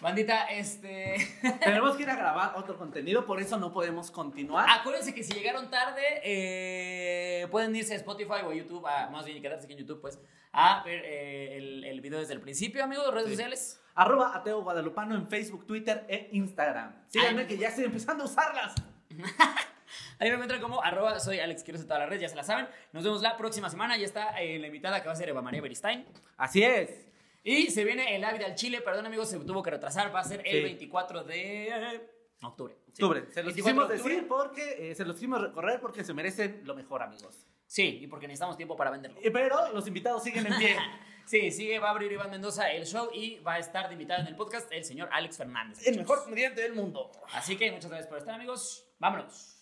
[0.01, 1.16] Bandita, este.
[1.64, 4.66] Tenemos que ir a grabar otro contenido, por eso no podemos continuar.
[4.68, 9.24] Acuérdense que si llegaron tarde, eh, pueden irse a Spotify o a YouTube, a, más
[9.24, 10.18] bien quedarse aquí en YouTube, pues,
[10.52, 13.32] a ver eh, el, el video desde el principio, amigos, redes Sí.
[13.36, 13.81] sociales.
[13.94, 16.94] Arroba Ateo Guadalupano en Facebook, Twitter e Instagram.
[17.09, 17.47] Síganme Ay.
[17.47, 18.74] que ya estoy empezando a usarlas.
[20.18, 22.43] Ahí me encuentran como arroba soy Alex Quiroz en todas las redes, ya se la
[22.44, 22.68] saben.
[22.93, 25.40] Nos vemos la próxima semana, ya está eh, la invitada que va a ser Eva
[25.40, 26.05] María Beristain.
[26.36, 27.06] Así es.
[27.48, 30.24] Y se viene el live al Chile, perdón amigos, se tuvo que retrasar, va a
[30.24, 30.62] ser el Sí.
[30.62, 32.01] 24 de
[32.43, 32.74] octubre.
[32.93, 33.02] Sí.
[33.02, 33.20] Octubre.
[33.31, 36.62] Se los 24 quisimos de decir porque eh, se los quisimos recorrer porque se merecen
[36.64, 37.47] lo mejor, amigos.
[37.66, 39.18] Sí, y porque necesitamos tiempo para venderlo.
[39.23, 40.77] Eh, Pero los invitados siguen en pie.
[41.27, 44.20] Sí, sigue, va a abrir Iván Mendoza el show y va a estar de invitado
[44.20, 45.85] en el podcast el señor Alex Fernández.
[45.85, 47.10] El mejor comediante del mundo.
[47.32, 48.86] Así que muchas gracias por estar, amigos.
[49.01, 49.55] Vámonos.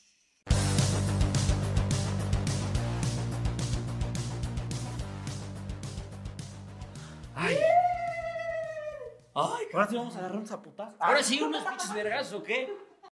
[7.35, 7.57] Ay,
[9.37, 10.95] Ay, ahora sí vamos a agarrarnos a putas.
[11.01, 12.73] ahora sí, unos pinches vergas, ¿o qué?